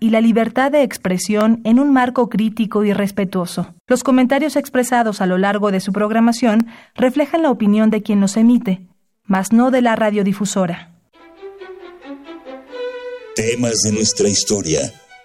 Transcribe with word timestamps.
y 0.00 0.10
la 0.10 0.20
libertad 0.20 0.70
de 0.70 0.82
expresión 0.82 1.60
en 1.64 1.78
un 1.78 1.92
marco 1.92 2.28
crítico 2.28 2.84
y 2.84 2.92
respetuoso. 2.92 3.74
Los 3.86 4.02
comentarios 4.02 4.56
expresados 4.56 5.20
a 5.20 5.26
lo 5.26 5.38
largo 5.38 5.70
de 5.70 5.80
su 5.80 5.92
programación 5.92 6.66
reflejan 6.94 7.42
la 7.42 7.50
opinión 7.50 7.90
de 7.90 8.02
quien 8.02 8.20
los 8.20 8.36
emite, 8.36 8.86
mas 9.24 9.52
no 9.52 9.70
de 9.70 9.82
la 9.82 9.96
radiodifusora. 9.96 10.92
Temas 13.34 13.82
de 13.82 13.92
nuestra 13.92 14.28
historia. 14.28 14.80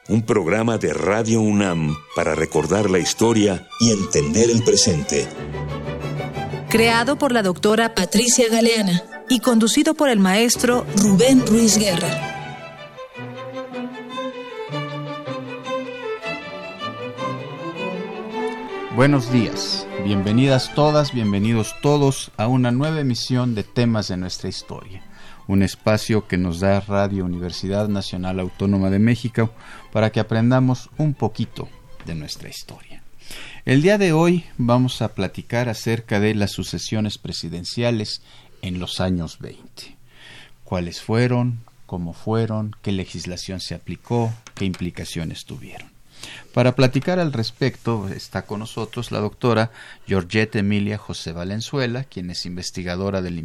Un 0.10 0.24
programa 0.24 0.78
de 0.78 0.94
Radio 0.94 1.40
UNAM 1.40 1.96
para 2.16 2.36
recordar 2.36 2.90
la 2.90 3.00
historia 3.00 3.68
y 3.80 3.92
entender 3.92 4.50
el 4.50 4.64
presente. 4.64 5.28
Creado 6.70 7.18
por 7.18 7.32
la 7.32 7.44
doctora 7.44 7.96
Patricia 7.96 8.50
Galeana 8.50 9.04
y 9.30 9.40
conducido 9.40 9.94
por 9.94 10.10
el 10.10 10.20
maestro 10.20 10.86
Rubén 10.98 11.46
Ruiz 11.48 11.78
Guerra. 11.78 12.31
Buenos 18.96 19.32
días, 19.32 19.88
bienvenidas 20.04 20.76
todas, 20.76 21.14
bienvenidos 21.14 21.76
todos 21.82 22.30
a 22.36 22.48
una 22.48 22.72
nueva 22.72 23.00
emisión 23.00 23.56
de 23.56 23.64
Temas 23.64 24.10
de 24.10 24.18
nuestra 24.18 24.50
historia, 24.50 25.02
un 25.48 25.64
espacio 25.64 26.28
que 26.28 26.38
nos 26.38 26.60
da 26.60 26.82
Radio 26.82 27.24
Universidad 27.24 27.88
Nacional 27.88 28.42
Autónoma 28.42 28.90
de 28.90 29.00
México 29.00 29.54
para 29.94 30.10
que 30.10 30.20
aprendamos 30.20 30.90
un 30.98 31.14
poquito 31.14 31.70
de 32.06 32.16
nuestra 32.16 32.50
historia. 32.50 33.02
El 33.64 33.82
día 33.82 33.98
de 33.98 34.12
hoy 34.12 34.44
vamos 34.58 35.02
a 35.02 35.16
platicar 35.16 35.70
acerca 35.70 36.20
de 36.20 36.36
las 36.36 36.52
sucesiones 36.52 37.18
presidenciales 37.18 38.22
en 38.62 38.82
los 38.82 39.00
años 39.00 39.40
20. 39.40 39.96
¿Cuáles 40.66 41.02
fueron? 41.02 41.62
¿Cómo 41.86 42.12
fueron? 42.12 42.76
¿Qué 42.82 42.92
legislación 42.92 43.62
se 43.62 43.74
aplicó? 43.74 44.34
¿Qué 44.54 44.66
implicaciones 44.66 45.46
tuvieron? 45.46 45.91
Para 46.54 46.76
platicar 46.76 47.20
al 47.20 47.32
respecto 47.32 48.10
está 48.10 48.42
con 48.42 48.60
nosotros 48.60 49.12
la 49.12 49.20
doctora 49.20 49.72
Georgette 50.06 50.58
Emilia 50.58 50.98
José 50.98 51.32
Valenzuela, 51.32 52.04
quien 52.04 52.30
es 52.30 52.46
investigadora 52.46 53.22
del 53.22 53.42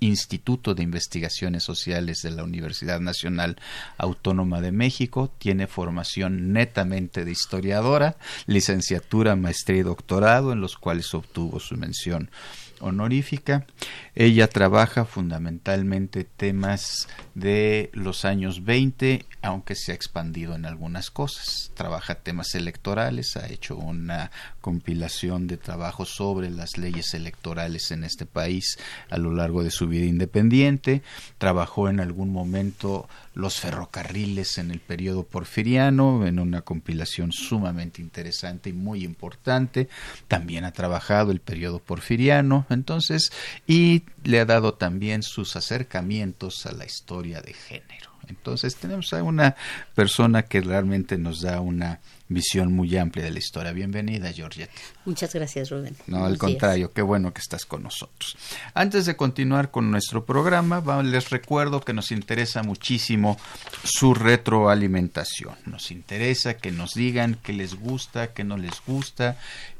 Instituto 0.00 0.74
de 0.74 0.82
Investigaciones 0.84 1.64
Sociales 1.64 2.22
de 2.22 2.30
la 2.30 2.44
Universidad 2.44 3.00
Nacional 3.00 3.56
Autónoma 3.98 4.60
de 4.60 4.70
México, 4.70 5.32
tiene 5.38 5.66
formación 5.66 6.52
netamente 6.52 7.24
de 7.24 7.32
historiadora, 7.32 8.16
licenciatura, 8.46 9.34
maestría 9.34 9.78
y 9.78 9.82
doctorado, 9.82 10.52
en 10.52 10.60
los 10.60 10.76
cuales 10.76 11.12
obtuvo 11.12 11.58
su 11.58 11.76
mención 11.76 12.30
honorífica. 12.80 13.66
Ella 14.14 14.48
trabaja 14.48 15.04
fundamentalmente 15.04 16.24
temas 16.24 17.08
de 17.34 17.90
los 17.92 18.24
años 18.24 18.64
20, 18.64 19.24
aunque 19.42 19.74
se 19.74 19.92
ha 19.92 19.94
expandido 19.94 20.54
en 20.54 20.66
algunas 20.66 21.10
cosas. 21.10 21.72
Trabaja 21.74 22.14
temas 22.16 22.54
electorales, 22.54 23.36
ha 23.36 23.48
hecho 23.48 23.76
una 23.76 24.30
compilación 24.60 25.46
de 25.46 25.56
trabajos 25.56 26.10
sobre 26.10 26.50
las 26.50 26.78
leyes 26.78 27.12
electorales 27.14 27.90
en 27.90 28.04
este 28.04 28.24
país 28.24 28.78
a 29.10 29.18
lo 29.18 29.32
largo 29.32 29.62
de 29.62 29.70
su 29.70 29.88
vida 29.88 30.06
independiente. 30.06 31.02
Trabajó 31.38 31.88
en 31.88 32.00
algún 32.00 32.32
momento 32.32 33.08
los 33.34 33.58
ferrocarriles 33.58 34.58
en 34.58 34.70
el 34.70 34.80
periodo 34.80 35.24
porfiriano, 35.24 36.26
en 36.26 36.38
una 36.38 36.62
compilación 36.62 37.32
sumamente 37.32 38.00
interesante 38.00 38.70
y 38.70 38.72
muy 38.72 39.04
importante. 39.04 39.88
También 40.28 40.64
ha 40.64 40.72
trabajado 40.72 41.32
el 41.32 41.40
periodo 41.40 41.80
porfiriano, 41.80 42.63
entonces, 42.70 43.32
y 43.66 44.04
le 44.22 44.40
ha 44.40 44.44
dado 44.44 44.74
también 44.74 45.22
sus 45.22 45.56
acercamientos 45.56 46.66
a 46.66 46.72
la 46.72 46.84
historia 46.84 47.40
de 47.40 47.52
género. 47.52 48.14
Entonces 48.28 48.76
tenemos 48.76 49.12
a 49.12 49.22
una 49.22 49.56
persona 49.94 50.42
que 50.44 50.60
realmente 50.60 51.18
nos 51.18 51.42
da 51.42 51.60
una 51.60 52.00
visión 52.28 52.72
muy 52.72 52.96
amplia 52.96 53.24
de 53.24 53.30
la 53.30 53.38
historia. 53.38 53.72
Bienvenida, 53.72 54.32
Georgette. 54.32 54.70
Muchas 55.04 55.34
gracias, 55.34 55.70
Rubén. 55.70 55.94
No, 56.06 56.24
al 56.24 56.38
contrario, 56.38 56.92
qué 56.92 57.02
bueno 57.02 57.32
que 57.34 57.40
estás 57.40 57.66
con 57.66 57.82
nosotros. 57.82 58.36
Antes 58.72 59.06
de 59.06 59.16
continuar 59.16 59.70
con 59.70 59.90
nuestro 59.90 60.24
programa, 60.24 60.82
les 61.02 61.30
recuerdo 61.30 61.80
que 61.80 61.92
nos 61.92 62.10
interesa 62.12 62.62
muchísimo 62.62 63.38
su 63.84 64.14
retroalimentación. 64.14 65.54
Nos 65.66 65.90
interesa 65.90 66.56
que 66.56 66.72
nos 66.72 66.94
digan 66.94 67.38
qué 67.42 67.52
les 67.52 67.74
gusta, 67.74 68.32
qué 68.32 68.42
no 68.42 68.56
les 68.56 68.82
gusta, 68.86 69.36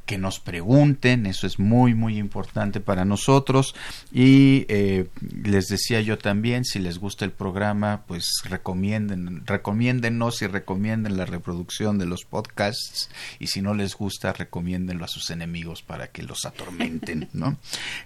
que 0.06 0.18
nos 0.18 0.40
pregunten, 0.40 1.26
eso 1.26 1.46
es 1.46 1.58
muy 1.58 1.94
muy 1.94 2.18
importante 2.18 2.80
para 2.80 3.04
nosotros. 3.04 3.74
Y 4.12 4.66
eh, 4.68 5.06
les 5.42 5.68
decía 5.68 6.00
yo 6.00 6.18
también 6.18 6.64
si 6.64 6.78
les 6.78 6.98
gusta 6.98 7.24
el 7.24 7.30
programa 7.30 8.02
pues 8.06 8.42
recomienden 8.44 9.46
recomiéndennos 9.46 10.42
y 10.42 10.46
recomienden 10.46 11.16
la 11.16 11.26
reproducción 11.26 11.98
de 11.98 12.06
los 12.06 12.24
podcasts. 12.24 13.08
Y 13.38 13.48
si 13.48 13.62
no 13.62 13.74
les 13.74 13.94
gusta 13.94 14.32
recomiéndenlo 14.32 15.04
a 15.04 15.08
sus 15.08 15.30
enemigos 15.30 15.82
para 15.82 16.08
que 16.08 16.22
los 16.22 16.44
atormenten 16.44 17.28
¿no? 17.32 17.58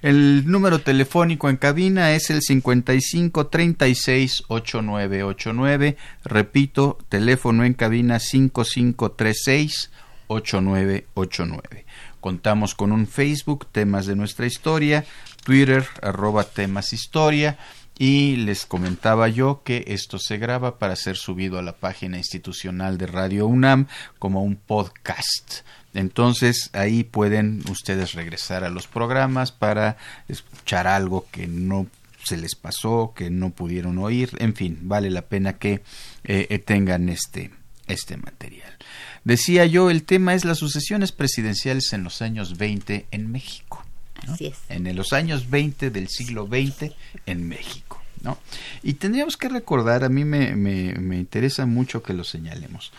el 0.03 0.47
número 0.47 0.81
telefónico 0.81 1.49
en 1.51 1.57
cabina 1.57 2.13
es 2.13 2.31
el 2.31 2.43
55 2.43 3.47
36 3.49 4.45
8989 4.49 5.97
repito 6.25 6.99
teléfono 7.09 7.65
en 7.65 7.75
cabina 7.75 8.19
5536 8.19 9.91
8989 10.29 11.85
Contamos 12.21 12.75
con 12.75 12.93
un 12.93 13.07
Facebook, 13.07 13.67
temas 13.71 14.07
de 14.07 14.17
nuestra 14.17 14.47
historia, 14.47 15.05
Twitter, 15.45 15.87
arroba 16.03 16.45
temas 16.45 16.93
historia, 16.93 17.59
y 17.97 18.37
les 18.37 18.67
comentaba 18.67 19.29
yo 19.29 19.63
que 19.65 19.85
esto 19.89 20.19
se 20.19 20.39
graba 20.39 20.79
para 20.79 20.97
ser 20.97 21.17
subido 21.17 21.59
a 21.59 21.63
la 21.63 21.73
página 21.73 22.17
institucional 22.17 22.99
de 22.99 23.07
Radio 23.07 23.47
UNAM 23.47 23.87
como 24.19 24.43
un 24.43 24.57
podcast. 24.57 25.63
Entonces 25.95 26.71
ahí 26.75 27.03
pueden 27.03 27.63
ustedes 27.71 28.15
regresar 28.15 28.63
a 28.63 28.71
los 28.71 28.87
programas 28.87 29.51
para 29.51 29.97
escuchar 30.29 30.87
algo 30.87 31.27
que 31.31 31.47
no 31.47 31.87
se 32.23 32.37
les 32.37 32.55
pasó, 32.55 33.15
que 33.17 33.31
no 33.31 33.51
pudieron 33.51 33.99
oír, 33.99 34.31
en 34.39 34.55
fin, 34.55 34.79
vale 34.83 35.11
la 35.11 35.23
pena 35.23 35.55
que 35.55 35.83
eh, 36.25 36.59
tengan 36.59 37.09
este, 37.09 37.51
este 37.87 38.17
material. 38.17 38.77
Decía 39.25 39.67
yo, 39.67 39.91
el 39.91 40.05
tema 40.05 40.35
es 40.35 40.45
las 40.45 40.59
sucesiones 40.59 41.13
presidenciales 41.13 41.93
en 41.93 42.05
los 42.05 42.23
años 42.23 42.57
20 42.57 43.07
en 43.11 43.31
México. 43.31 43.85
Así 44.27 44.47
es. 44.47 44.59
En 44.69 44.95
los 44.97 45.13
años 45.13 45.49
20 45.51 45.91
del 45.91 46.09
siglo 46.09 46.47
XX 46.47 46.93
en 47.27 47.49
México. 47.49 48.03
¿no? 48.23 48.39
Y 48.83 48.95
tendríamos 48.95 49.37
que 49.37 49.49
recordar, 49.49 50.05
a 50.05 50.09
mí 50.09 50.25
me, 50.25 50.57
me, 50.57 50.95
me 50.95 51.19
interesa 51.19 51.67
mucho 51.67 52.03
que 52.03 52.13
lo 52.13 52.25
señalemos, 52.25 52.93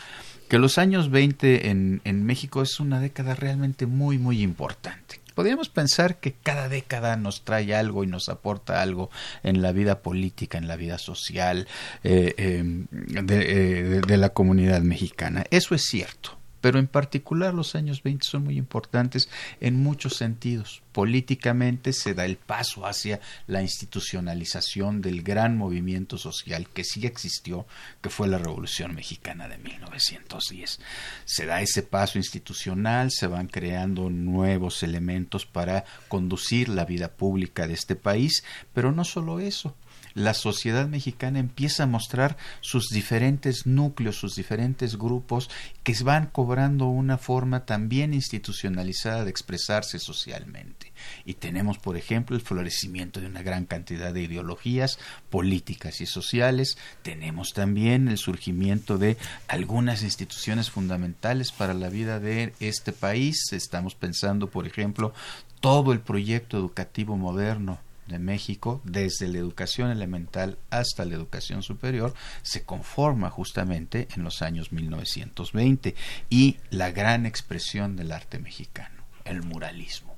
que 0.47 0.59
los 0.59 0.77
años 0.77 1.11
20 1.11 1.69
en, 1.69 2.01
en 2.05 2.25
México 2.25 2.61
es 2.61 2.79
una 2.79 2.99
década 2.99 3.35
realmente 3.35 3.85
muy, 3.85 4.17
muy 4.17 4.41
importante 4.41 5.19
podríamos 5.39 5.69
pensar 5.69 6.19
que 6.19 6.33
cada 6.33 6.67
década 6.67 7.15
nos 7.15 7.45
trae 7.45 7.73
algo 7.73 8.03
y 8.03 8.07
nos 8.07 8.27
aporta 8.27 8.81
algo 8.81 9.09
en 9.41 9.61
la 9.61 9.71
vida 9.71 10.01
política, 10.01 10.57
en 10.57 10.67
la 10.67 10.75
vida 10.75 10.97
social 10.97 11.65
eh, 12.03 12.33
em, 12.35 12.87
eh, 13.15 14.01
de 14.05 14.17
la 14.17 14.33
comunidad 14.33 14.81
mexicana. 14.81 15.45
Eso 15.49 15.75
es 15.75 15.83
cierto 15.83 16.38
pero 16.61 16.79
en 16.79 16.87
particular 16.87 17.53
los 17.53 17.75
años 17.75 18.03
20 18.03 18.25
son 18.25 18.43
muy 18.43 18.57
importantes 18.57 19.29
en 19.61 19.81
muchos 19.81 20.15
sentidos. 20.15 20.81
Políticamente 20.91 21.93
se 21.93 22.13
da 22.13 22.25
el 22.25 22.37
paso 22.37 22.85
hacia 22.85 23.19
la 23.47 23.61
institucionalización 23.61 25.01
del 25.01 25.21
gran 25.21 25.57
movimiento 25.57 26.17
social 26.17 26.67
que 26.69 26.83
sí 26.83 27.05
existió, 27.05 27.65
que 28.01 28.09
fue 28.09 28.27
la 28.27 28.37
Revolución 28.37 28.95
Mexicana 28.95 29.47
de 29.47 29.57
1910. 29.57 30.79
Se 31.25 31.45
da 31.45 31.61
ese 31.61 31.83
paso 31.83 32.17
institucional, 32.17 33.11
se 33.11 33.27
van 33.27 33.47
creando 33.47 34.09
nuevos 34.09 34.83
elementos 34.83 35.45
para 35.45 35.85
conducir 36.07 36.69
la 36.69 36.85
vida 36.85 37.09
pública 37.09 37.67
de 37.67 37.73
este 37.73 37.95
país, 37.95 38.43
pero 38.73 38.91
no 38.91 39.05
solo 39.05 39.39
eso, 39.39 39.75
la 40.13 40.33
sociedad 40.33 40.87
mexicana 40.87 41.39
empieza 41.39 41.83
a 41.83 41.87
mostrar 41.87 42.37
sus 42.61 42.89
diferentes 42.89 43.65
núcleos, 43.65 44.17
sus 44.17 44.35
diferentes 44.35 44.97
grupos 44.97 45.49
que 45.83 45.95
van 46.03 46.27
cobrando 46.27 46.87
una 46.87 47.17
forma 47.17 47.65
también 47.65 48.13
institucionalizada 48.13 49.23
de 49.23 49.29
expresarse 49.29 49.99
socialmente. 49.99 50.91
Y 51.25 51.35
tenemos, 51.35 51.77
por 51.77 51.97
ejemplo, 51.97 52.35
el 52.35 52.41
florecimiento 52.41 53.19
de 53.19 53.27
una 53.27 53.41
gran 53.41 53.65
cantidad 53.65 54.13
de 54.13 54.23
ideologías 54.23 54.99
políticas 55.29 56.01
y 56.01 56.05
sociales. 56.05 56.77
Tenemos 57.01 57.53
también 57.53 58.07
el 58.07 58.17
surgimiento 58.17 58.97
de 58.97 59.17
algunas 59.47 60.03
instituciones 60.03 60.69
fundamentales 60.69 61.51
para 61.51 61.73
la 61.73 61.89
vida 61.89 62.19
de 62.19 62.53
este 62.59 62.91
país. 62.91 63.51
Estamos 63.51 63.95
pensando, 63.95 64.49
por 64.49 64.67
ejemplo, 64.67 65.13
todo 65.59 65.91
el 65.91 65.99
proyecto 65.99 66.57
educativo 66.57 67.17
moderno 67.17 67.79
de 68.09 68.19
México, 68.19 68.81
desde 68.83 69.29
la 69.29 69.37
educación 69.37 69.91
elemental 69.91 70.57
hasta 70.69 71.05
la 71.05 71.15
educación 71.15 71.63
superior, 71.63 72.13
se 72.41 72.63
conforma 72.63 73.29
justamente 73.29 74.09
en 74.15 74.23
los 74.23 74.41
años 74.41 74.73
1920 74.73 75.95
y 76.29 76.57
la 76.69 76.91
gran 76.91 77.25
expresión 77.25 77.95
del 77.95 78.11
arte 78.11 78.39
mexicano, 78.39 79.03
el 79.23 79.43
muralismo. 79.43 80.09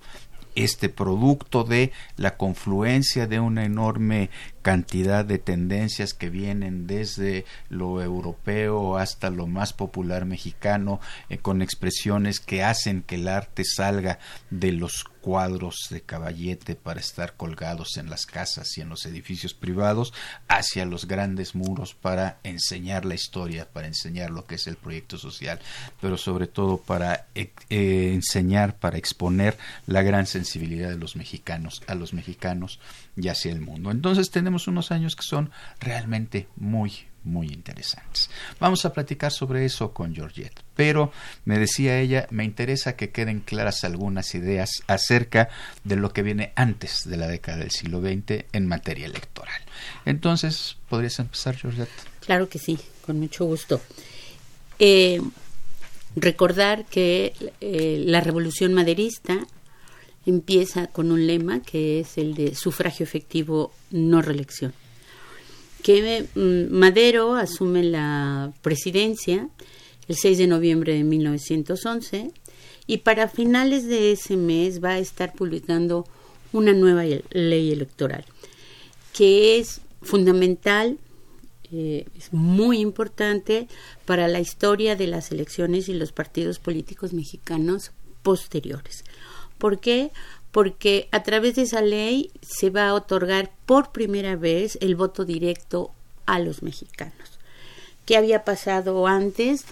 este 0.53 0.89
producto 0.89 1.63
de 1.63 1.93
la 2.17 2.35
confluencia 2.35 3.25
de 3.25 3.39
una 3.39 3.63
enorme 3.63 4.29
cantidad 4.61 5.23
de 5.23 5.37
tendencias 5.37 6.13
que 6.13 6.29
vienen 6.29 6.87
desde 6.87 7.45
lo 7.69 8.01
europeo 8.01 8.97
hasta 8.97 9.29
lo 9.29 9.47
más 9.47 9.71
popular 9.71 10.25
mexicano, 10.25 10.99
eh, 11.29 11.37
con 11.37 11.61
expresiones 11.61 12.41
que 12.41 12.63
hacen 12.63 13.01
que 13.01 13.15
el 13.15 13.29
arte 13.29 13.63
salga 13.63 14.19
de 14.49 14.73
los 14.73 15.05
cuadros 15.21 15.87
de 15.89 16.01
caballete 16.01 16.75
para 16.75 16.99
estar 16.99 17.35
colgados 17.35 17.97
en 17.97 18.09
las 18.09 18.25
casas 18.25 18.77
y 18.77 18.81
en 18.81 18.89
los 18.89 19.05
edificios 19.05 19.53
privados 19.53 20.13
hacia 20.47 20.85
los 20.85 21.07
grandes 21.07 21.55
muros 21.55 21.93
para 21.93 22.39
enseñar 22.43 23.05
la 23.05 23.15
historia, 23.15 23.69
para 23.71 23.87
enseñar 23.87 24.31
lo 24.31 24.45
que 24.45 24.55
es 24.55 24.67
el 24.67 24.75
proyecto 24.75 25.17
social, 25.17 25.59
pero 26.01 26.17
sobre 26.17 26.47
todo 26.47 26.77
para 26.77 27.27
eh, 27.35 27.51
eh, 27.69 28.11
enseñar, 28.13 28.77
para 28.77 28.97
exponer 28.97 29.57
la 29.85 30.01
gran 30.01 30.25
sensibilidad 30.25 30.89
de 30.89 30.97
los 30.97 31.15
mexicanos 31.15 31.83
a 31.87 31.95
los 31.95 32.13
mexicanos 32.13 32.79
y 33.15 33.27
hacia 33.27 33.51
el 33.51 33.61
mundo. 33.61 33.91
Entonces 33.91 34.31
tenemos 34.31 34.67
unos 34.67 34.91
años 34.91 35.15
que 35.15 35.23
son 35.23 35.51
realmente 35.79 36.47
muy, 36.55 37.05
muy 37.23 37.47
interesantes. 37.47 38.29
Vamos 38.59 38.85
a 38.85 38.93
platicar 38.93 39.31
sobre 39.31 39.65
eso 39.65 39.93
con 39.93 40.15
Georgette, 40.15 40.61
pero 40.75 41.11
me 41.45 41.59
decía 41.59 41.99
ella, 41.99 42.27
me 42.31 42.43
interesa 42.43 42.95
que 42.95 43.11
queden 43.11 43.41
claras 43.41 43.83
algunas 43.83 44.33
ideas 44.35 44.83
acerca 44.87 45.49
de 45.83 45.95
lo 45.95 46.13
que 46.13 46.23
viene 46.23 46.53
antes 46.55 47.03
de 47.05 47.17
la 47.17 47.27
década 47.27 47.59
del 47.59 47.71
siglo 47.71 48.01
XX 48.01 48.45
en 48.51 48.67
materia 48.67 49.05
electoral. 49.05 49.61
Entonces, 50.05 50.77
¿podrías 50.89 51.19
empezar, 51.19 51.55
Georgette? 51.55 51.89
Claro 52.21 52.49
que 52.49 52.59
sí, 52.59 52.79
con 53.05 53.19
mucho 53.19 53.45
gusto. 53.45 53.81
Eh, 54.79 55.21
recordar 56.15 56.85
que 56.85 57.33
eh, 57.61 58.03
la 58.05 58.21
revolución 58.21 58.73
maderista 58.73 59.39
empieza 60.25 60.87
con 60.87 61.11
un 61.11 61.25
lema 61.27 61.61
que 61.61 61.99
es 61.99 62.17
el 62.17 62.33
de 62.35 62.55
sufragio 62.55 63.03
efectivo, 63.03 63.73
no 63.89 64.21
reelección. 64.21 64.73
Que 65.83 66.25
mm, 66.35 66.73
Madero 66.73 67.35
asume 67.35 67.83
la 67.83 68.51
presidencia 68.61 69.49
el 70.07 70.15
6 70.15 70.37
de 70.37 70.47
noviembre 70.47 70.93
de 70.93 71.03
1911 71.03 72.31
y 72.87 72.97
para 72.97 73.27
finales 73.27 73.85
de 73.87 74.11
ese 74.11 74.35
mes 74.35 74.83
va 74.83 74.91
a 74.91 74.99
estar 74.99 75.33
publicando 75.33 76.05
una 76.51 76.73
nueva 76.73 77.03
ley 77.31 77.71
electoral 77.71 78.25
que 79.13 79.59
es 79.59 79.81
fundamental, 80.01 80.97
eh, 81.71 82.05
es 82.17 82.33
muy 82.33 82.79
importante 82.79 83.67
para 84.05 84.27
la 84.27 84.39
historia 84.39 84.95
de 84.95 85.07
las 85.07 85.31
elecciones 85.31 85.89
y 85.89 85.93
los 85.93 86.11
partidos 86.11 86.59
políticos 86.59 87.13
mexicanos 87.13 87.91
posteriores. 88.23 89.03
¿Por 89.57 89.79
qué? 89.79 90.11
Porque 90.51 91.07
a 91.11 91.23
través 91.23 91.55
de 91.55 91.63
esa 91.63 91.81
ley 91.81 92.31
se 92.41 92.69
va 92.69 92.89
a 92.89 92.93
otorgar 92.93 93.51
por 93.65 93.91
primera 93.91 94.35
vez 94.35 94.77
el 94.81 94.95
voto 94.95 95.25
directo 95.25 95.91
a 96.25 96.39
los 96.39 96.61
mexicanos. 96.61 97.39
¿Qué 98.05 98.17
había 98.17 98.43
pasado 98.43 99.07
antes? 99.07 99.65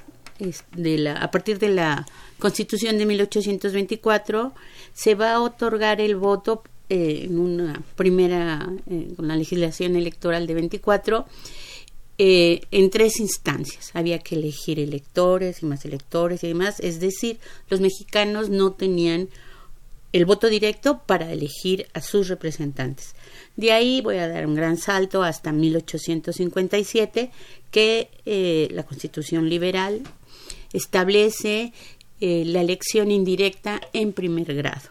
De 0.71 0.97
la, 0.97 1.17
a 1.17 1.31
partir 1.31 1.59
de 1.59 1.67
la 1.67 2.05
Constitución 2.39 2.97
de 2.97 3.05
1824 3.05 4.53
se 4.93 5.15
va 5.15 5.33
a 5.33 5.41
otorgar 5.41 5.99
el 5.99 6.15
voto 6.15 6.63
eh, 6.87 7.25
en 7.25 7.37
una 7.37 7.83
primera, 7.95 8.67
eh, 8.89 9.13
con 9.15 9.27
la 9.27 9.35
legislación 9.35 9.95
electoral 9.95 10.47
de 10.47 10.53
24, 10.53 11.25
eh, 12.17 12.61
en 12.71 12.89
tres 12.89 13.19
instancias. 13.19 13.91
Había 13.93 14.19
que 14.19 14.35
elegir 14.35 14.79
electores 14.79 15.61
y 15.61 15.65
más 15.65 15.85
electores 15.85 16.43
y 16.43 16.47
demás. 16.47 16.79
Es 16.79 16.99
decir, 16.99 17.39
los 17.69 17.79
mexicanos 17.79 18.49
no 18.49 18.71
tenían 18.71 19.29
el 20.11 20.25
voto 20.25 20.47
directo 20.47 21.03
para 21.05 21.31
elegir 21.31 21.87
a 21.93 22.01
sus 22.01 22.27
representantes. 22.27 23.15
De 23.55 23.71
ahí 23.71 24.01
voy 24.01 24.17
a 24.17 24.27
dar 24.27 24.47
un 24.47 24.55
gran 24.55 24.77
salto 24.77 25.23
hasta 25.23 25.51
1857, 25.51 27.31
que 27.71 28.09
eh, 28.25 28.67
la 28.71 28.83
Constitución 28.83 29.49
liberal 29.49 30.01
establece 30.73 31.73
eh, 32.21 32.43
la 32.45 32.61
elección 32.61 33.11
indirecta 33.11 33.81
en 33.93 34.13
primer 34.13 34.53
grado. 34.55 34.89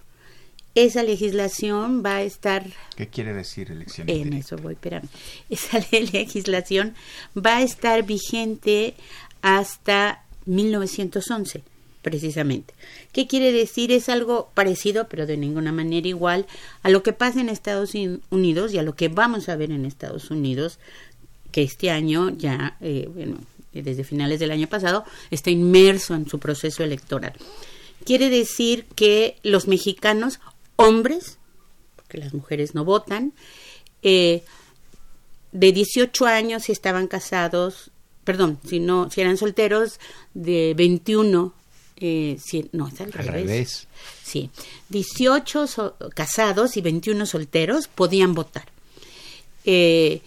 Esa 0.74 1.02
legislación 1.02 2.04
va 2.04 2.16
a 2.16 2.22
estar. 2.22 2.64
¿Qué 2.94 3.08
quiere 3.08 3.34
decir 3.34 3.72
elección 3.72 4.08
indirecta? 4.08 4.36
En 4.36 4.40
eso 4.40 4.56
voy, 4.56 4.74
espérame. 4.74 5.08
Esa 5.50 5.78
legislación 5.90 6.94
va 7.36 7.56
a 7.56 7.62
estar 7.62 8.04
vigente 8.04 8.94
hasta 9.42 10.24
1911 10.46 11.62
precisamente. 12.08 12.72
¿Qué 13.12 13.26
quiere 13.26 13.52
decir? 13.52 13.92
Es 13.92 14.08
algo 14.08 14.48
parecido, 14.54 15.08
pero 15.10 15.26
de 15.26 15.36
ninguna 15.36 15.72
manera 15.72 16.08
igual 16.08 16.46
a 16.82 16.88
lo 16.88 17.02
que 17.02 17.12
pasa 17.12 17.38
en 17.42 17.50
Estados 17.50 17.92
Unidos 18.30 18.72
y 18.72 18.78
a 18.78 18.82
lo 18.82 18.94
que 18.94 19.08
vamos 19.08 19.50
a 19.50 19.56
ver 19.56 19.70
en 19.72 19.84
Estados 19.84 20.30
Unidos, 20.30 20.78
que 21.52 21.62
este 21.62 21.90
año 21.90 22.30
ya, 22.30 22.78
eh, 22.80 23.10
bueno, 23.12 23.36
desde 23.74 24.04
finales 24.04 24.40
del 24.40 24.52
año 24.52 24.68
pasado, 24.68 25.04
está 25.30 25.50
inmerso 25.50 26.14
en 26.14 26.26
su 26.26 26.38
proceso 26.38 26.82
electoral. 26.82 27.34
Quiere 28.06 28.30
decir 28.30 28.86
que 28.94 29.36
los 29.42 29.68
mexicanos, 29.68 30.40
hombres, 30.76 31.36
porque 31.94 32.16
las 32.16 32.32
mujeres 32.32 32.74
no 32.74 32.86
votan, 32.86 33.34
eh, 34.02 34.44
de 35.52 35.72
18 35.72 36.24
años 36.24 36.62
si 36.62 36.72
estaban 36.72 37.06
casados, 37.06 37.90
perdón, 38.24 38.58
si 38.66 38.80
no, 38.80 39.10
si 39.10 39.20
eran 39.20 39.36
solteros, 39.36 40.00
de 40.32 40.72
21 40.74 41.52
eh, 42.00 42.38
no, 42.72 42.88
es 42.88 43.00
al, 43.00 43.12
revés. 43.12 43.88
Sí, 44.22 44.50
18 44.88 45.96
casados 46.14 46.76
y 46.76 46.80
21 46.80 47.26
solteros 47.26 47.88
podían 47.88 48.34
votar. 48.34 48.66
Eh, 49.64 50.20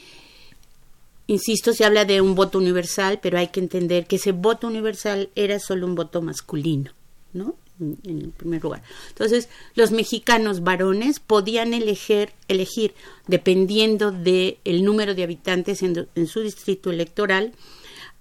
insisto, 1.28 1.74
se 1.74 1.86
habla 1.86 2.06
de 2.06 2.22
un 2.22 2.36
voto 2.36 2.58
universal, 2.58 3.20
pero 3.22 3.38
hay 3.38 3.48
que 3.48 3.60
entender 3.60 4.06
que 4.06 4.18
ese 4.18 4.32
voto 4.32 4.68
universal 4.68 5.30
era 5.36 5.60
solo 5.60 5.88
un 5.88 5.96
voto 5.96 6.22
masculino, 6.22 6.92
¿no? 7.34 7.56
En, 7.80 8.32
primer 8.32 8.62
lugar. 8.62 8.84
Entonces, 9.10 9.50
los 9.74 9.90
mexicanos 9.92 10.64
varones 10.64 11.20
podían 11.20 11.74
elegir, 11.74 12.30
elegir 12.48 12.94
dependiendo 13.26 14.12
del 14.12 14.58
el 14.66 14.84
número 14.84 15.16
de 15.16 15.24
habitantes 15.24 15.82
en, 15.82 16.08
en 16.14 16.28
su 16.28 16.42
distrito 16.42 16.92
electoral, 16.92 17.54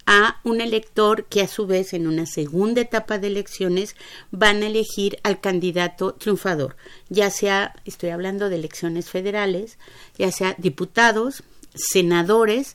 a 0.06 0.40
un 0.44 0.60
elector 0.60 1.24
que 1.26 1.42
a 1.42 1.48
su 1.48 1.66
vez 1.66 1.92
en 1.92 2.06
una 2.06 2.26
segunda 2.26 2.80
etapa 2.80 3.18
de 3.18 3.28
elecciones 3.28 3.96
van 4.30 4.62
a 4.62 4.66
elegir 4.66 5.18
al 5.22 5.40
candidato 5.40 6.14
triunfador, 6.14 6.76
ya 7.08 7.30
sea, 7.30 7.74
estoy 7.84 8.10
hablando 8.10 8.48
de 8.48 8.56
elecciones 8.56 9.10
federales, 9.10 9.78
ya 10.18 10.32
sea 10.32 10.54
diputados, 10.58 11.42
senadores 11.74 12.74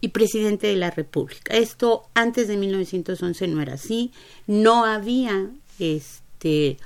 y 0.00 0.08
presidente 0.08 0.66
de 0.66 0.76
la 0.76 0.90
República. 0.90 1.56
Esto 1.56 2.08
antes 2.14 2.48
de 2.48 2.56
1911 2.56 3.46
no 3.48 3.62
era 3.62 3.74
así, 3.74 4.12
no 4.46 4.84
había 4.84 5.50
este 5.78 6.78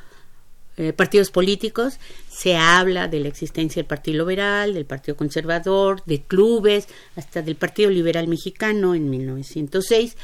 eh, 0.77 0.93
partidos 0.93 1.31
políticos, 1.31 1.99
se 2.29 2.57
habla 2.57 3.09
de 3.09 3.21
la 3.21 3.29
existencia 3.29 3.81
del 3.81 3.89
Partido 3.89 4.19
Liberal, 4.19 4.75
del 4.75 4.85
Partido 4.85 5.17
Conservador, 5.17 6.03
de 6.05 6.23
clubes, 6.23 6.89
hasta 7.17 7.43
del 7.43 7.57
Partido 7.57 7.91
Liberal 7.91 8.29
Mexicano 8.29 8.95
en 8.95 9.09
1906, 9.09 10.17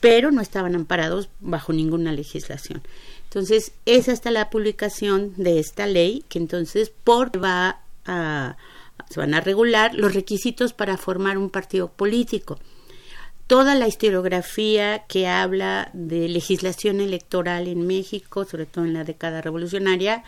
pero 0.00 0.30
no 0.30 0.40
estaban 0.40 0.76
amparados 0.76 1.28
bajo 1.40 1.72
ninguna 1.72 2.12
legislación. 2.12 2.82
Entonces, 3.24 3.72
es 3.86 4.08
hasta 4.08 4.30
la 4.30 4.50
publicación 4.50 5.34
de 5.36 5.58
esta 5.58 5.86
ley 5.86 6.24
que 6.28 6.38
entonces 6.38 6.92
por 7.02 7.42
va 7.42 7.80
a, 8.06 8.56
se 9.10 9.20
van 9.20 9.34
a 9.34 9.40
regular 9.40 9.94
los 9.94 10.14
requisitos 10.14 10.72
para 10.72 10.96
formar 10.96 11.38
un 11.38 11.50
partido 11.50 11.88
político 11.88 12.58
toda 13.48 13.74
la 13.74 13.88
historiografía 13.88 15.04
que 15.08 15.26
habla 15.26 15.90
de 15.94 16.28
legislación 16.28 17.00
electoral 17.00 17.66
en 17.66 17.86
México, 17.86 18.44
sobre 18.44 18.66
todo 18.66 18.84
en 18.84 18.92
la 18.92 19.04
década 19.04 19.40
revolucionaria, 19.40 20.22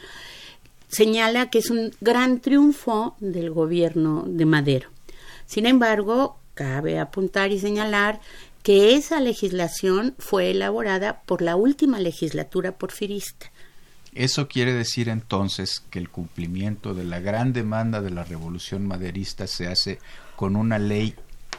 señala 0.88 1.50
que 1.50 1.58
es 1.58 1.70
un 1.70 1.92
gran 2.00 2.40
triunfo 2.40 3.14
del 3.20 3.50
gobierno 3.50 4.24
de 4.26 4.46
Madero. 4.46 4.88
Sin 5.46 5.66
embargo, 5.66 6.38
cabe 6.54 6.98
apuntar 6.98 7.52
y 7.52 7.60
señalar 7.60 8.20
que 8.62 8.94
esa 8.94 9.20
legislación 9.20 10.14
fue 10.18 10.50
elaborada 10.50 11.20
por 11.26 11.42
la 11.42 11.56
última 11.56 12.00
legislatura 12.00 12.72
porfirista. 12.72 13.50
Eso 14.14 14.48
quiere 14.48 14.72
decir 14.72 15.10
entonces 15.10 15.82
que 15.90 15.98
el 15.98 16.08
cumplimiento 16.08 16.94
de 16.94 17.04
la 17.04 17.20
gran 17.20 17.52
demanda 17.52 18.00
de 18.00 18.10
la 18.10 18.24
revolución 18.24 18.86
maderista 18.86 19.46
se 19.46 19.68
hace 19.68 19.98
con 20.36 20.56
una 20.56 20.78
ley 20.78 21.14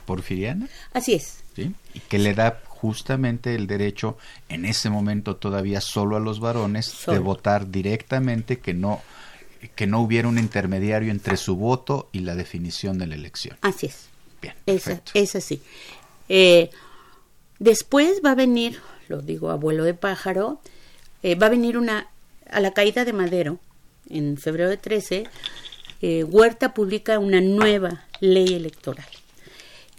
porfiriana. 0.06 0.68
Así 0.94 1.13
es. 1.13 1.41
Y 1.58 2.00
que 2.08 2.20
le 2.20 2.34
da 2.34 2.62
justamente 2.67 3.53
el 3.55 3.67
derecho, 3.67 4.17
en 4.50 4.65
ese 4.65 4.89
momento 4.89 5.36
todavía 5.36 5.81
solo 5.81 6.15
a 6.15 6.20
los 6.20 6.39
varones, 6.39 7.03
de 7.05 7.20
votar 7.20 7.70
directamente, 7.70 8.60
que 8.60 8.74
no, 8.74 9.01
que 9.75 9.88
no 9.88 10.01
hubiera 10.01 10.27
un 10.27 10.39
intermediario 10.39 11.12
entre 11.12 11.38
su 11.38 11.55
voto 11.55 12.10
y 12.12 12.20
la 12.20 12.36
definición 12.36 12.98
de 12.98 13.08
la 13.08 13.15
elección. 13.15 13.58
Así 13.62 13.88
es. 13.88 14.08
Bien, 14.41 14.55
es 14.65 15.36
así. 15.36 15.62
Eh, 16.27 16.72
después 17.60 18.22
va 18.25 18.31
a 18.31 18.36
venir, 18.36 18.79
lo 19.08 19.22
digo 19.22 19.51
abuelo 19.51 19.84
de 19.84 19.93
pájaro, 19.93 20.60
eh, 21.22 21.36
va 21.36 21.48
a 21.48 21.50
venir 21.51 21.77
una, 21.77 22.08
a 22.50 22.60
la 22.60 22.74
caída 22.74 23.05
de 23.05 23.13
Madero, 23.13 23.60
en 24.10 24.38
febrero 24.38 24.70
de 24.70 24.77
13, 24.77 25.27
eh, 26.01 26.24
Huerta 26.24 26.74
publica 26.74 27.20
una 27.20 27.41
nueva 27.41 28.05
ley 28.20 28.55
electoral 28.55 29.05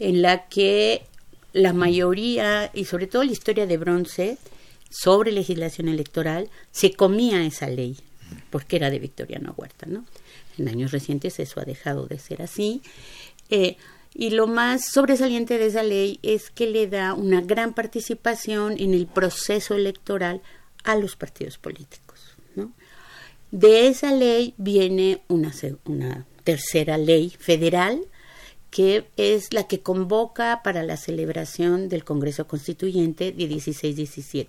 en 0.00 0.20
la 0.22 0.48
que 0.48 1.04
la 1.52 1.72
mayoría, 1.72 2.70
y 2.72 2.84
sobre 2.84 3.06
todo 3.06 3.24
la 3.24 3.32
historia 3.32 3.66
de 3.66 3.76
bronce, 3.76 4.38
sobre 4.90 5.32
legislación 5.32 5.88
electoral, 5.88 6.50
se 6.70 6.92
comía 6.92 7.44
esa 7.44 7.68
ley, 7.68 7.96
porque 8.50 8.76
era 8.76 8.90
de 8.90 8.98
Victoriano 8.98 9.54
Huerta, 9.56 9.86
¿no? 9.86 10.04
En 10.58 10.68
años 10.68 10.92
recientes 10.92 11.38
eso 11.38 11.60
ha 11.60 11.64
dejado 11.64 12.06
de 12.06 12.18
ser 12.18 12.42
así. 12.42 12.82
Eh, 13.48 13.76
y 14.14 14.30
lo 14.30 14.46
más 14.46 14.84
sobresaliente 14.92 15.58
de 15.58 15.66
esa 15.66 15.82
ley 15.82 16.18
es 16.22 16.50
que 16.50 16.66
le 16.66 16.86
da 16.86 17.14
una 17.14 17.40
gran 17.40 17.72
participación 17.72 18.78
en 18.78 18.92
el 18.92 19.06
proceso 19.06 19.74
electoral 19.74 20.42
a 20.84 20.96
los 20.96 21.16
partidos 21.16 21.58
políticos. 21.58 22.20
De 23.50 23.88
esa 23.88 24.12
ley 24.12 24.54
viene 24.56 25.22
una, 25.28 25.52
una 25.84 26.26
tercera 26.42 26.96
ley 26.96 27.30
federal 27.38 28.00
que 28.72 29.04
es 29.18 29.52
la 29.52 29.68
que 29.68 29.80
convoca 29.80 30.62
para 30.64 30.82
la 30.82 30.96
celebración 30.96 31.90
del 31.90 32.04
Congreso 32.04 32.48
Constituyente 32.48 33.30
de 33.30 33.44
16-17. 33.44 34.48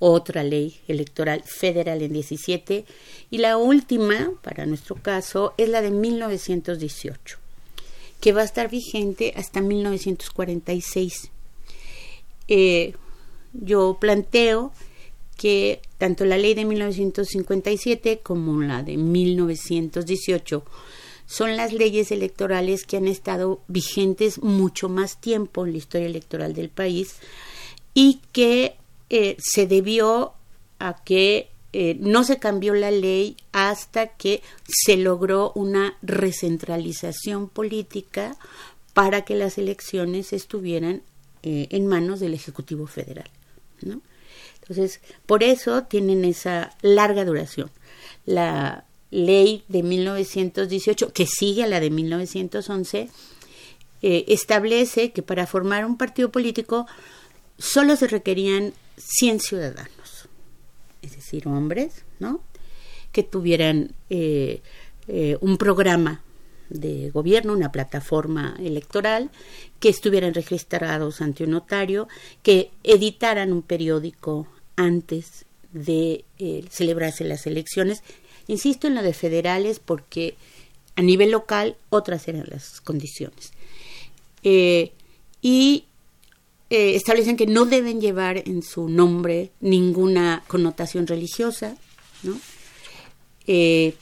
Otra 0.00 0.42
ley 0.42 0.80
electoral 0.88 1.44
federal 1.44 2.02
en 2.02 2.12
17 2.12 2.84
y 3.30 3.38
la 3.38 3.56
última, 3.56 4.32
para 4.42 4.66
nuestro 4.66 4.96
caso, 4.96 5.54
es 5.56 5.68
la 5.68 5.80
de 5.80 5.92
1918 5.92 7.38
que 8.20 8.32
va 8.32 8.42
a 8.42 8.44
estar 8.44 8.68
vigente 8.68 9.32
hasta 9.36 9.60
1946. 9.60 11.30
Eh, 12.48 12.94
yo 13.52 13.96
planteo 14.00 14.72
que 15.36 15.80
tanto 15.98 16.24
la 16.24 16.36
ley 16.36 16.54
de 16.54 16.64
1957 16.64 18.20
como 18.22 18.60
la 18.60 18.82
de 18.82 18.96
1918 18.96 20.64
son 21.30 21.56
las 21.56 21.72
leyes 21.72 22.10
electorales 22.10 22.84
que 22.84 22.96
han 22.96 23.06
estado 23.06 23.60
vigentes 23.68 24.42
mucho 24.42 24.88
más 24.88 25.20
tiempo 25.20 25.64
en 25.64 25.70
la 25.70 25.78
historia 25.78 26.08
electoral 26.08 26.54
del 26.54 26.70
país 26.70 27.14
y 27.94 28.20
que 28.32 28.74
eh, 29.10 29.36
se 29.38 29.68
debió 29.68 30.32
a 30.80 30.96
que 31.04 31.48
eh, 31.72 31.96
no 32.00 32.24
se 32.24 32.40
cambió 32.40 32.74
la 32.74 32.90
ley 32.90 33.36
hasta 33.52 34.08
que 34.08 34.42
se 34.66 34.96
logró 34.96 35.52
una 35.54 35.96
recentralización 36.02 37.48
política 37.48 38.36
para 38.92 39.24
que 39.24 39.36
las 39.36 39.56
elecciones 39.56 40.32
estuvieran 40.32 41.02
eh, 41.44 41.68
en 41.70 41.86
manos 41.86 42.18
del 42.18 42.34
Ejecutivo 42.34 42.88
Federal. 42.88 43.30
¿no? 43.82 44.00
Entonces, 44.62 45.00
por 45.26 45.44
eso 45.44 45.84
tienen 45.84 46.24
esa 46.24 46.76
larga 46.82 47.24
duración. 47.24 47.70
La 48.26 48.84
ley 49.10 49.64
de 49.68 49.82
1918, 49.82 51.12
que 51.12 51.26
sigue 51.26 51.64
a 51.64 51.66
la 51.66 51.80
de 51.80 51.90
1911, 51.90 53.08
eh, 54.02 54.24
establece 54.28 55.12
que 55.12 55.22
para 55.22 55.46
formar 55.46 55.84
un 55.84 55.96
partido 55.96 56.30
político 56.30 56.86
solo 57.58 57.96
se 57.96 58.06
requerían 58.06 58.72
100 58.96 59.40
ciudadanos 59.40 60.00
es 61.02 61.16
decir, 61.16 61.48
hombres, 61.48 62.04
¿no? 62.18 62.42
Que 63.12 63.22
tuvieran 63.22 63.92
eh, 64.10 64.60
eh, 65.08 65.38
un 65.40 65.56
programa 65.56 66.22
de 66.68 67.10
gobierno, 67.10 67.52
una 67.52 67.72
plataforma 67.72 68.54
electoral, 68.60 69.30
que 69.80 69.88
estuvieran 69.88 70.34
registrados 70.34 71.20
ante 71.20 71.44
un 71.44 71.50
notario, 71.50 72.06
que 72.42 72.70
editaran 72.84 73.52
un 73.52 73.62
periódico 73.62 74.46
antes 74.76 75.46
de 75.72 76.24
celebrarse 76.68 77.24
las 77.24 77.46
elecciones. 77.46 78.02
Insisto 78.50 78.86
en 78.86 78.94
lo 78.94 79.02
de 79.02 79.14
federales 79.14 79.78
porque 79.78 80.34
a 80.96 81.02
nivel 81.02 81.30
local 81.30 81.76
otras 81.88 82.28
eran 82.28 82.46
las 82.48 82.80
condiciones. 82.80 83.52
y 85.42 85.84
eh, 86.72 86.94
establecen 86.94 87.36
que 87.36 87.46
no 87.46 87.64
deben 87.64 88.00
llevar 88.00 88.44
en 88.46 88.62
su 88.62 88.88
nombre 88.88 89.50
ninguna 89.60 90.44
connotación 90.46 91.08
religiosa, 91.08 91.76
¿no? 92.22 92.38
Eh, 93.48 93.94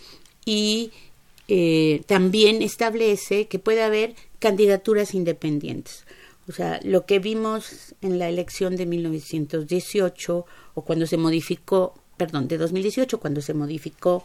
y 0.44 0.92
eh, 1.48 2.02
también 2.06 2.60
establece 2.60 3.48
que 3.48 3.58
puede 3.58 3.82
haber 3.82 4.14
candidaturas 4.38 5.14
independientes. 5.14 6.04
O 6.46 6.52
sea, 6.52 6.78
lo 6.82 7.06
que 7.06 7.18
vimos 7.18 7.94
en 8.02 8.18
la 8.18 8.28
elección 8.28 8.76
de 8.76 8.84
1918 8.84 10.46
o 10.74 10.82
cuando 10.82 11.06
se 11.06 11.16
modificó, 11.16 11.94
perdón, 12.18 12.48
de 12.48 12.58
2018, 12.58 13.18
cuando 13.18 13.40
se 13.40 13.54
modificó 13.54 14.24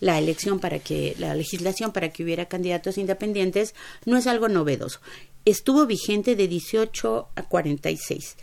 la 0.00 0.18
elección 0.18 0.58
para 0.58 0.80
que 0.80 1.14
la 1.18 1.34
legislación 1.36 1.92
para 1.92 2.08
que 2.08 2.24
hubiera 2.24 2.46
candidatos 2.46 2.98
independientes 2.98 3.74
no 4.04 4.16
es 4.16 4.26
algo 4.26 4.48
novedoso 4.48 4.98
estuvo 5.44 5.86
vigente 5.86 6.36
de 6.36 6.48
18 6.48 7.28
a 7.34 7.42
46. 7.42 8.36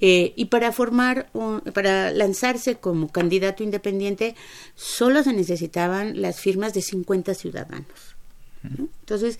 Eh, 0.00 0.32
y 0.36 0.44
para 0.46 0.70
formar, 0.70 1.28
para 1.74 2.12
lanzarse 2.12 2.76
como 2.76 3.08
candidato 3.08 3.64
independiente, 3.64 4.36
solo 4.76 5.22
se 5.22 5.32
necesitaban 5.32 6.20
las 6.20 6.40
firmas 6.40 6.72
de 6.74 6.82
50 6.82 7.34
ciudadanos. 7.34 8.16
Entonces, 8.62 9.38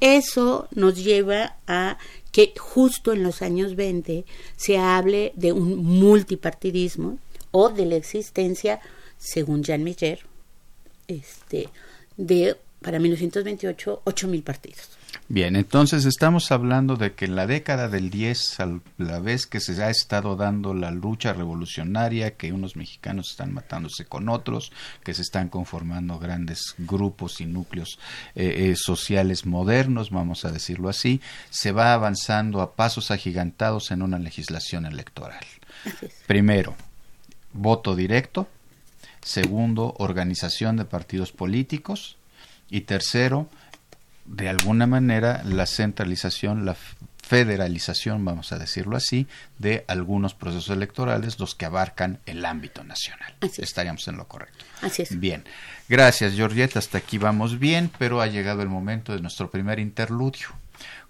eso 0.00 0.66
nos 0.72 0.96
lleva 0.96 1.56
a 1.66 1.98
que 2.32 2.52
justo 2.58 3.12
en 3.12 3.22
los 3.22 3.42
años 3.42 3.76
20 3.76 4.24
se 4.56 4.78
hable 4.78 5.32
de 5.36 5.52
un 5.52 5.76
multipartidismo 5.76 7.18
o 7.52 7.68
de 7.68 7.86
la 7.86 7.96
existencia, 7.96 8.80
según 9.16 9.62
Jean 9.62 9.84
Miller, 9.84 10.20
este, 11.06 11.68
de 12.16 12.56
para 12.82 12.98
1928 12.98 14.28
mil 14.28 14.42
partidos. 14.42 14.90
Bien, 15.28 15.56
entonces 15.56 16.04
estamos 16.04 16.50
hablando 16.52 16.96
de 16.96 17.14
que 17.14 17.26
en 17.26 17.36
la 17.36 17.46
década 17.46 17.88
del 17.88 18.10
10, 18.10 18.60
a 18.60 18.80
la 18.98 19.20
vez 19.20 19.46
que 19.46 19.60
se 19.60 19.82
ha 19.82 19.88
estado 19.88 20.36
dando 20.36 20.74
la 20.74 20.90
lucha 20.90 21.32
revolucionaria, 21.32 22.36
que 22.36 22.52
unos 22.52 22.76
mexicanos 22.76 23.30
están 23.30 23.52
matándose 23.52 24.04
con 24.04 24.28
otros, 24.28 24.72
que 25.04 25.14
se 25.14 25.22
están 25.22 25.48
conformando 25.48 26.18
grandes 26.18 26.74
grupos 26.78 27.40
y 27.40 27.46
núcleos 27.46 27.98
eh, 28.34 28.70
eh, 28.70 28.74
sociales 28.76 29.46
modernos, 29.46 30.10
vamos 30.10 30.44
a 30.44 30.50
decirlo 30.50 30.88
así, 30.88 31.20
se 31.50 31.72
va 31.72 31.94
avanzando 31.94 32.60
a 32.60 32.74
pasos 32.74 33.10
agigantados 33.10 33.90
en 33.90 34.02
una 34.02 34.18
legislación 34.18 34.86
electoral. 34.86 35.44
Primero, 36.26 36.74
voto 37.52 37.94
directo. 37.96 38.48
Segundo, 39.22 39.94
organización 39.98 40.76
de 40.76 40.84
partidos 40.84 41.32
políticos. 41.32 42.16
Y 42.68 42.82
tercero, 42.82 43.48
de 44.24 44.48
alguna 44.48 44.86
manera 44.86 45.42
la 45.44 45.66
centralización, 45.66 46.64
la 46.64 46.76
federalización, 47.22 48.24
vamos 48.24 48.52
a 48.52 48.58
decirlo 48.58 48.96
así, 48.96 49.26
de 49.58 49.84
algunos 49.88 50.34
procesos 50.34 50.70
electorales, 50.70 51.38
los 51.38 51.54
que 51.54 51.64
abarcan 51.64 52.18
el 52.26 52.44
ámbito 52.44 52.84
nacional. 52.84 53.34
Estaríamos 53.40 54.06
en 54.08 54.16
lo 54.16 54.26
correcto. 54.26 54.64
Así 54.82 55.02
es. 55.02 55.18
Bien. 55.18 55.44
Gracias, 55.88 56.34
Georgette. 56.34 56.76
Hasta 56.76 56.98
aquí 56.98 57.18
vamos 57.18 57.58
bien, 57.58 57.90
pero 57.98 58.20
ha 58.20 58.26
llegado 58.26 58.62
el 58.62 58.68
momento 58.68 59.14
de 59.14 59.20
nuestro 59.20 59.50
primer 59.50 59.78
interludio. 59.78 60.48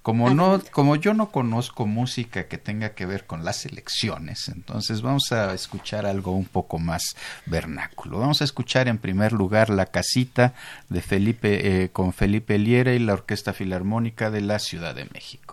Como, 0.03 0.31
no, 0.31 0.61
como 0.73 0.97
yo 0.97 1.15
no 1.15 1.31
conozco 1.31 1.87
música 1.87 2.49
que 2.49 2.59
tenga 2.59 2.91
que 2.91 3.07
ver 3.07 3.25
con 3.25 3.45
las 3.45 3.65
elecciones, 3.67 4.49
entonces 4.49 5.01
vamos 5.01 5.31
a 5.31 5.55
escuchar 5.55 6.07
algo 6.07 6.33
un 6.33 6.47
poco 6.47 6.81
más 6.81 7.15
vernáculo. 7.47 8.19
Vamos 8.19 8.41
a 8.41 8.45
escuchar 8.45 8.89
en 8.89 8.99
primer 8.99 9.33
lugar 9.33 9.71
La 9.71 9.87
Casita 9.87 10.55
de 10.89 11.03
Felipe, 11.03 11.85
eh, 11.85 11.91
con 11.91 12.13
Felipe 12.13 12.59
Liera 12.59 12.95
y 12.95 12.99
la 12.99 13.13
Orquesta 13.13 13.53
Filarmónica 13.53 14.33
de 14.33 14.41
la 14.41 14.59
Ciudad 14.59 14.95
de 14.95 15.05
México. 15.15 15.52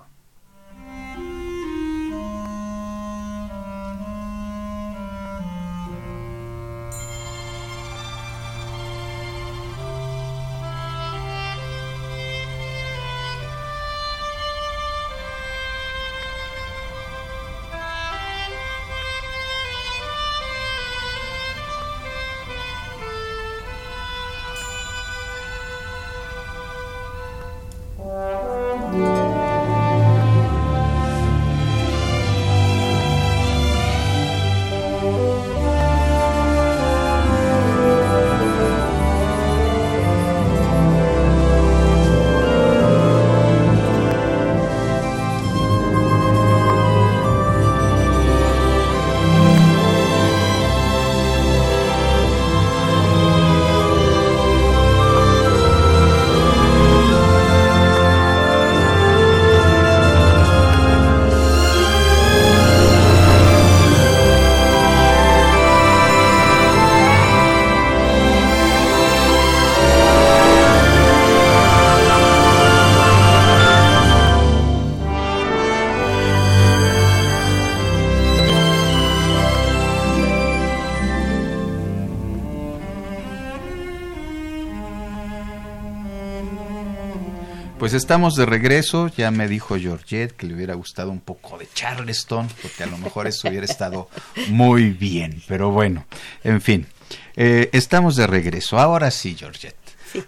Estamos 88.00 88.36
de 88.36 88.46
regreso, 88.46 89.10
ya 89.10 89.30
me 89.30 89.50
dijo 89.50 89.78
Georgette 89.78 90.32
que 90.32 90.48
le 90.48 90.54
hubiera 90.54 90.74
gustado 90.74 91.12
un 91.12 91.20
poco 91.20 91.58
de 91.58 91.68
Charleston, 91.74 92.48
porque 92.62 92.84
a 92.84 92.88
lo 92.88 92.98
mejor 92.98 93.28
eso 93.28 93.50
hubiera 93.50 93.66
estado 93.66 94.10
muy 94.48 94.92
bien, 94.92 95.44
pero 95.50 95.72
bueno, 95.72 96.06
en 96.46 96.62
fin, 96.62 96.88
eh, 97.36 97.70
estamos 97.74 98.16
de 98.16 98.26
regreso. 98.26 98.80
Ahora 98.80 99.12
sí, 99.12 99.36
Georgette, 99.38 99.76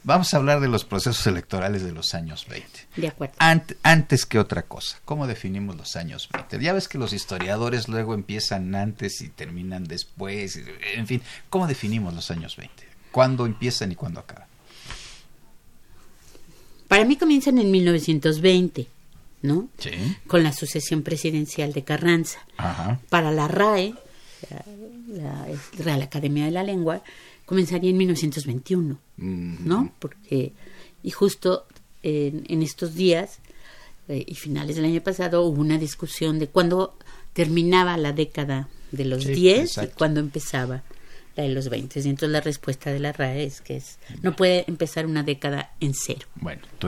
vamos 0.04 0.34
a 0.34 0.38
hablar 0.38 0.60
de 0.60 0.68
los 0.68 0.84
procesos 0.84 1.26
electorales 1.28 1.82
de 1.82 1.94
los 1.94 2.14
años 2.14 2.46
20. 2.50 2.68
De 2.98 3.08
acuerdo. 3.08 3.36
antes 3.40 4.26
que 4.26 4.38
otra 4.38 4.64
cosa, 4.64 5.00
¿cómo 5.06 5.26
definimos 5.26 5.78
los 5.78 5.96
años 5.96 6.28
20? 6.34 6.60
Ya 6.60 6.74
ves 6.74 6.90
que 6.90 6.98
los 6.98 7.14
historiadores 7.14 7.88
luego 7.88 8.14
empiezan 8.14 8.76
antes 8.76 9.22
y 9.22 9.30
terminan 9.30 9.86
después, 9.86 10.60
en 10.94 11.08
fin, 11.08 11.22
¿cómo 11.50 11.68
definimos 11.68 12.14
los 12.14 12.30
años 12.32 12.58
20? 12.58 12.84
¿Cuándo 13.14 13.46
empiezan 13.46 13.94
y 13.94 13.96
cuándo 13.96 14.20
acaban? 14.20 14.51
Para 16.92 17.06
mí 17.06 17.16
comienzan 17.16 17.58
en 17.58 17.72
1920, 17.72 18.86
¿no? 19.44 19.70
Sí. 19.78 19.92
Con 20.28 20.44
la 20.44 20.52
sucesión 20.52 21.04
presidencial 21.04 21.72
de 21.72 21.86
Carranza. 21.86 22.40
Ajá. 22.58 23.00
Para 23.08 23.32
la 23.32 23.48
RAE, 23.48 23.96
la, 25.08 25.48
Real 25.78 26.02
Academia 26.02 26.44
de 26.44 26.52
la 26.52 26.64
Lengua, 26.64 27.02
comenzaría 27.46 27.92
en 27.92 27.98
1921, 27.98 29.00
¿no? 29.16 29.94
Porque, 30.00 30.52
y 31.02 31.12
justo 31.12 31.66
en, 32.04 32.62
estos 32.62 32.94
días 32.94 33.40
eh, 34.10 34.26
y 34.28 34.36
finales 34.36 34.76
del 34.76 34.84
año 34.84 35.00
pasado 35.00 35.44
hubo 35.44 35.62
una 35.62 35.78
discusión 35.78 36.40
de 36.40 36.50
cuándo 36.50 36.98
terminaba 37.32 37.96
la 37.96 38.12
década 38.12 38.68
de 38.92 39.06
los 39.06 39.26
10 39.26 39.78
y 39.78 39.88
cuándo 39.98 40.20
empezaba 40.20 40.84
la 41.36 41.44
de 41.44 41.50
los 41.50 41.70
20. 41.70 42.00
Y 42.00 42.04
entonces 42.04 42.30
la 42.30 42.42
respuesta 42.42 42.92
de 42.92 43.00
la 43.00 43.12
RAE 43.12 43.44
es 43.44 43.62
que 43.62 43.78
es, 43.78 44.00
no 44.22 44.36
puede 44.36 44.66
empezar 44.68 45.06
una 45.06 45.24
década 45.24 45.72
en 45.80 45.94
cero. 45.94 46.28
Bueno, 46.36 46.62
tu, 46.78 46.88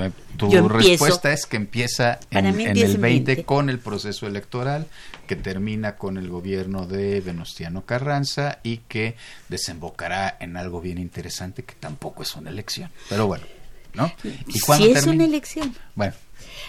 respuesta 0.68 1.32
es 1.32 1.46
que 1.46 1.58
empieza 1.58 2.20
en, 2.32 2.46
el 2.46 2.98
20, 2.98 3.44
con 3.46 3.70
el 3.70 3.80
proceso 3.80 4.28
electoral, 4.28 4.88
que 5.28 5.36
termina 5.36 5.96
con 5.96 6.18
el 6.18 6.30
gobierno 6.30 6.86
de 6.86 7.22
Venustiano 7.22 7.86
Carranza 7.86 8.60
y 8.64 8.78
que 8.78 9.16
desembocará 9.50 10.38
en 10.40 10.58
algo 10.58 10.82
bien 10.82 10.98
interesante 10.98 11.64
que 11.64 11.76
tampoco 11.76 12.24
es 12.24 12.36
una 12.36 12.50
elección. 12.50 12.92
Pero 13.10 13.28
bueno, 13.28 13.46
¿no? 13.94 14.12
¿Y 14.48 14.60
sí 14.60 14.92
es 14.92 15.06
una 15.06 15.26
elección. 15.26 15.76
Bueno, 15.96 16.14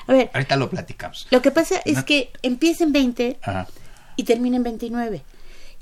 a 0.06 0.12
ver, 0.12 0.30
ahorita 0.32 0.56
lo 0.56 0.70
platicamos. 0.70 1.26
Lo 1.30 1.42
que 1.42 1.50
pasa 1.50 1.80
es 1.84 2.04
que 2.04 2.30
empieza 2.42 2.84
en 2.84 2.92
20 2.92 3.38
y 4.16 4.24
termina 4.24 4.56
en 4.56 4.62
29 4.62 5.22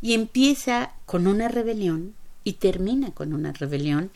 y 0.03 0.15
empieza 0.15 0.93
con 1.07 1.27
una 1.27 1.49
rebelión 1.49 2.15
y 2.45 2.55
termina 2.55 3.13
con 3.13 3.33
una 3.33 3.53
rebelión 3.53 4.11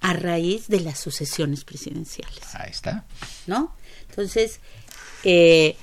a 0.00 0.12
raíz 0.12 0.68
de 0.68 0.80
las 0.80 1.00
sucesiones 1.00 1.64
presidenciales. 1.64 2.54
Ahí 2.54 2.70
está. 2.70 3.04
¿No? 3.46 3.72
Entonces, 4.10 4.60
eh, 5.24 5.76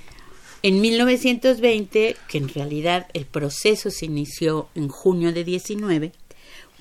en 0.61 0.81
1920, 0.81 2.17
que 2.27 2.37
en 2.37 2.49
realidad 2.49 3.07
el 3.13 3.25
proceso 3.25 3.89
se 3.89 4.05
inició 4.05 4.69
en 4.75 4.89
junio 4.89 5.31
de 5.31 5.43
19, 5.43 6.11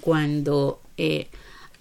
cuando 0.01 0.81
eh, 0.97 1.29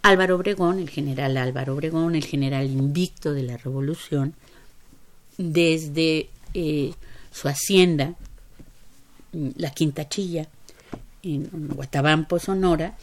Álvaro 0.03 0.35
Obregón, 0.35 0.79
el 0.79 0.89
general 0.89 1.37
Álvaro 1.37 1.73
Obregón, 1.73 2.15
el 2.15 2.23
general 2.23 2.67
invicto 2.67 3.33
de 3.33 3.43
la 3.43 3.57
revolución, 3.57 4.35
desde 5.37 6.29
eh, 6.53 6.93
su 7.31 7.47
hacienda, 7.47 8.15
la 9.33 9.71
Quinta 9.71 10.07
Chilla, 10.07 10.47
en 11.35 11.67
Guatabampo, 11.69 12.39
Sonora, 12.39 12.95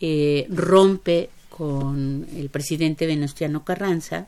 eh, 0.00 0.46
rompe 0.50 1.30
con 1.48 2.26
el 2.36 2.50
presidente 2.50 3.06
Venustiano 3.06 3.64
Carranza 3.64 4.26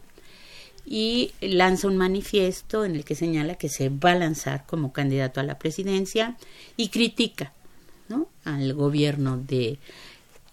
y 0.85 1.33
lanza 1.41 1.87
un 1.87 1.97
manifiesto 1.97 2.85
en 2.85 2.97
el 2.97 3.05
que 3.05 3.15
señala 3.15 3.55
que 3.55 3.69
se 3.69 3.89
va 3.89 4.13
a 4.13 4.17
lanzar 4.17 4.67
como 4.67 4.93
candidato 4.93 5.39
a 5.39 5.45
la 5.45 5.59
presidencia 5.59 6.37
y 6.77 6.89
critica 6.89 7.53
al 8.45 8.75
gobierno 8.75 9.37
de 9.37 9.79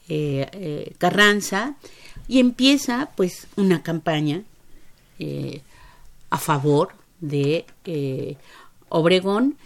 eh, 0.10 0.48
eh, 0.52 0.94
Carranza 1.00 1.76
y 2.28 2.40
empieza 2.40 3.10
pues 3.16 3.48
una 3.56 3.82
campaña 3.82 4.44
a 6.30 6.38
favor 6.38 6.90
de 7.22 7.66
Obregón 8.90 9.58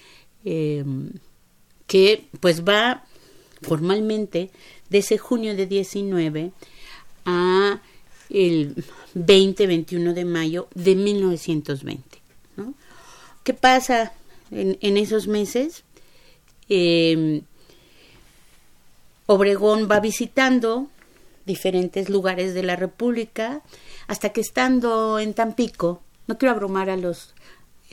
que 1.91 2.29
pues 2.39 2.63
va 2.63 3.03
formalmente 3.61 4.49
de 4.89 4.99
ese 4.99 5.17
junio 5.17 5.57
de 5.57 5.65
19 5.65 6.53
a 7.25 7.81
el 8.29 8.85
20-21 9.13 10.13
de 10.13 10.23
mayo 10.23 10.69
de 10.73 10.95
1920. 10.95 12.21
¿no? 12.55 12.75
¿Qué 13.43 13.53
pasa 13.53 14.13
en, 14.51 14.95
esos 14.95 15.27
meses? 15.27 15.83
Em, 16.69 17.41
Obregón 19.25 19.89
va 19.91 19.99
visitando 19.99 20.87
diferentes 21.45 22.07
lugares 22.07 22.53
de 22.53 22.63
la 22.63 22.77
República 22.77 23.63
hasta 24.07 24.29
que 24.29 24.39
estando 24.39 25.19
en 25.19 25.33
Tampico, 25.33 26.01
no 26.27 26.37
quiero 26.37 26.53
abrumar 26.53 26.89
a 26.89 26.95
los 26.95 27.33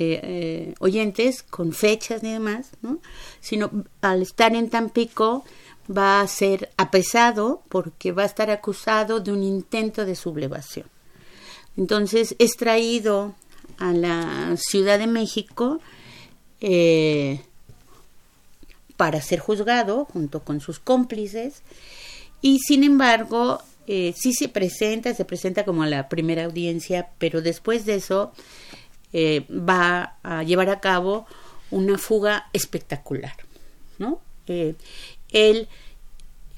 eh, 0.00 0.20
eh, 0.22 0.74
oyentes 0.78 1.42
con 1.42 1.72
fechas 1.72 2.22
ni 2.22 2.32
demás, 2.32 2.70
¿no? 2.82 3.00
sino 3.40 3.68
al 4.00 4.22
estar 4.22 4.54
en 4.54 4.70
Tampico 4.70 5.44
va 5.90 6.20
a 6.20 6.28
ser 6.28 6.70
apresado 6.76 7.62
porque 7.68 8.12
va 8.12 8.22
a 8.22 8.26
estar 8.26 8.48
acusado 8.48 9.18
de 9.18 9.32
un 9.32 9.42
intento 9.42 10.04
de 10.04 10.14
sublevación. 10.14 10.86
Entonces 11.76 12.36
es 12.38 12.52
traído 12.52 13.34
a 13.78 13.92
la 13.92 14.54
Ciudad 14.56 15.00
de 15.00 15.08
México 15.08 15.80
eh, 16.60 17.40
para 18.96 19.20
ser 19.20 19.40
juzgado 19.40 20.04
junto 20.04 20.44
con 20.44 20.60
sus 20.60 20.78
cómplices 20.78 21.62
y 22.40 22.60
sin 22.60 22.84
embargo 22.84 23.60
sí 23.88 24.34
se 24.34 24.48
presenta, 24.50 25.14
se 25.14 25.24
presenta 25.24 25.64
como 25.64 25.86
la 25.86 26.10
primera 26.10 26.44
audiencia, 26.44 27.08
pero 27.18 27.40
después 27.40 27.86
de 27.86 27.94
eso 27.94 28.32
eh, 29.12 29.46
va 29.50 30.18
a 30.22 30.42
llevar 30.42 30.70
a 30.70 30.80
cabo 30.80 31.26
una 31.70 31.98
fuga 31.98 32.48
espectacular, 32.52 33.34
¿no? 33.98 34.20
Eh, 34.46 34.74
él, 35.30 35.68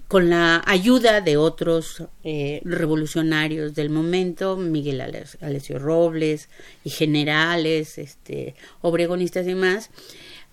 con 0.09 0.31
la 0.31 0.63
ayuda 0.67 1.21
de 1.21 1.37
otros 1.37 2.05
eh, 2.25 2.61
revolucionarios 2.65 3.75
del 3.75 3.91
momento, 3.91 4.57
Miguel 4.57 5.01
Alessio 5.41 5.79
Robles 5.79 6.49
y 6.85 6.91
generales, 6.91 7.99
este, 7.99 8.55
obregonistas 8.83 9.45
y 9.47 9.51
demás, 9.51 9.91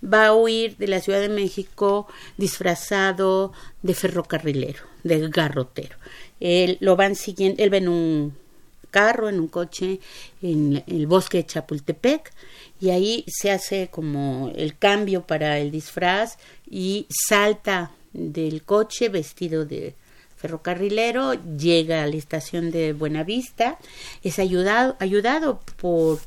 va 0.03 0.27
a 0.27 0.33
huir 0.35 0.77
de 0.77 0.87
la 0.87 1.01
Ciudad 1.01 1.19
de 1.19 1.29
México 1.29 2.07
disfrazado 2.37 3.51
de 3.81 3.95
ferrocarrilero, 3.95 4.83
de 5.03 5.27
garrotero. 5.29 5.97
Él 6.39 6.77
lo 6.79 6.95
van 6.95 7.15
siguiendo, 7.15 7.63
él 7.63 7.73
va 7.73 7.77
en 7.77 7.87
un 7.87 8.37
carro, 8.87 9.29
en 9.29 9.39
un 9.39 9.47
coche 9.47 9.99
en 10.41 10.83
el 10.87 11.07
bosque 11.07 11.37
de 11.37 11.45
Chapultepec 11.45 12.31
y 12.79 12.89
ahí 12.89 13.25
se 13.27 13.51
hace 13.51 13.89
como 13.89 14.51
el 14.55 14.77
cambio 14.77 15.23
para 15.25 15.59
el 15.59 15.71
disfraz 15.71 16.37
y 16.69 17.07
salta 17.09 17.91
del 18.13 18.63
coche 18.63 19.09
vestido 19.09 19.65
de 19.65 19.95
ferrocarrilero, 20.37 21.33
llega 21.33 22.03
a 22.03 22.07
la 22.07 22.15
estación 22.15 22.71
de 22.71 22.93
Buenavista, 22.93 23.79
es 24.23 24.39
ayudado, 24.39 24.95
ayudado 24.99 25.61
por 25.77 26.19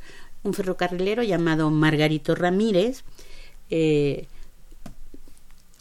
un 0.42 0.54
ferrocarrilero 0.54 1.22
llamado 1.22 1.70
Margarito 1.70 2.34
Ramírez. 2.34 3.04
Eh, 3.70 4.26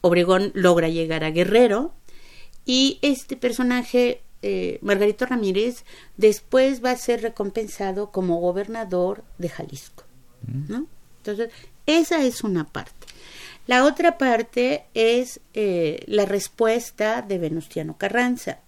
Obregón 0.02 0.52
logra 0.54 0.88
llegar 0.88 1.24
a 1.24 1.32
Guerrero 1.32 1.94
y 2.66 3.00
este 3.02 3.36
personaje 3.36 4.22
eh, 4.42 4.80
Margarito 4.82 5.26
Ramírez 5.26 5.84
después 6.18 6.84
va 6.84 6.92
a 6.92 6.98
ser 6.98 7.22
recompensado 7.22 8.12
como 8.12 8.40
gobernador 8.40 9.24
de 9.38 9.50
Jalisco. 9.50 10.04
¿no? 10.68 10.88
Entonces, 11.18 11.52
esa 11.86 12.24
es 12.24 12.44
una 12.44 12.66
parte. 12.66 13.08
La 13.68 13.86
otra 13.86 14.18
parte 14.18 14.86
es 14.94 15.42
eh, 15.54 16.04
la 16.08 16.26
respuesta 16.26 17.22
de 17.22 17.38
Venustiano 17.38 17.98
Carranza. 17.98 18.60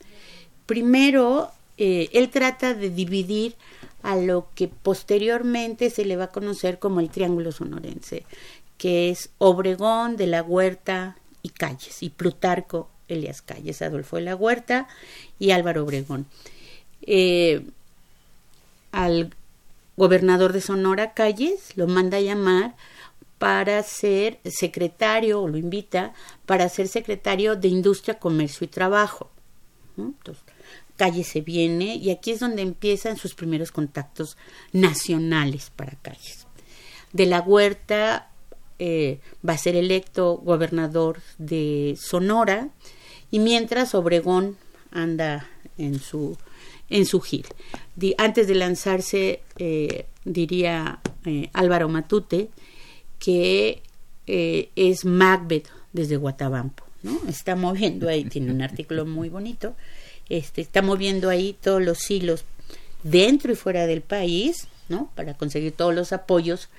Primero, 0.65 1.51
eh, 1.77 2.09
él 2.13 2.29
trata 2.29 2.73
de 2.73 2.89
dividir 2.89 3.55
a 4.03 4.15
lo 4.15 4.49
que 4.53 4.67
posteriormente 4.67 5.89
se 5.89 6.05
le 6.05 6.17
va 6.17 6.25
a 6.25 6.31
conocer 6.31 6.79
como 6.79 6.99
el 6.99 7.09
Triángulo 7.09 7.51
Sonorense, 7.51 8.25
que 8.77 9.09
es 9.09 9.29
Obregón, 9.37 10.17
de 10.17 10.27
la 10.27 10.43
Huerta 10.43 11.17
y 11.41 11.49
Calles, 11.49 12.03
y 12.03 12.09
Plutarco 12.09 12.89
Elias 13.07 13.41
Calles, 13.41 13.81
Adolfo 13.81 14.17
de 14.17 14.23
la 14.23 14.35
Huerta 14.35 14.87
y 15.39 15.51
Álvaro 15.51 15.83
Obregón. 15.83 16.25
Eh, 17.01 17.65
al 18.91 19.33
gobernador 19.97 20.53
de 20.53 20.61
Sonora 20.61 21.13
Calles 21.13 21.75
lo 21.75 21.87
manda 21.87 22.17
a 22.17 22.21
llamar 22.21 22.75
para 23.37 23.81
ser 23.83 24.39
secretario, 24.45 25.41
o 25.41 25.47
lo 25.47 25.57
invita, 25.57 26.13
para 26.45 26.69
ser 26.69 26.87
secretario 26.87 27.55
de 27.55 27.69
Industria, 27.69 28.19
Comercio 28.19 28.65
y 28.65 28.67
Trabajo. 28.67 29.31
Entonces, 29.97 30.43
Calle 30.95 31.23
se 31.23 31.41
viene 31.41 31.95
y 31.95 32.11
aquí 32.11 32.31
es 32.31 32.39
donde 32.39 32.61
empiezan 32.61 33.17
sus 33.17 33.33
primeros 33.33 33.71
contactos 33.71 34.37
nacionales 34.71 35.71
para 35.75 35.97
Calles. 36.01 36.45
De 37.13 37.25
la 37.25 37.41
Huerta 37.41 38.30
eh, 38.83 39.19
va 39.47 39.53
a 39.53 39.59
ser 39.59 39.75
electo 39.75 40.37
gobernador 40.37 41.19
de 41.37 41.95
Sonora 42.01 42.69
y 43.29 43.37
mientras 43.37 43.93
Obregón 43.93 44.57
anda 44.89 45.47
en 45.77 45.99
su 45.99 46.35
en 46.89 47.05
su 47.05 47.21
gil. 47.21 47.45
antes 48.17 48.47
de 48.47 48.55
lanzarse, 48.55 49.41
eh, 49.59 50.07
diría 50.25 50.99
eh, 51.25 51.51
Álvaro 51.53 51.89
Matute, 51.89 52.49
que 53.19 53.83
es 54.25 55.05
Macbeth 55.05 55.67
desde 55.93 56.17
Guatabampo. 56.17 56.83
¿no? 57.03 57.21
Está 57.29 57.55
moviendo 57.55 58.09
ahí, 58.09 58.25
tiene 58.25 58.49
un 58.51 58.63
artículo 58.63 59.05
muy 59.05 59.29
bonito, 59.29 59.75
este, 60.27 60.61
está 60.61 60.81
moviendo 60.81 61.29
ahí 61.29 61.55
todos 61.61 61.83
los 61.83 62.09
hilos 62.09 62.45
dentro 63.03 63.51
y 63.51 63.55
fuera 63.55 63.85
del 63.85 64.01
país, 64.01 64.67
¿no? 64.89 65.11
Para 65.13 65.35
conseguir 65.35 65.71
todos 65.71 65.93
los 65.93 66.13
apoyos 66.13 66.69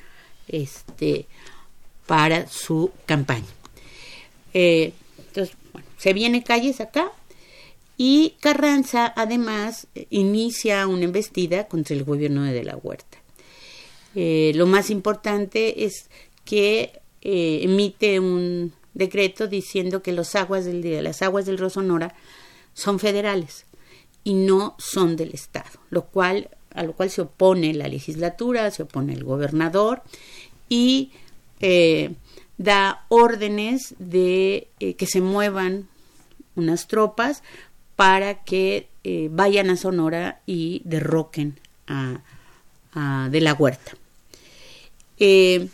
este, 0.48 1.26
para 2.12 2.46
su 2.46 2.90
campaña. 3.06 3.46
Eh, 4.52 4.92
entonces, 5.16 5.56
bueno, 5.72 5.88
se 5.96 6.12
viene 6.12 6.44
calles 6.44 6.82
acá 6.82 7.10
y 7.96 8.34
Carranza 8.40 9.14
además 9.16 9.86
inicia 10.10 10.86
una 10.88 11.04
embestida 11.04 11.68
contra 11.68 11.96
el 11.96 12.04
gobierno 12.04 12.42
de, 12.42 12.52
de 12.52 12.64
la 12.64 12.76
Huerta. 12.76 13.16
Eh, 14.14 14.52
lo 14.56 14.66
más 14.66 14.90
importante 14.90 15.86
es 15.86 16.10
que 16.44 17.00
eh, 17.22 17.60
emite 17.62 18.20
un 18.20 18.74
decreto 18.92 19.46
diciendo 19.46 20.02
que 20.02 20.12
los 20.12 20.34
aguas 20.34 20.66
del, 20.66 21.02
las 21.02 21.22
aguas 21.22 21.46
del 21.46 21.58
son 22.74 22.98
federales 22.98 23.64
y 24.22 24.34
no 24.34 24.76
son 24.78 25.16
del 25.16 25.32
Estado, 25.32 25.80
lo 25.88 26.04
cual, 26.04 26.50
a 26.74 26.82
lo 26.82 26.92
cual 26.92 27.08
se 27.08 27.22
opone 27.22 27.72
la 27.72 27.88
legislatura, 27.88 28.70
se 28.70 28.82
opone 28.82 29.14
el 29.14 29.24
gobernador 29.24 30.02
y 30.68 31.12
eh, 31.62 32.10
da 32.58 33.06
órdenes 33.08 33.94
de 33.98 34.68
eh, 34.78 34.94
que 34.94 35.06
se 35.06 35.20
muevan 35.20 35.88
unas 36.54 36.86
tropas 36.86 37.42
para 37.96 38.44
que 38.44 38.88
eh, 39.04 39.28
vayan 39.30 39.70
a 39.70 39.76
Sonora 39.76 40.42
y 40.44 40.82
derroquen 40.84 41.58
a, 41.86 42.20
de 43.30 43.40
la 43.40 43.54
huerta. 43.54 43.92
En 45.18 45.70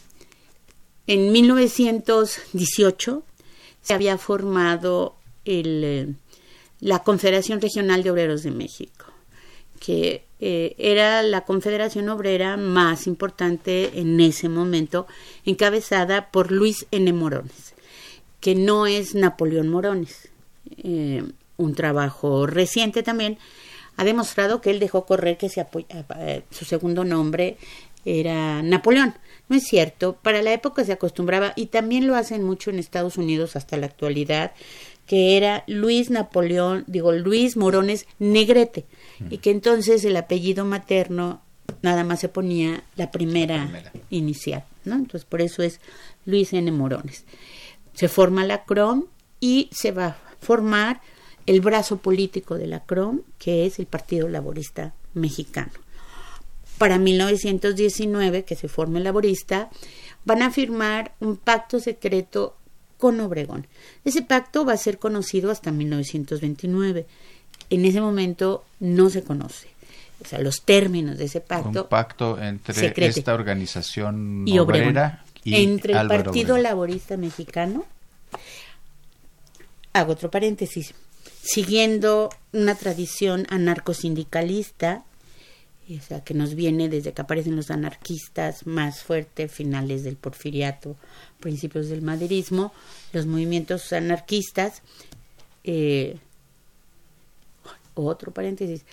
1918 1.08 3.24
se 3.82 3.94
había 3.94 4.16
formado 4.18 5.16
el, 5.44 6.14
la 6.78 7.02
Confederación 7.02 7.60
Regional 7.60 8.04
de 8.04 8.12
Obreros 8.12 8.44
de 8.44 8.52
México, 8.52 9.06
que 9.80 10.27
eh, 10.40 10.74
era 10.78 11.22
la 11.22 11.42
confederación 11.42 12.08
obrera 12.08 12.56
más 12.56 13.06
importante 13.06 13.98
en 13.98 14.20
ese 14.20 14.48
momento, 14.48 15.06
encabezada 15.44 16.30
por 16.30 16.52
Luis 16.52 16.86
N. 16.90 17.12
Morones, 17.12 17.74
que 18.40 18.54
no 18.54 18.86
es 18.86 19.14
Napoleón 19.14 19.68
Morones. 19.68 20.28
Eh, 20.76 21.24
un 21.56 21.74
trabajo 21.74 22.46
reciente 22.46 23.02
también 23.02 23.38
ha 23.96 24.04
demostrado 24.04 24.60
que 24.60 24.70
él 24.70 24.78
dejó 24.78 25.06
correr 25.06 25.36
que 25.36 25.48
se 25.48 25.66
su 26.50 26.64
segundo 26.64 27.04
nombre 27.04 27.56
era 28.04 28.62
Napoleón. 28.62 29.14
No 29.48 29.56
es 29.56 29.64
cierto, 29.64 30.14
para 30.22 30.42
la 30.42 30.52
época 30.52 30.84
se 30.84 30.92
acostumbraba, 30.92 31.52
y 31.56 31.66
también 31.66 32.06
lo 32.06 32.14
hacen 32.14 32.44
mucho 32.44 32.70
en 32.70 32.78
Estados 32.78 33.16
Unidos 33.16 33.56
hasta 33.56 33.76
la 33.76 33.86
actualidad, 33.86 34.52
que 35.06 35.36
era 35.36 35.64
Luis 35.66 36.10
Napoleón, 36.10 36.84
digo, 36.86 37.12
Luis 37.12 37.56
Morones 37.56 38.06
Negrete, 38.18 38.84
y 39.30 39.38
que 39.38 39.50
entonces 39.50 40.04
el 40.04 40.16
apellido 40.16 40.64
materno 40.64 41.42
nada 41.82 42.04
más 42.04 42.20
se 42.20 42.28
ponía 42.28 42.82
la 42.96 43.10
primera, 43.10 43.68
inicial, 44.10 44.64
¿no? 44.84 44.94
Entonces 44.94 45.24
por 45.24 45.40
eso 45.40 45.62
es 45.62 45.80
Luis 46.24 46.52
N. 46.52 46.70
Morones. 46.72 47.24
Se 47.94 48.08
forma 48.08 48.44
la 48.44 48.64
CROM 48.64 49.04
y 49.40 49.68
se 49.72 49.92
va 49.92 50.06
a 50.06 50.16
formar 50.40 51.00
el 51.46 51.60
brazo 51.60 51.98
político 51.98 52.56
de 52.56 52.66
la 52.66 52.84
CROM, 52.84 53.20
que 53.38 53.66
es 53.66 53.78
el 53.78 53.86
Partido 53.86 54.28
Laborista 54.28 54.94
Mexicano 55.14 55.72
para 56.78 56.98
1919, 56.98 58.44
que 58.44 58.56
se 58.56 58.68
forme 58.68 58.98
el 58.98 59.04
laborista, 59.04 59.68
van 60.24 60.42
a 60.42 60.50
firmar 60.50 61.14
un 61.20 61.36
pacto 61.36 61.80
secreto 61.80 62.56
con 62.96 63.20
Obregón. 63.20 63.66
Ese 64.04 64.22
pacto 64.22 64.64
va 64.64 64.72
a 64.72 64.78
ser 64.78 64.98
conocido 64.98 65.50
hasta 65.50 65.72
1929. 65.72 67.06
En 67.70 67.84
ese 67.84 68.00
momento 68.00 68.64
no 68.80 69.10
se 69.10 69.22
conoce. 69.22 69.68
O 70.20 70.26
sea, 70.26 70.40
los 70.40 70.62
términos 70.62 71.16
de 71.18 71.24
ese 71.26 71.40
pacto. 71.40 71.82
Un 71.82 71.88
pacto 71.88 72.40
entre 72.40 73.06
esta 73.06 73.34
organización 73.34 74.46
y 74.46 74.58
obrera 74.58 75.24
y 75.44 75.62
entre 75.62 75.94
el 75.94 76.08
Partido 76.08 76.58
Laborista 76.58 77.16
Mexicano. 77.16 77.84
Hago 79.92 80.12
otro 80.12 80.30
paréntesis. 80.30 80.94
Siguiendo 81.42 82.30
una 82.52 82.74
tradición 82.74 83.46
anarcosindicalista, 83.48 85.04
o 85.88 86.02
sea, 86.02 86.22
que 86.22 86.34
nos 86.34 86.54
viene 86.54 86.88
desde 86.88 87.12
que 87.12 87.22
aparecen 87.22 87.56
los 87.56 87.70
anarquistas 87.70 88.66
más 88.66 89.02
fuerte, 89.02 89.48
finales 89.48 90.04
del 90.04 90.16
porfiriato, 90.16 90.96
principios 91.40 91.88
del 91.88 92.02
maderismo, 92.02 92.72
los 93.12 93.24
movimientos 93.24 93.92
anarquistas. 93.92 94.82
Eh, 95.64 96.18
otro 98.04 98.32
paréntesis, 98.32 98.84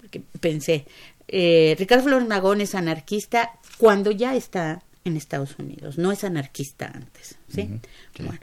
porque 0.00 0.22
pensé, 0.40 0.86
eh, 1.28 1.76
Ricardo 1.78 2.04
Flores 2.04 2.28
Magón 2.28 2.60
es 2.60 2.74
anarquista 2.74 3.52
cuando 3.76 4.10
ya 4.10 4.34
está 4.34 4.82
en 5.04 5.16
Estados 5.16 5.58
Unidos, 5.58 5.98
no 5.98 6.12
es 6.12 6.24
anarquista 6.24 6.90
antes, 6.94 7.36
¿sí? 7.52 7.68
Bueno, 8.18 8.40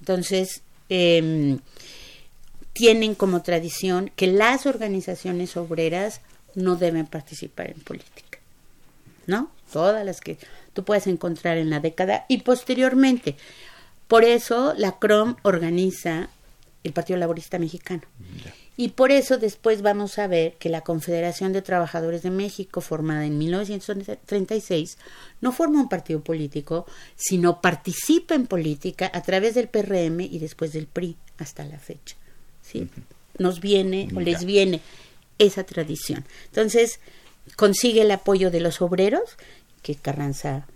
entonces 0.00 0.62
em, 0.88 1.58
tienen 2.72 3.14
como 3.14 3.42
tradición 3.42 4.10
que 4.16 4.26
las 4.26 4.66
organizaciones 4.66 5.56
obreras 5.56 6.20
no 6.54 6.76
deben 6.76 7.06
participar 7.06 7.70
en 7.70 7.80
política. 7.80 8.38
¿No? 9.26 9.50
Todas 9.72 10.04
las 10.06 10.20
que 10.20 10.38
tú 10.72 10.84
puedes 10.84 11.06
encontrar 11.06 11.58
en 11.58 11.70
la 11.70 11.80
década 11.80 12.26
y 12.28 12.42
posteriormente. 12.42 13.36
Por 14.08 14.24
eso 14.24 14.72
la 14.76 14.98
CROM 14.98 15.36
organiza 15.42 16.28
el 16.84 16.92
Partido 16.92 17.18
Laborista 17.18 17.58
Mexicano. 17.58 18.02
Y 18.76 18.88
por 18.88 19.10
eso 19.10 19.38
después 19.38 19.80
vamos 19.80 20.18
a 20.18 20.26
ver 20.26 20.54
que 20.54 20.68
la 20.68 20.82
Confederación 20.82 21.52
de 21.52 21.62
Trabajadores 21.62 22.22
de 22.22 22.30
México, 22.30 22.80
formada 22.80 23.24
en 23.24 23.38
1936, 23.38 24.98
no 25.40 25.52
forma 25.52 25.80
un 25.80 25.88
partido 25.88 26.20
político, 26.20 26.86
sino 27.16 27.60
participa 27.62 28.34
en 28.34 28.46
política 28.46 29.10
a 29.14 29.22
través 29.22 29.54
del 29.54 29.68
PRM 29.68 30.20
y 30.20 30.38
después 30.38 30.72
del 30.72 30.86
PRI 30.86 31.16
hasta 31.38 31.64
la 31.64 31.78
fecha. 31.78 32.16
¿sí? 32.62 32.88
Nos 33.38 33.60
viene 33.60 34.08
o 34.14 34.20
les 34.20 34.44
viene 34.44 34.82
esa 35.38 35.64
tradición. 35.64 36.26
Entonces, 36.46 37.00
consigue 37.56 38.02
el 38.02 38.10
apoyo 38.10 38.50
de 38.50 38.60
los 38.60 38.82
obreros, 38.82 39.36
que 39.82 39.94
Carranza, 39.94 40.66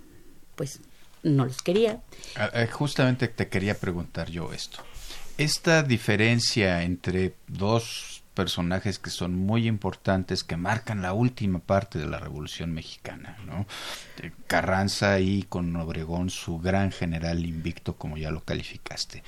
pues, 0.56 0.80
no 1.22 1.44
los 1.44 1.60
quería. 1.62 2.00
Ah, 2.36 2.50
eh, 2.54 2.66
justamente 2.66 3.28
te 3.28 3.48
quería 3.48 3.74
preguntar 3.78 4.30
yo 4.30 4.52
esto. 4.52 4.82
Esta 5.40 5.82
diferencia 5.82 6.82
entre 6.82 7.34
dos 7.48 8.22
personajes 8.34 8.98
que 8.98 9.08
son 9.08 9.34
muy 9.34 9.66
importantes, 9.66 10.44
que 10.44 10.58
marcan 10.58 11.00
la 11.00 11.14
última 11.14 11.60
parte 11.60 11.98
de 11.98 12.06
la 12.06 12.18
Revolución 12.18 12.74
Mexicana, 12.74 13.38
¿no? 13.46 13.66
Eh, 14.22 14.32
Carranza 14.46 15.18
y 15.18 15.44
con 15.44 15.74
Obregón 15.76 16.28
su 16.28 16.58
gran 16.58 16.92
general 16.92 17.46
invicto, 17.46 17.94
como 17.96 18.18
ya 18.18 18.30
lo 18.30 18.42
calificaste. 18.44 19.22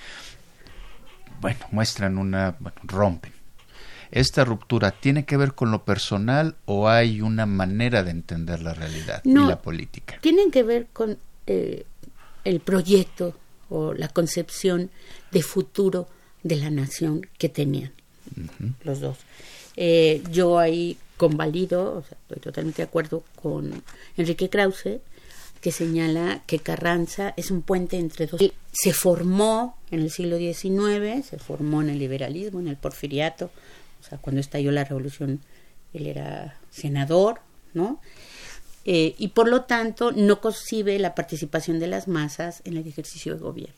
Bueno, 1.41 1.61
muestran 1.71 2.19
una, 2.19 2.57
bueno, 2.61 2.79
rompen 2.85 3.33
¿Esta 4.11 4.45
ruptura 4.45 4.91
tiene 4.91 5.25
que 5.25 5.39
ver 5.39 5.55
con 5.55 5.71
lo 5.71 5.87
personal 5.87 6.57
o 6.67 6.91
hay 6.91 7.23
una 7.23 7.47
manera 7.47 8.03
de 8.03 8.11
entender 8.11 8.61
la 8.61 8.75
realidad 8.75 9.23
y 9.25 9.33
la 9.33 9.63
política? 9.63 10.19
Tienen 10.21 10.51
que 10.51 10.63
ver 10.63 10.89
con 10.93 11.17
eh, 11.47 11.87
el 12.45 12.61
proyecto 12.61 13.35
o 13.73 13.95
la 13.95 14.09
concepción 14.09 14.91
de 15.31 15.43
futuro 15.43 16.09
de 16.43 16.57
la 16.57 16.71
nación 16.71 17.27
que 17.39 17.49
tenían 17.49 17.93
los 18.85 19.01
dos. 19.01 19.19
Eh, 19.77 20.23
yo 20.31 20.59
ahí 20.59 20.99
convalido, 21.17 21.97
o 21.99 22.03
sea, 22.03 22.19
estoy 22.23 22.41
totalmente 22.41 22.83
de 22.83 22.89
acuerdo 22.89 23.25
con 23.41 23.83
Enrique 24.17 24.51
Krause, 24.51 25.01
que 25.61 25.73
señala 25.73 26.43
que 26.47 26.59
Carranza 26.59 27.33
es 27.37 27.51
un 27.51 27.63
puente 27.63 27.97
entre 27.97 28.27
dos. 28.27 28.41
Se 28.73 28.93
formó 28.93 29.79
en 29.91 30.01
el 30.01 30.11
siglo 30.11 30.37
XIX, 30.37 31.25
se 31.25 31.39
formó 31.39 31.81
en 31.83 31.91
el 31.91 31.99
liberalismo, 31.99 32.61
en 32.61 32.69
el 32.69 32.77
porfiriato, 32.77 33.51
o 34.01 34.09
sea, 34.09 34.19
cuando 34.19 34.41
estalló 34.41 34.73
la 34.73 34.85
revolución, 34.85 35.41
él 35.95 36.07
era 36.09 36.59
senador, 36.71 37.41
¿no? 37.75 38.01
Eh, 38.85 39.15
y 39.19 39.29
por 39.29 39.49
lo 39.49 39.63
tanto 39.63 40.11
no 40.13 40.41
concibe 40.41 40.99
la 40.99 41.15
participación 41.15 41.79
de 41.79 41.87
las 41.87 42.09
masas 42.09 42.63
en 42.65 42.77
el 42.77 42.87
ejercicio 42.87 43.35
de 43.35 43.41
gobierno. 43.41 43.75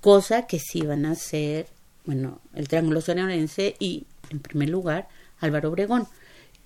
Cosa 0.00 0.46
que 0.46 0.58
sí 0.58 0.80
van 0.82 1.04
a 1.04 1.12
hacer, 1.12 1.66
bueno, 2.04 2.40
el 2.54 2.68
Triángulo 2.68 3.00
Sonorense 3.00 3.76
y, 3.78 4.06
en 4.30 4.40
primer 4.40 4.70
lugar, 4.70 5.08
Álvaro 5.40 5.70
Obregón. 5.70 6.06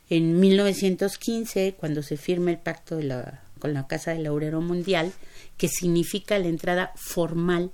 En 0.08 0.38
1915, 0.38 1.74
cuando 1.78 2.02
se 2.02 2.16
firma 2.16 2.50
el 2.50 2.58
pacto 2.58 2.96
de 2.96 3.04
la, 3.04 3.42
con 3.58 3.72
la 3.72 3.86
Casa 3.86 4.12
del 4.12 4.24
Laurero 4.24 4.60
Mundial, 4.60 5.12
que 5.56 5.68
significa 5.68 6.38
la 6.38 6.48
entrada 6.48 6.92
formal 6.96 7.70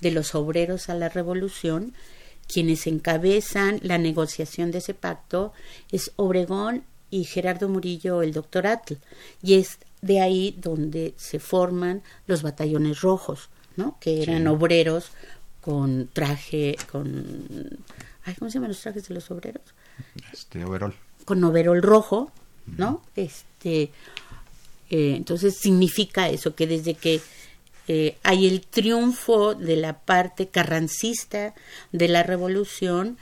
de 0.00 0.10
los 0.10 0.34
obreros 0.34 0.88
a 0.88 0.94
la 0.94 1.08
revolución, 1.08 1.94
quienes 2.46 2.86
encabezan 2.86 3.78
la 3.82 3.98
negociación 3.98 4.70
de 4.70 4.78
ese 4.78 4.94
pacto 4.94 5.52
es 5.92 6.12
Obregón 6.16 6.82
y 7.10 7.24
Gerardo 7.24 7.68
Murillo, 7.68 8.22
el 8.22 8.32
doctor 8.32 8.66
Atl, 8.66 8.94
y 9.42 9.54
es 9.54 9.78
de 10.02 10.20
ahí 10.20 10.54
donde 10.58 11.14
se 11.16 11.38
forman 11.38 12.02
los 12.26 12.42
batallones 12.42 13.00
rojos, 13.00 13.48
¿no? 13.76 13.96
que 14.00 14.22
eran 14.22 14.46
obreros 14.46 15.10
con 15.60 16.08
traje, 16.12 16.76
con... 16.90 17.78
¿Cómo 18.38 18.50
se 18.50 18.56
llaman 18.56 18.70
los 18.70 18.80
trajes 18.80 19.08
de 19.08 19.14
los 19.14 19.30
obreros? 19.30 19.62
Este, 20.32 20.62
overol. 20.64 20.94
Con 21.24 21.42
overol 21.44 21.80
rojo, 21.80 22.30
¿no? 22.76 23.02
Este, 23.16 23.90
eh, 24.90 25.14
entonces 25.16 25.56
significa 25.56 26.28
eso, 26.28 26.54
que 26.54 26.66
desde 26.66 26.94
que 26.94 27.22
eh, 27.88 28.18
hay 28.22 28.46
el 28.46 28.60
triunfo 28.60 29.54
de 29.54 29.76
la 29.76 29.98
parte 29.98 30.48
carrancista 30.48 31.54
de 31.92 32.08
la 32.08 32.22
revolución, 32.22 33.16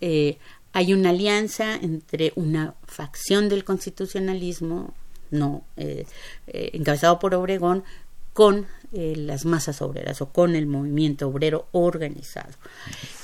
eh, 0.00 0.38
hay 0.72 0.92
una 0.92 1.10
alianza 1.10 1.74
entre 1.74 2.32
una 2.36 2.74
facción 2.86 3.48
del 3.48 3.64
constitucionalismo, 3.64 4.94
no 5.30 5.64
eh, 5.76 6.06
encabezado 6.46 7.18
por 7.18 7.34
Obregón, 7.34 7.84
con 8.32 8.66
las 8.92 9.44
masas 9.44 9.82
obreras 9.82 10.20
o 10.22 10.30
con 10.30 10.54
el 10.54 10.66
movimiento 10.66 11.28
obrero 11.28 11.68
organizado. 11.72 12.54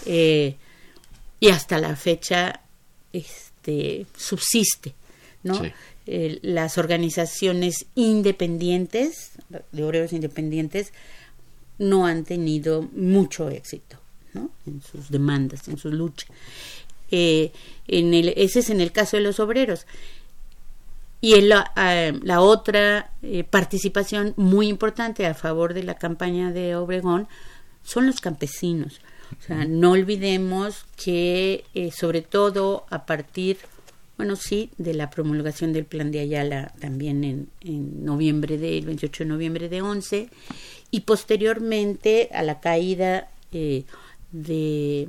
y 0.04 1.48
hasta 1.48 1.78
la 1.78 1.94
fecha 1.96 2.60
este, 3.12 4.06
subsiste, 4.16 4.94
¿no? 5.44 5.62
las 6.06 6.76
organizaciones 6.76 7.86
independientes, 7.94 9.30
de 9.72 9.84
obreros 9.84 10.12
independientes, 10.12 10.92
no 11.78 12.06
han 12.06 12.24
tenido 12.24 12.82
mucho 12.82 13.48
éxito 13.50 13.98
¿no? 14.34 14.50
en 14.66 14.82
sus 14.82 15.10
demandas, 15.10 15.68
en 15.68 15.78
sus 15.78 15.92
luchas. 15.92 16.28
Eh, 17.10 17.52
en 17.88 18.14
el, 18.14 18.28
ese 18.36 18.60
es 18.60 18.70
en 18.70 18.80
el 18.80 18.92
caso 18.92 19.16
de 19.16 19.22
los 19.22 19.40
obreros. 19.40 19.86
Y 21.20 21.34
en 21.34 21.48
la, 21.48 21.72
eh, 21.76 22.18
la 22.22 22.40
otra 22.40 23.10
eh, 23.22 23.44
participación 23.44 24.34
muy 24.36 24.68
importante 24.68 25.26
a 25.26 25.34
favor 25.34 25.74
de 25.74 25.82
la 25.82 25.94
campaña 25.94 26.52
de 26.52 26.76
Obregón 26.76 27.28
son 27.82 28.06
los 28.06 28.20
campesinos. 28.20 29.00
O 29.40 29.42
sea, 29.42 29.64
no 29.64 29.92
olvidemos 29.92 30.86
que 30.96 31.64
sobre 31.92 32.22
todo 32.22 32.86
a 32.90 33.06
partir 33.06 33.58
bueno, 34.16 34.36
sí, 34.36 34.70
de 34.78 34.94
la 34.94 35.10
promulgación 35.10 35.72
del 35.72 35.84
plan 35.84 36.10
de 36.10 36.20
Ayala 36.20 36.72
también 36.80 37.22
en, 37.22 37.48
en 37.60 38.04
noviembre 38.04 38.56
de, 38.56 38.78
el 38.78 38.86
28 38.86 39.24
de 39.24 39.28
noviembre 39.28 39.68
de 39.68 39.82
11, 39.82 40.30
y 40.90 41.00
posteriormente 41.00 42.30
a 42.32 42.42
la 42.42 42.60
caída 42.60 43.28
eh, 43.52 43.84
de 44.32 45.08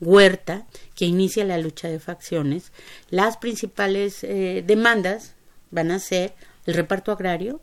Huerta, 0.00 0.66
que 0.94 1.04
inicia 1.04 1.44
la 1.44 1.58
lucha 1.58 1.88
de 1.88 2.00
facciones, 2.00 2.72
las 3.10 3.36
principales 3.36 4.24
eh, 4.24 4.64
demandas 4.66 5.34
van 5.70 5.90
a 5.90 5.98
ser 5.98 6.34
el 6.66 6.74
reparto 6.74 7.12
agrario, 7.12 7.60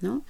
¿no? 0.00 0.22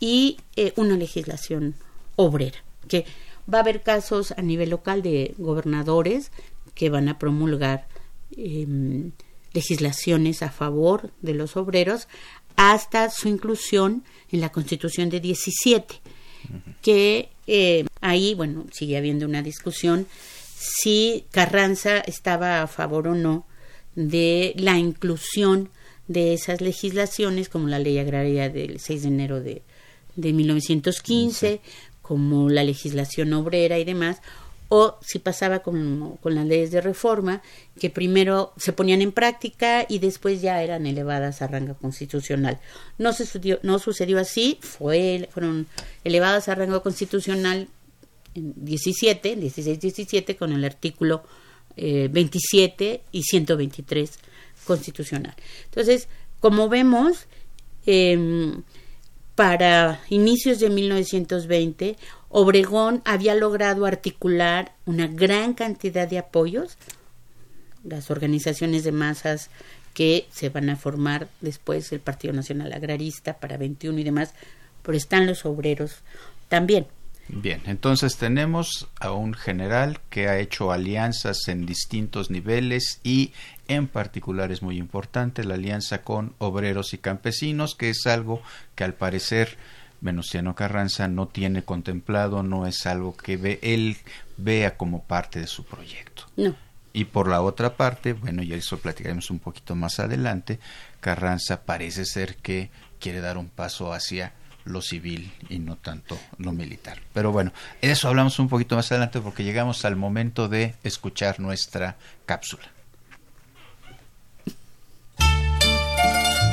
Y 0.00 0.38
eh, 0.56 0.72
una 0.76 0.96
legislación 0.96 1.74
obrera, 2.16 2.64
que 2.88 3.04
va 3.52 3.58
a 3.58 3.62
haber 3.62 3.82
casos 3.82 4.32
a 4.32 4.42
nivel 4.42 4.70
local 4.70 5.02
de 5.02 5.34
gobernadores 5.38 6.30
que 6.74 6.90
van 6.90 7.08
a 7.08 7.18
promulgar 7.18 7.86
Em, 8.36 9.12
legislaciones 9.52 10.42
a 10.42 10.50
favor 10.50 11.10
de 11.20 11.34
los 11.34 11.58
obreros 11.58 12.08
hasta 12.56 13.10
su 13.10 13.28
inclusión 13.28 14.02
en 14.30 14.40
la 14.40 14.50
Constitución 14.50 15.10
de 15.10 15.20
17, 15.20 16.00
que 16.80 17.28
eh, 17.46 17.84
ahí, 18.00 18.32
bueno, 18.32 18.64
sigue 18.72 18.96
habiendo 18.96 19.26
una 19.26 19.42
discusión 19.42 20.06
si 20.62 21.26
Carranza 21.32 21.98
estaba 21.98 22.62
a 22.62 22.68
favor 22.68 23.08
o 23.08 23.14
no 23.16 23.46
de 23.96 24.54
la 24.56 24.78
inclusión 24.78 25.70
de 26.06 26.34
esas 26.34 26.60
legislaciones, 26.60 27.48
como 27.48 27.66
la 27.66 27.80
ley 27.80 27.98
agraria 27.98 28.48
del 28.48 28.78
6 28.78 29.02
de 29.02 29.08
enero 29.08 29.40
de, 29.40 29.62
de 30.14 30.32
1915, 30.32 31.60
como 32.00 32.48
la 32.48 32.62
legislación 32.62 33.32
obrera 33.32 33.80
y 33.80 33.84
demás, 33.84 34.18
o 34.68 34.98
si 35.02 35.18
pasaba 35.18 35.58
con, 35.58 36.16
con, 36.22 36.36
las 36.36 36.46
leyes 36.46 36.70
de 36.70 36.80
reforma, 36.80 37.42
que 37.80 37.90
primero 37.90 38.52
se 38.56 38.72
ponían 38.72 39.02
en 39.02 39.10
práctica 39.10 39.84
y 39.88 39.98
después 39.98 40.40
ya 40.40 40.62
eran 40.62 40.86
elevadas 40.86 41.42
a 41.42 41.48
rango 41.48 41.74
constitucional. 41.74 42.60
No, 42.98 43.12
se 43.12 43.26
sucedió, 43.26 43.58
no 43.64 43.80
sucedió 43.80 44.20
así, 44.20 44.58
fue, 44.62 45.28
fueron 45.32 45.66
elevadas 46.04 46.48
a 46.48 46.54
rango 46.54 46.82
constitucional 46.82 47.68
en 48.34 48.54
17, 48.56 49.36
16-17, 49.36 50.36
con 50.36 50.52
el 50.52 50.64
artículo 50.64 51.22
27 51.76 52.92
eh, 52.92 53.02
y 53.12 53.22
123 53.22 54.18
constitucional. 54.66 55.34
Entonces, 55.64 56.08
como 56.40 56.68
vemos, 56.68 57.26
em, 57.86 58.62
para 59.34 60.00
inicios 60.08 60.60
de 60.60 60.70
1920, 60.70 61.96
Obregón 62.28 63.02
había 63.04 63.34
logrado 63.34 63.86
articular 63.86 64.74
una 64.86 65.06
gran 65.06 65.54
cantidad 65.54 66.08
de 66.08 66.18
apoyos, 66.18 66.76
las 67.84 68.10
organizaciones 68.10 68.84
de 68.84 68.92
masas 68.92 69.50
que 69.94 70.26
se 70.30 70.48
van 70.48 70.70
a 70.70 70.76
formar 70.76 71.28
después 71.40 71.92
el 71.92 72.00
Partido 72.00 72.32
Nacional 72.32 72.72
Agrarista 72.72 73.34
para 73.34 73.56
21 73.56 73.98
y 73.98 74.04
demás, 74.04 74.34
pero 74.82 74.96
están 74.96 75.26
los 75.26 75.44
obreros 75.44 75.96
también. 76.48 76.86
Bien, 77.28 77.62
entonces 77.66 78.16
tenemos 78.16 78.88
a 79.00 79.12
un 79.12 79.32
general 79.34 80.00
que 80.10 80.28
ha 80.28 80.38
hecho 80.38 80.72
alianzas 80.72 81.48
en 81.48 81.66
distintos 81.66 82.30
niveles 82.30 83.00
y 83.04 83.32
en 83.68 83.88
particular 83.88 84.52
es 84.52 84.62
muy 84.62 84.76
importante 84.76 85.44
la 85.44 85.54
alianza 85.54 86.02
con 86.02 86.34
obreros 86.38 86.92
y 86.94 86.98
campesinos, 86.98 87.74
que 87.74 87.90
es 87.90 88.06
algo 88.06 88.42
que 88.74 88.84
al 88.84 88.94
parecer 88.94 89.56
Venustiano 90.02 90.54
Carranza 90.54 91.08
no 91.08 91.28
tiene 91.28 91.62
contemplado, 91.62 92.42
no 92.42 92.66
es 92.66 92.86
algo 92.86 93.16
que 93.16 93.36
ve, 93.36 93.60
él 93.62 93.96
vea 94.36 94.76
como 94.76 95.04
parte 95.04 95.40
de 95.40 95.46
su 95.46 95.64
proyecto. 95.64 96.24
No. 96.36 96.54
Y 96.92 97.06
por 97.06 97.28
la 97.28 97.40
otra 97.40 97.76
parte, 97.76 98.12
bueno, 98.12 98.42
ya 98.42 98.56
eso 98.56 98.78
platicaremos 98.78 99.30
un 99.30 99.38
poquito 99.38 99.74
más 99.74 100.00
adelante, 100.00 100.58
Carranza 101.00 101.62
parece 101.62 102.04
ser 102.04 102.36
que 102.36 102.70
quiere 103.00 103.20
dar 103.20 103.38
un 103.38 103.48
paso 103.48 103.92
hacia 103.92 104.32
lo 104.64 104.82
civil 104.82 105.32
y 105.48 105.58
no 105.58 105.76
tanto 105.76 106.18
lo 106.38 106.52
militar. 106.52 107.00
Pero 107.12 107.32
bueno, 107.32 107.52
eso 107.80 108.08
hablamos 108.08 108.38
un 108.38 108.48
poquito 108.48 108.76
más 108.76 108.90
adelante 108.92 109.20
porque 109.20 109.44
llegamos 109.44 109.84
al 109.84 109.96
momento 109.96 110.48
de 110.48 110.74
escuchar 110.82 111.40
nuestra 111.40 111.96
cápsula. 112.26 112.70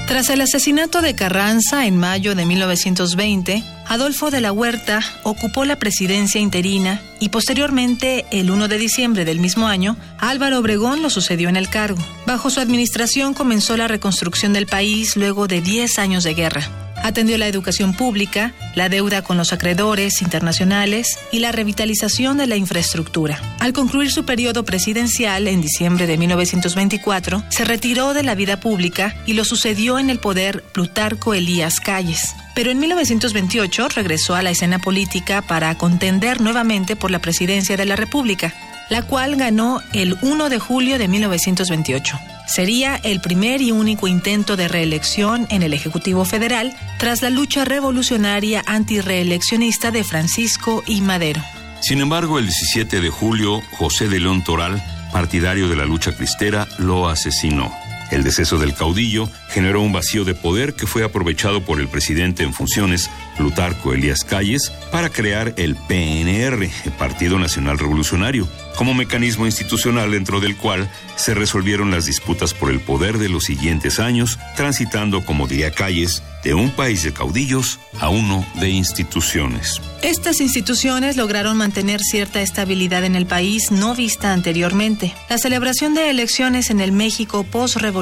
Tras 0.10 0.30
el 0.30 0.42
asesinato 0.42 1.04
de 1.04 1.14
Carranza 1.14 1.86
en 1.86 1.96
mayo 2.00 2.34
de 2.34 2.44
1920, 2.44 3.64
Adolfo 3.88 4.32
de 4.32 4.42
la 4.42 4.52
Huerta 4.52 5.02
ocupó 5.22 5.66
la 5.66 5.78
presidencia 5.78 6.42
interina 6.42 7.00
y 7.20 7.30
posteriormente, 7.30 8.26
el 8.32 8.50
1 8.50 8.68
de 8.68 8.80
diciembre 8.80 9.24
del 9.24 9.40
mismo 9.40 9.68
año, 9.68 9.98
Álvaro 10.18 10.58
Obregón 10.58 11.04
lo 11.04 11.12
sucedió 11.12 11.48
en 11.48 11.58
el 11.58 11.70
cargo. 11.70 12.02
Bajo 12.26 12.50
su 12.50 12.60
administración 12.60 13.36
comenzó 13.36 13.78
la 13.78 13.88
reconstrucción 13.88 14.52
del 14.52 14.66
país 14.66 15.16
luego 15.16 15.48
de 15.48 15.62
10 15.62 16.00
años 16.00 16.24
de 16.24 16.34
guerra. 16.34 16.89
Atendió 17.04 17.38
la 17.38 17.48
educación 17.48 17.94
pública, 17.94 18.54
la 18.76 18.90
deuda 18.90 19.22
con 19.22 19.38
los 19.38 19.54
acreedores 19.54 20.22
internacionales 20.22 21.08
y 21.32 21.40
la 21.40 21.52
revitalización 21.52 22.38
de 22.38 22.48
la 22.48 22.56
infraestructura. 22.56 23.40
Al 23.60 23.74
concluir 23.74 24.12
su 24.12 24.26
periodo 24.26 24.64
presidencial 24.64 25.48
en 25.48 25.62
diciembre 25.62 26.08
de 26.08 26.18
1924, 26.18 27.44
se 27.50 27.66
retiró 27.66 28.14
de 28.14 28.24
la 28.24 28.36
vida 28.36 28.60
pública 28.60 29.16
y 29.26 29.34
lo 29.34 29.46
sucedió 29.46 30.00
en 30.00 30.10
el 30.10 30.20
poder 30.20 30.64
Plutarco 30.74 31.34
Elías 31.34 31.80
Calles. 31.80 32.36
Pero 32.56 32.72
en 32.72 32.80
1928 32.80 33.90
regresó 33.90 34.36
a 34.36 34.42
la 34.42 34.50
escena 34.50 34.80
política 34.80 35.42
para 35.42 35.74
contender 35.78 36.42
nuevamente 36.42 36.96
por 36.96 37.12
la 37.12 37.20
presidencia 37.20 37.78
de 37.78 37.86
la 37.86 37.96
República, 37.96 38.54
la 38.90 39.04
cual 39.04 39.36
ganó 39.36 39.82
el 39.94 40.18
1 40.22 40.50
de 40.50 40.60
julio 40.60 40.98
de 40.98 41.08
1928. 41.08 42.20
Sería 42.48 43.00
el 43.04 43.22
primer 43.22 43.62
y 43.62 43.72
único 43.72 44.08
intento 44.08 44.58
de 44.58 44.68
reelección 44.68 45.46
en 45.50 45.62
el 45.62 45.74
Ejecutivo 45.74 46.26
Federal 46.26 46.76
tras 46.98 47.22
la 47.22 47.30
lucha 47.30 47.64
revolucionaria 47.64 48.64
antireeleccionista 48.66 49.92
de 49.92 50.04
Francisco 50.04 50.84
y 50.88 51.02
Madero. 51.02 51.42
Sin 51.82 52.02
embargo, 52.02 52.40
el 52.40 52.46
17 52.46 53.02
de 53.02 53.10
julio, 53.10 53.62
José 53.72 54.08
de 54.08 54.20
León 54.20 54.44
Toral, 54.44 54.84
partidario 55.14 55.70
de 55.70 55.76
la 55.76 55.86
lucha 55.86 56.16
cristera, 56.16 56.68
lo 56.78 57.08
asesinó. 57.08 57.72
El 58.12 58.24
deceso 58.24 58.58
del 58.58 58.74
caudillo 58.74 59.30
generó 59.50 59.82
un 59.82 59.94
vacío 59.94 60.26
de 60.26 60.34
poder 60.34 60.74
que 60.74 60.88
fue 60.88 61.04
aprovechado 61.04 61.62
por 61.62 61.80
el 61.80 61.88
presidente 61.88 62.44
en 62.44 62.54
funciones, 62.54 63.10
Plutarco 63.38 63.94
Elías 63.94 64.24
Calles, 64.24 64.72
para 64.92 65.10
crear 65.10 65.54
el 65.58 65.76
PNR, 65.76 66.70
Partido 66.98 67.38
Nacional 67.38 67.78
Revolucionario, 67.78 68.48
como 68.76 68.94
mecanismo 68.94 69.46
institucional 69.46 70.12
dentro 70.12 70.40
del 70.40 70.56
cual 70.56 70.90
se 71.16 71.34
resolvieron 71.34 71.92
las 71.92 72.06
disputas 72.06 72.54
por 72.54 72.72
el 72.72 72.80
poder 72.80 73.18
de 73.18 73.30
los 73.30 73.44
siguientes 73.44 74.00
años, 74.00 74.40
transitando, 74.56 75.24
como 75.24 75.48
diría 75.48 75.72
Calles, 75.72 76.24
de 76.44 76.54
un 76.54 76.72
país 76.72 77.04
de 77.04 77.12
caudillos 77.12 77.80
a 78.00 78.10
uno 78.10 78.46
de 78.56 78.70
instituciones. 78.70 79.82
Estas 80.02 80.40
instituciones 80.40 81.18
lograron 81.18 81.58
mantener 81.58 82.00
cierta 82.00 82.42
estabilidad 82.42 83.04
en 83.04 83.16
el 83.16 83.26
país 83.26 83.70
no 83.72 83.94
vista 83.94 84.32
anteriormente. 84.32 85.14
La 85.30 85.38
celebración 85.38 85.94
de 85.94 86.10
elecciones 86.10 86.70
en 86.70 86.80
el 86.80 86.94
México 86.94 87.44
post-revolucionario 87.44 87.99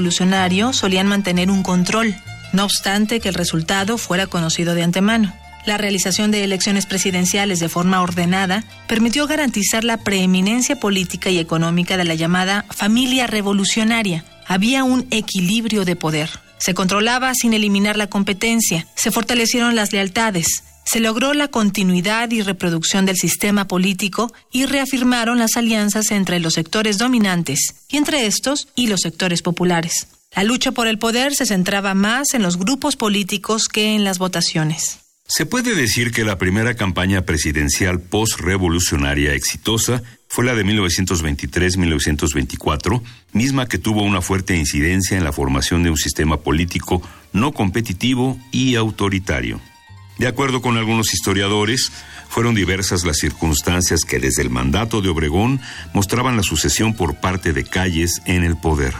solían 0.73 1.07
mantener 1.07 1.49
un 1.49 1.63
control, 1.63 2.15
no 2.53 2.65
obstante 2.65 3.19
que 3.19 3.29
el 3.29 3.35
resultado 3.35 3.97
fuera 3.97 4.27
conocido 4.27 4.75
de 4.75 4.83
antemano. 4.83 5.33
La 5.65 5.77
realización 5.77 6.31
de 6.31 6.45
elecciones 6.45 6.85
presidenciales 6.85 7.59
de 7.59 7.67
forma 7.67 8.01
ordenada 8.01 8.63
permitió 8.87 9.27
garantizar 9.27 9.83
la 9.83 9.97
preeminencia 9.97 10.79
política 10.79 11.29
y 11.29 11.39
económica 11.39 11.97
de 11.97 12.05
la 12.05 12.15
llamada 12.15 12.65
familia 12.69 13.27
revolucionaria. 13.27 14.23
Había 14.47 14.85
un 14.85 15.07
equilibrio 15.11 15.83
de 15.83 15.97
poder. 15.97 16.29
Se 16.57 16.73
controlaba 16.73 17.33
sin 17.33 17.53
eliminar 17.53 17.97
la 17.97 18.07
competencia, 18.07 18.87
se 18.95 19.11
fortalecieron 19.11 19.75
las 19.75 19.91
lealtades, 19.91 20.63
se 20.87 21.01
logró 21.01 21.33
la 21.33 21.49
continuidad 21.49 22.31
y 22.31 22.41
reproducción 22.41 23.05
del 23.05 23.17
sistema 23.17 23.67
político 23.67 24.31
y 24.53 24.65
reafirmaron 24.65 25.37
las 25.37 25.57
alianzas 25.57 26.11
entre 26.11 26.39
los 26.39 26.53
sectores 26.53 26.97
dominantes 26.97 27.75
y 27.89 27.97
entre 27.97 28.25
estos 28.25 28.69
y 28.73 28.87
los 28.87 29.01
sectores 29.01 29.41
populares. 29.41 30.07
La 30.33 30.45
lucha 30.45 30.71
por 30.71 30.87
el 30.87 30.97
poder 30.97 31.35
se 31.35 31.45
centraba 31.45 31.93
más 31.93 32.33
en 32.33 32.41
los 32.41 32.57
grupos 32.57 32.95
políticos 32.95 33.67
que 33.67 33.95
en 33.95 34.05
las 34.05 34.17
votaciones. 34.17 34.99
Se 35.27 35.45
puede 35.45 35.75
decir 35.75 36.11
que 36.11 36.23
la 36.23 36.37
primera 36.37 36.75
campaña 36.75 37.23
presidencial 37.23 37.99
post-revolucionaria 37.99 39.33
exitosa 39.33 40.01
fue 40.29 40.45
la 40.45 40.55
de 40.55 40.65
1923-1924, 40.65 43.01
misma 43.33 43.67
que 43.67 43.77
tuvo 43.77 44.03
una 44.03 44.21
fuerte 44.21 44.55
incidencia 44.55 45.17
en 45.17 45.25
la 45.25 45.33
formación 45.33 45.83
de 45.83 45.89
un 45.89 45.97
sistema 45.97 46.37
político 46.37 47.01
no 47.33 47.51
competitivo 47.51 48.39
y 48.51 48.75
autoritario. 48.75 49.59
De 50.17 50.27
acuerdo 50.27 50.61
con 50.61 50.77
algunos 50.77 51.13
historiadores, 51.13 51.91
fueron 52.27 52.55
diversas 52.55 53.05
las 53.05 53.17
circunstancias 53.17 54.01
que 54.01 54.19
desde 54.19 54.41
el 54.41 54.49
mandato 54.49 55.01
de 55.01 55.09
Obregón 55.09 55.61
mostraban 55.93 56.35
la 56.35 56.43
sucesión 56.43 56.93
por 56.93 57.15
parte 57.15 57.53
de 57.53 57.63
Calles 57.63 58.21
en 58.25 58.43
el 58.43 58.57
poder. 58.57 58.93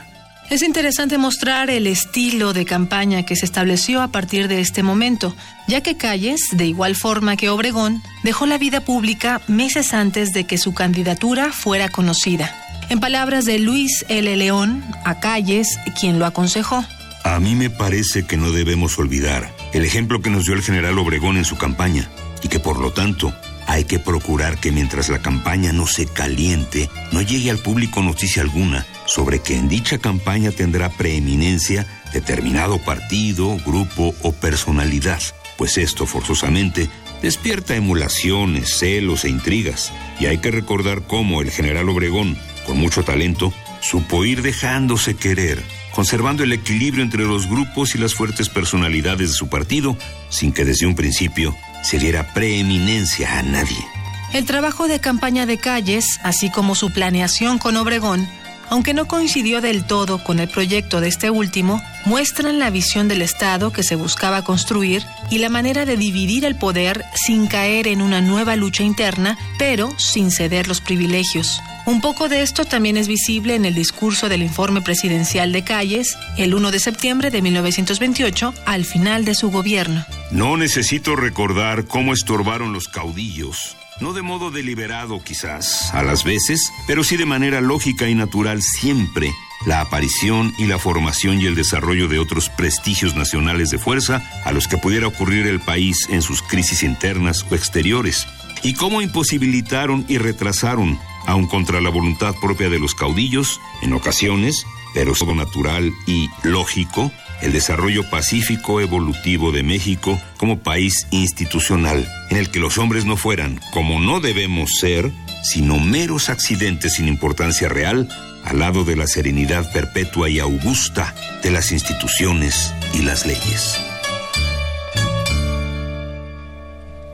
Es 0.49 0.61
interesante 0.61 1.17
mostrar 1.17 1.69
el 1.69 1.87
estilo 1.87 2.53
de 2.53 2.63
campaña 2.63 3.23
que 3.23 3.35
se 3.35 3.45
estableció 3.45 4.01
a 4.01 4.09
partir 4.09 4.47
de 4.47 4.61
este 4.61 4.81
momento, 4.81 5.35
ya 5.67 5.81
que 5.81 5.97
Calles, 5.97 6.39
de 6.53 6.67
igual 6.67 6.95
forma 6.95 7.35
que 7.35 7.49
Obregón, 7.49 8.01
dejó 8.23 8.45
la 8.45 8.57
vida 8.57 8.85
pública 8.85 9.41
meses 9.47 9.93
antes 9.93 10.31
de 10.31 10.45
que 10.45 10.57
su 10.57 10.73
candidatura 10.73 11.51
fuera 11.51 11.89
conocida. 11.89 12.55
En 12.89 13.01
palabras 13.01 13.43
de 13.43 13.59
Luis 13.59 14.05
L. 14.07 14.37
León, 14.37 14.85
a 15.03 15.19
Calles, 15.19 15.77
quien 15.99 16.17
lo 16.17 16.25
aconsejó. 16.25 16.85
A 17.25 17.39
mí 17.41 17.55
me 17.55 17.69
parece 17.69 18.25
que 18.25 18.37
no 18.37 18.51
debemos 18.51 18.97
olvidar 18.99 19.56
el 19.77 19.85
ejemplo 19.85 20.21
que 20.23 20.31
nos 20.31 20.43
dio 20.43 20.55
el 20.55 20.63
general 20.63 20.97
Obregón 20.97 21.37
en 21.37 21.45
su 21.45 21.55
campaña 21.55 22.09
y 22.41 22.47
que 22.47 22.59
por 22.59 22.79
lo 22.79 22.91
tanto 22.91 23.31
hay 23.67 23.83
que 23.83 23.99
procurar 23.99 24.59
que 24.59 24.71
mientras 24.71 25.09
la 25.09 25.21
campaña 25.21 25.71
no 25.71 25.85
se 25.85 26.07
caliente, 26.07 26.89
no 27.11 27.21
llegue 27.21 27.51
al 27.51 27.59
público 27.59 28.01
noticia 28.01 28.41
alguna 28.41 28.87
sobre 29.05 29.39
que 29.39 29.55
en 29.55 29.69
dicha 29.69 29.99
campaña 29.99 30.51
tendrá 30.51 30.89
preeminencia 30.89 31.85
determinado 32.11 32.79
partido, 32.79 33.55
grupo 33.67 34.15
o 34.23 34.31
personalidad, 34.31 35.21
pues 35.59 35.77
esto 35.77 36.07
forzosamente 36.07 36.89
despierta 37.21 37.75
emulaciones, 37.75 38.79
celos 38.79 39.25
e 39.25 39.29
intrigas. 39.29 39.93
Y 40.19 40.25
hay 40.25 40.39
que 40.39 40.49
recordar 40.49 41.03
cómo 41.03 41.41
el 41.41 41.51
general 41.51 41.87
Obregón, 41.89 42.35
con 42.65 42.79
mucho 42.79 43.03
talento, 43.03 43.53
supo 43.81 44.25
ir 44.25 44.41
dejándose 44.41 45.15
querer, 45.15 45.61
conservando 45.97 46.43
el 46.43 46.53
equilibrio 46.53 47.03
entre 47.03 47.23
los 47.23 47.49
grupos 47.49 47.95
y 47.95 47.97
las 47.97 48.13
fuertes 48.13 48.49
personalidades 48.49 49.29
de 49.29 49.33
su 49.33 49.49
partido, 49.49 49.97
sin 50.29 50.53
que 50.53 50.63
desde 50.63 50.85
un 50.85 50.93
principio 50.93 51.57
se 51.81 51.97
diera 51.97 52.35
preeminencia 52.35 53.39
a 53.39 53.41
nadie. 53.41 53.83
El 54.31 54.45
trabajo 54.45 54.87
de 54.87 54.99
campaña 54.99 55.47
de 55.47 55.57
Calles, 55.57 56.19
así 56.21 56.51
como 56.51 56.75
su 56.75 56.91
planeación 56.91 57.57
con 57.57 57.77
Obregón, 57.77 58.29
aunque 58.69 58.93
no 58.93 59.07
coincidió 59.07 59.59
del 59.59 59.85
todo 59.85 60.23
con 60.23 60.39
el 60.39 60.47
proyecto 60.47 61.01
de 61.01 61.07
este 61.07 61.31
último, 61.31 61.81
muestran 62.05 62.59
la 62.59 62.69
visión 62.69 63.07
del 63.07 63.23
Estado 63.23 63.73
que 63.73 63.81
se 63.81 63.95
buscaba 63.95 64.43
construir 64.43 65.03
y 65.31 65.39
la 65.39 65.49
manera 65.49 65.85
de 65.85 65.97
dividir 65.97 66.45
el 66.45 66.57
poder 66.57 67.05
sin 67.15 67.47
caer 67.47 67.87
en 67.87 68.03
una 68.03 68.21
nueva 68.21 68.55
lucha 68.55 68.83
interna, 68.83 69.35
pero 69.57 69.89
sin 69.97 70.29
ceder 70.29 70.67
los 70.67 70.79
privilegios. 70.79 71.59
Un 71.87 72.01
poco 72.01 72.27
de 72.27 72.41
esto 72.41 72.65
también 72.65 72.97
es 72.97 73.07
visible 73.07 73.55
en 73.55 73.63
el 73.63 73.73
discurso 73.73 74.27
del 74.27 74.43
informe 74.43 74.81
presidencial 74.81 75.53
de 75.53 75.63
Calles 75.63 76.17
el 76.37 76.53
1 76.53 76.71
de 76.71 76.81
septiembre 76.81 77.31
de 77.31 77.41
1928, 77.41 78.53
al 78.65 78.83
final 78.83 79.23
de 79.23 79.33
su 79.33 79.51
gobierno. 79.51 80.05
No 80.29 80.57
necesito 80.57 81.15
recordar 81.15 81.85
cómo 81.85 82.11
estorbaron 82.11 82.73
los 82.73 82.89
caudillos. 82.89 83.77
No 84.01 84.11
de 84.11 84.21
modo 84.21 84.51
deliberado 84.51 85.23
quizás, 85.23 85.93
a 85.93 86.03
las 86.03 86.25
veces, 86.25 86.73
pero 86.87 87.05
sí 87.05 87.15
de 87.15 87.25
manera 87.25 87.61
lógica 87.61 88.09
y 88.09 88.15
natural 88.15 88.61
siempre, 88.61 89.33
la 89.65 89.79
aparición 89.79 90.53
y 90.57 90.65
la 90.65 90.79
formación 90.79 91.39
y 91.39 91.45
el 91.45 91.55
desarrollo 91.55 92.09
de 92.09 92.19
otros 92.19 92.49
prestigios 92.49 93.15
nacionales 93.15 93.69
de 93.69 93.79
fuerza 93.79 94.21
a 94.43 94.51
los 94.51 94.67
que 94.67 94.77
pudiera 94.77 95.07
ocurrir 95.07 95.47
el 95.47 95.61
país 95.61 95.95
en 96.09 96.21
sus 96.21 96.41
crisis 96.41 96.83
internas 96.83 97.45
o 97.49 97.55
exteriores, 97.55 98.27
y 98.61 98.73
cómo 98.73 99.01
imposibilitaron 99.01 100.03
y 100.09 100.17
retrasaron, 100.17 100.99
aun 101.27 101.45
contra 101.45 101.81
la 101.81 101.89
voluntad 101.89 102.33
propia 102.41 102.69
de 102.69 102.79
los 102.79 102.95
caudillos, 102.95 103.61
en 103.83 103.93
ocasiones, 103.93 104.65
pero 104.93 105.13
todo 105.13 105.35
natural 105.35 105.93
y 106.07 106.29
lógico, 106.41 107.11
el 107.41 107.51
desarrollo 107.51 108.09
pacífico 108.09 108.81
evolutivo 108.81 109.51
de 109.51 109.61
México 109.61 110.19
como 110.37 110.59
país 110.59 111.05
institucional, 111.11 112.09
en 112.31 112.37
el 112.37 112.49
que 112.49 112.59
los 112.59 112.79
hombres 112.79 113.05
no 113.05 113.17
fueran, 113.17 113.61
como 113.73 113.99
no 113.99 114.19
debemos 114.19 114.71
ser, 114.79 115.11
sino 115.43 115.77
meros 115.79 116.29
accidentes 116.29 116.95
sin 116.95 117.07
importancia 117.07 117.69
real, 117.69 118.09
al 118.43 118.59
lado 118.59 118.85
de 118.85 118.95
la 118.95 119.07
serenidad 119.07 119.71
perpetua 119.71 120.29
y 120.29 120.39
augusta 120.39 121.13
de 121.43 121.51
las 121.51 121.71
instituciones 121.71 122.73
y 122.93 123.01
las 123.01 123.25
leyes. 123.25 123.79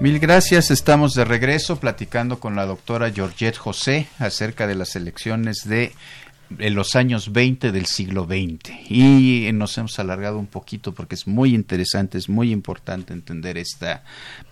Mil 0.03 0.19
gracias, 0.19 0.69
estamos 0.69 1.13
de 1.13 1.23
regreso 1.23 1.79
platicando 1.79 2.37
con 2.37 2.57
la 2.57 2.65
doctora 2.65 3.09
Georgette 3.09 3.55
José 3.55 4.09
acerca 4.19 4.67
de 4.67 4.75
las 4.75 4.97
elecciones 4.97 5.61
de 5.63 5.93
en 6.57 6.75
los 6.75 6.95
años 6.95 7.31
20 7.31 7.71
del 7.71 7.85
siglo 7.85 8.25
XX. 8.25 8.89
Y 8.89 9.49
nos 9.53 9.77
hemos 9.77 9.97
alargado 9.99 10.37
un 10.37 10.47
poquito 10.47 10.93
porque 10.93 11.15
es 11.15 11.27
muy 11.27 11.53
interesante, 11.55 12.17
es 12.17 12.29
muy 12.29 12.51
importante 12.51 13.13
entender 13.13 13.57
esta 13.57 14.03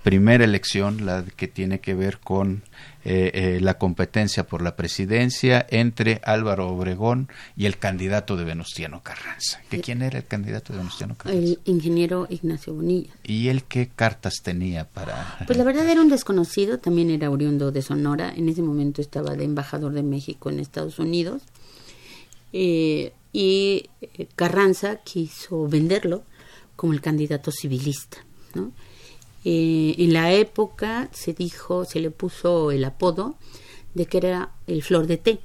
primera 0.03 0.43
elección, 0.43 1.05
la 1.05 1.23
que 1.35 1.47
tiene 1.47 1.79
que 1.79 1.93
ver 1.93 2.19
con 2.19 2.63
eh, 3.03 3.31
eh, 3.33 3.59
la 3.61 3.79
competencia 3.79 4.45
por 4.45 4.61
la 4.61 4.75
presidencia 4.75 5.65
entre 5.69 6.21
Álvaro 6.23 6.69
Obregón 6.69 7.29
y 7.55 7.65
el 7.65 7.77
candidato 7.77 8.37
de 8.37 8.43
Venustiano 8.43 9.01
Carranza. 9.01 9.61
¿Que 9.69 9.81
¿Quién 9.81 10.01
era 10.01 10.19
el 10.19 10.25
candidato 10.25 10.73
de 10.73 10.79
Venustiano 10.79 11.15
Carranza? 11.15 11.39
El 11.39 11.59
ingeniero 11.65 12.27
Ignacio 12.29 12.73
Bonilla. 12.73 13.11
¿Y 13.23 13.47
él 13.47 13.63
qué 13.63 13.89
cartas 13.95 14.41
tenía 14.43 14.85
para...? 14.85 15.37
Pues 15.45 15.57
la 15.57 15.63
verdad 15.63 15.87
era 15.89 16.01
un 16.01 16.09
desconocido, 16.09 16.77
también 16.77 17.09
era 17.09 17.29
oriundo 17.29 17.71
de 17.71 17.81
Sonora, 17.81 18.33
en 18.35 18.49
ese 18.49 18.61
momento 18.61 19.01
estaba 19.01 19.35
de 19.35 19.45
embajador 19.45 19.93
de 19.93 20.03
México 20.03 20.49
en 20.49 20.59
Estados 20.59 20.99
Unidos 20.99 21.41
eh, 22.53 23.13
y 23.33 23.89
eh, 24.01 24.27
Carranza 24.35 24.97
quiso 24.97 25.67
venderlo 25.67 26.23
como 26.75 26.93
el 26.93 27.01
candidato 27.01 27.51
civilista. 27.51 28.17
Eh, 29.43 29.95
en 29.97 30.13
la 30.13 30.33
época 30.33 31.09
se 31.13 31.33
dijo, 31.33 31.85
se 31.85 31.99
le 31.99 32.11
puso 32.11 32.71
el 32.71 32.83
apodo 32.83 33.35
de 33.93 34.05
que 34.05 34.17
era 34.17 34.51
el 34.67 34.83
flor 34.83 35.07
de 35.07 35.17
té, 35.17 35.39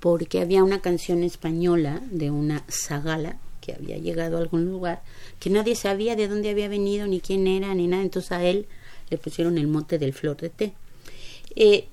porque 0.00 0.40
había 0.40 0.64
una 0.64 0.80
canción 0.80 1.22
española 1.22 2.02
de 2.10 2.30
una 2.30 2.64
zagala 2.68 3.38
que 3.60 3.72
había 3.72 3.96
llegado 3.98 4.36
a 4.36 4.40
algún 4.40 4.66
lugar, 4.66 5.02
que 5.38 5.50
nadie 5.50 5.76
sabía 5.76 6.16
de 6.16 6.26
dónde 6.26 6.50
había 6.50 6.68
venido, 6.68 7.06
ni 7.06 7.20
quién 7.20 7.46
era, 7.46 7.72
ni 7.74 7.86
nada, 7.86 8.02
entonces 8.02 8.32
a 8.32 8.42
él 8.42 8.66
le 9.08 9.18
pusieron 9.18 9.56
el 9.56 9.68
mote 9.68 9.98
del 9.98 10.12
flor 10.12 10.36
de 10.38 10.50
té. 10.50 10.72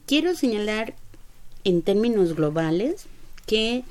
quiero 0.08 0.36
señalar 0.36 0.96
en 1.64 1.84
términos 1.84 2.34
globales 2.34 3.06
que 3.46 3.84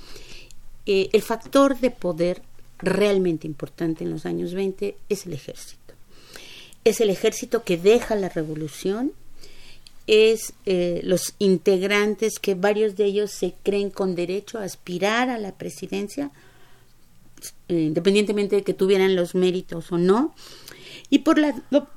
eh, 0.90 1.10
el 1.12 1.20
factor 1.20 1.78
de 1.78 1.90
poder 1.90 2.40
realmente 2.78 3.46
importante 3.46 4.04
en 4.04 4.10
los 4.10 4.24
años 4.24 4.54
20 4.54 4.96
es 5.10 5.26
el 5.26 5.34
ejército. 5.34 5.92
Es 6.82 7.02
el 7.02 7.10
ejército 7.10 7.62
que 7.62 7.76
deja 7.76 8.16
la 8.16 8.30
revolución, 8.30 9.12
es 10.06 10.54
eh, 10.64 11.02
los 11.04 11.34
integrantes 11.38 12.38
que 12.38 12.54
varios 12.54 12.96
de 12.96 13.04
ellos 13.04 13.30
se 13.30 13.52
creen 13.62 13.90
con 13.90 14.14
derecho 14.14 14.58
a 14.58 14.64
aspirar 14.64 15.28
a 15.28 15.36
la 15.36 15.52
presidencia 15.52 16.30
eh, 17.68 17.74
independientemente 17.74 18.56
de 18.56 18.62
que 18.62 18.72
tuvieran 18.72 19.14
los 19.14 19.34
méritos 19.34 19.92
o 19.92 19.98
no. 19.98 20.34
Y 21.10 21.18
por, 21.18 21.38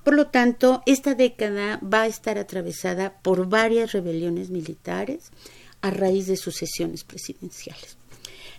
por 0.04 0.14
lo 0.16 0.28
tanto, 0.28 0.84
esta 0.86 1.16
década 1.16 1.80
va 1.82 2.02
a 2.02 2.08
estar 2.08 2.38
atravesada 2.38 3.14
por 3.22 3.48
varias 3.48 3.94
rebeliones 3.94 4.50
militares 4.50 5.32
a 5.80 5.92
raíz 5.92 6.28
de 6.28 6.36
sucesiones 6.36 7.06
presidenciales. 7.06 8.01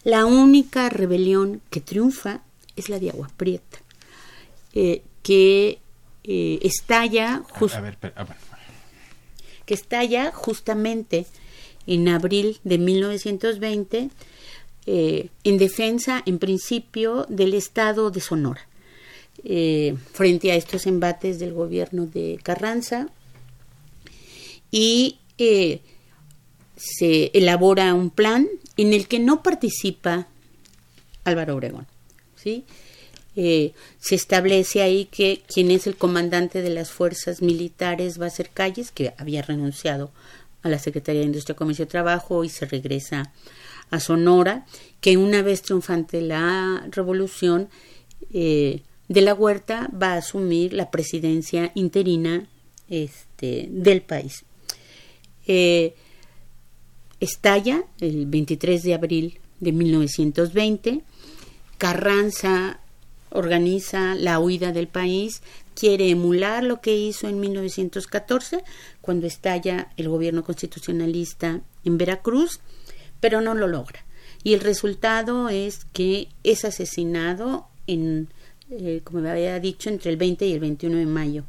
La 0.05 0.27
única 0.27 0.89
rebelión 0.89 1.61
que 1.71 1.81
triunfa 1.81 2.43
es 2.77 2.89
la 2.89 2.99
de 2.99 3.11
Agua 3.11 3.31
Prieta, 3.37 3.79
eh, 4.75 5.03
que 5.23 5.79
eh, 6.25 6.59
estalla 6.63 7.43
que 9.65 9.75
estalla 9.75 10.33
justamente 10.33 11.27
en 11.87 12.09
abril 12.09 12.59
de 12.65 12.79
1920 12.79 14.11
eh, 14.87 15.29
en 15.45 15.59
defensa, 15.59 16.23
en 16.27 16.39
principio, 16.39 17.27
del 17.29 17.55
Estado 17.55 18.11
de 18.11 18.21
Sonora. 18.21 18.67
Eh, 19.45 19.97
frente 20.13 20.53
a 20.53 20.57
estos 20.57 20.87
embates 20.87 21.39
del 21.39 21.53
gobierno 21.53 22.07
de 22.07 22.39
Carranza 22.43 23.09
y 24.71 25.19
eh, 25.39 25.81
se 26.77 27.31
elabora 27.35 27.95
un 27.95 28.11
plan 28.11 28.47
en 28.77 28.93
el 28.93 29.09
que 29.09 29.19
no 29.19 29.43
participa 29.43 30.29
Álvaro 31.25 31.55
Obregón. 31.55 31.87
¿sí? 32.37 32.65
se 33.35 34.15
establece 34.15 34.83
ahí 34.83 35.07
que 35.07 35.43
quien 35.47 35.71
es 35.71 35.87
el 35.87 35.97
comandante 35.97 36.61
de 36.61 36.69
las 36.69 36.91
fuerzas 36.91 37.41
militares 37.41 38.21
va 38.21 38.27
a 38.27 38.31
ser 38.31 38.51
Calles, 38.51 38.91
que 38.91 39.15
había 39.17 39.41
renunciado 39.41 40.11
a 40.63 40.69
la 40.69 40.79
Secretaría 40.79 41.21
de 41.21 41.29
Industria, 41.29 41.57
Comercio 41.57 41.85
y 41.85 41.89
Trabajo 41.89 42.45
y 42.45 42.49
se 42.49 42.67
regresa 42.67 43.33
a 43.91 44.01
Sonora, 44.01 44.67
que 45.01 45.17
una 45.17 45.43
vez 45.43 45.63
triunfante 45.63 46.21
la 46.21 46.87
revolución 46.91 47.69
eh, 48.33 48.83
de 49.09 49.21
la 49.21 49.35
Huerta 49.35 49.91
va 49.91 50.15
a 50.15 50.19
asumir 50.19 50.73
la 50.73 50.91
presidencia 50.91 51.73
interina 51.75 52.47
este, 52.89 53.69
del 53.71 54.03
país. 54.03 54.45
Eh, 55.47 55.95
estalla 57.23 57.85
el 58.01 58.27
23 58.27 58.83
de 58.83 58.95
abril 58.95 59.39
de 59.61 59.73
1920, 59.73 61.03
Carranza 61.79 62.81
organiza 63.31 64.15
la 64.17 64.41
huida 64.41 64.73
del 64.73 64.89
país, 64.89 65.41
quiere 65.75 66.11
emular 66.11 66.65
lo 66.65 66.81
que 66.81 66.97
hizo 66.97 67.29
en 67.29 67.41
1914, 67.41 68.65
cuando 69.01 69.27
estalla 69.27 69.93
el 69.97 70.09
gobierno 70.09 70.43
constitucionalista 70.43 71.61
en 71.85 71.97
Veracruz, 71.97 72.61
pero 73.21 73.41
no 73.41 73.55
lo 73.55 73.69
logra. 73.69 74.05
Y 74.43 74.55
el 74.55 74.61
resultado 74.61 75.49
es 75.49 75.87
que 75.93 76.29
es 76.43 76.65
asesinado 76.65 77.69
en, 77.87 78.29
eh, 78.71 79.01
como 79.05 79.21
me 79.21 79.31
había 79.31 79.61
dicho, 79.61 79.89
entre 79.89 80.11
el 80.11 80.17
20 80.17 80.47
y 80.47 80.53
el 80.53 80.61
21 80.61 80.99
de 80.99 81.07
mayo 81.07 81.45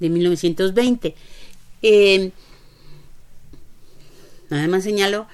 de 0.00 0.08
1920. 0.08 1.14
Eh, 1.82 2.32
nada 4.56 4.68
más 4.68 4.84
señalo 4.84 5.26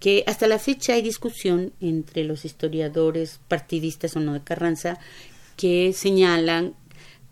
que 0.00 0.24
hasta 0.26 0.46
la 0.46 0.58
fecha 0.58 0.94
hay 0.94 1.02
discusión 1.02 1.72
entre 1.80 2.24
los 2.24 2.44
historiadores 2.44 3.40
partidistas 3.48 4.16
o 4.16 4.20
no 4.20 4.34
de 4.34 4.40
Carranza 4.42 4.98
que 5.56 5.92
señalan 5.92 6.74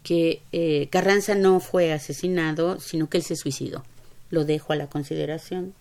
que 0.03 0.43
eh, 0.53 0.89
Carranza 0.91 1.35
no 1.35 1.59
fue 1.61 1.93
asesinado, 1.93 2.79
sino 2.81 3.09
que 3.09 3.19
él 3.19 3.25
se 3.25 3.35
suicidó. 3.35 3.85
Lo 4.31 4.45
dejo 4.45 4.73
a 4.73 4.77
la 4.77 4.89
consideración 4.89 5.75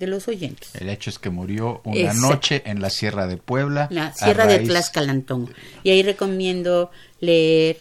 de 0.00 0.06
los 0.06 0.26
oyentes. 0.28 0.74
El 0.74 0.88
hecho 0.88 1.10
es 1.10 1.18
que 1.18 1.30
murió 1.30 1.80
una 1.84 2.14
noche 2.14 2.62
en 2.64 2.80
la 2.80 2.90
Sierra 2.90 3.26
de 3.26 3.36
Puebla. 3.36 3.86
La 3.90 4.12
Sierra 4.12 4.46
de 4.46 4.60
Tlaxcalantón. 4.60 5.52
Y 5.84 5.90
ahí 5.90 6.02
recomiendo 6.02 6.90
leer 7.20 7.78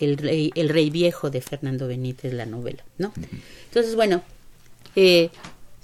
el 0.00 0.18
rey, 0.18 0.52
el 0.56 0.68
rey 0.68 0.90
Viejo 0.90 1.30
de 1.30 1.40
Fernando 1.40 1.86
Benítez, 1.86 2.32
la 2.32 2.44
novela, 2.44 2.82
¿no? 2.98 3.12
Entonces, 3.66 3.94
bueno, 3.94 4.22
eh, 4.96 5.30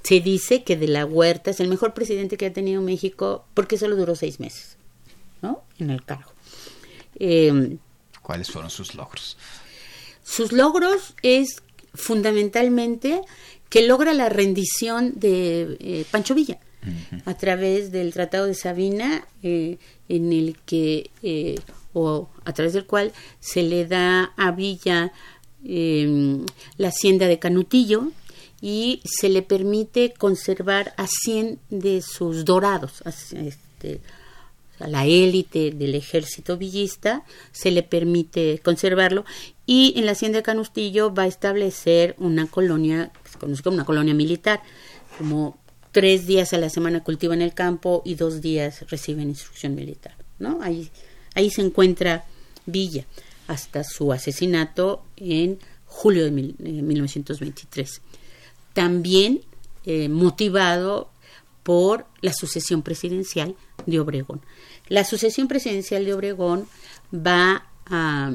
se 0.06 0.20
dice 0.20 0.62
que 0.62 0.76
de 0.76 0.86
la 0.86 1.04
Huerta 1.04 1.50
es 1.50 1.58
el 1.58 1.68
mejor 1.68 1.92
presidente 1.92 2.36
que 2.36 2.46
ha 2.46 2.52
tenido 2.52 2.80
México 2.80 3.44
porque 3.54 3.76
solo 3.76 3.96
duró 3.96 4.14
seis 4.14 4.38
meses, 4.38 4.76
¿no? 5.42 5.64
En 5.78 5.90
el 5.90 6.04
cargo. 6.04 6.30
Eh, 7.18 7.76
¿Cuáles 8.22 8.50
fueron 8.50 8.70
sus 8.70 8.94
logros? 8.94 9.36
Sus 10.22 10.52
logros 10.52 11.14
es 11.22 11.62
fundamentalmente 11.92 13.20
que 13.68 13.86
logra 13.86 14.14
la 14.14 14.28
rendición 14.28 15.12
de 15.16 15.76
eh, 15.80 16.04
Pancho 16.10 16.34
Villa 16.34 16.58
a 17.24 17.34
través 17.34 17.90
del 17.90 18.12
Tratado 18.12 18.46
de 18.46 18.54
Sabina, 18.54 19.26
eh, 19.42 19.78
en 20.08 20.32
el 20.32 20.56
que, 20.66 21.10
eh, 21.24 21.56
o 21.92 22.28
a 22.44 22.52
través 22.52 22.74
del 22.74 22.86
cual 22.86 23.12
se 23.40 23.62
le 23.62 23.86
da 23.86 24.32
a 24.36 24.52
Villa 24.52 25.12
em, 25.64 26.46
la 26.76 26.88
hacienda 26.88 27.26
de 27.26 27.40
Canutillo 27.40 28.12
y 28.60 29.02
se 29.04 29.28
le 29.28 29.42
permite 29.42 30.12
conservar 30.12 30.94
a 30.96 31.06
100 31.06 31.58
de 31.70 32.02
sus 32.02 32.44
dorados, 32.44 33.02
este, 33.34 34.00
a 34.78 34.88
la 34.88 35.06
élite 35.06 35.70
del 35.70 35.94
ejército 35.94 36.56
villista, 36.56 37.24
se 37.52 37.70
le 37.70 37.82
permite 37.82 38.60
conservarlo 38.62 39.24
y 39.66 39.94
en 39.96 40.06
la 40.06 40.12
hacienda 40.12 40.38
de 40.38 40.42
Canustillo 40.42 41.12
va 41.12 41.24
a 41.24 41.26
establecer 41.26 42.14
una 42.18 42.46
colonia, 42.46 43.10
que 43.24 43.30
se 43.30 43.38
conoce 43.38 43.62
como 43.62 43.74
una 43.74 43.84
colonia 43.84 44.14
militar, 44.14 44.62
como 45.18 45.58
tres 45.92 46.26
días 46.26 46.52
a 46.52 46.58
la 46.58 46.68
semana 46.68 47.02
cultivan 47.02 47.40
el 47.40 47.54
campo 47.54 48.02
y 48.04 48.16
dos 48.16 48.42
días 48.42 48.84
reciben 48.90 49.30
instrucción 49.30 49.74
militar, 49.74 50.14
¿no? 50.38 50.60
Ahí, 50.60 50.90
ahí 51.34 51.50
se 51.50 51.62
encuentra 51.62 52.24
Villa 52.66 53.06
hasta 53.46 53.84
su 53.84 54.12
asesinato 54.12 55.04
en 55.16 55.58
julio 55.86 56.24
de 56.24 56.30
1923. 56.30 58.02
También 58.76 59.40
eh, 59.86 60.10
motivado 60.10 61.08
por 61.62 62.04
la 62.20 62.34
sucesión 62.34 62.82
presidencial 62.82 63.56
de 63.86 64.00
Obregón. 64.00 64.42
La 64.88 65.02
sucesión 65.02 65.48
presidencial 65.48 66.04
de 66.04 66.12
Obregón 66.12 66.68
va 67.10 67.64
a 67.86 68.34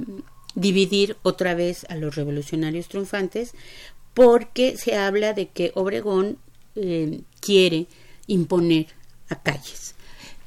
dividir 0.55 1.15
otra 1.21 1.53
vez 1.53 1.85
a 1.89 1.95
los 1.95 2.15
revolucionarios 2.15 2.87
triunfantes 2.87 3.53
porque 4.15 4.77
se 4.77 4.97
habla 4.97 5.33
de 5.33 5.49
que 5.49 5.71
Obregón 5.75 6.39
eh, 6.75 7.21
quiere 7.39 7.85
imponer 8.25 8.87
a 9.29 9.35
calles. 9.43 9.93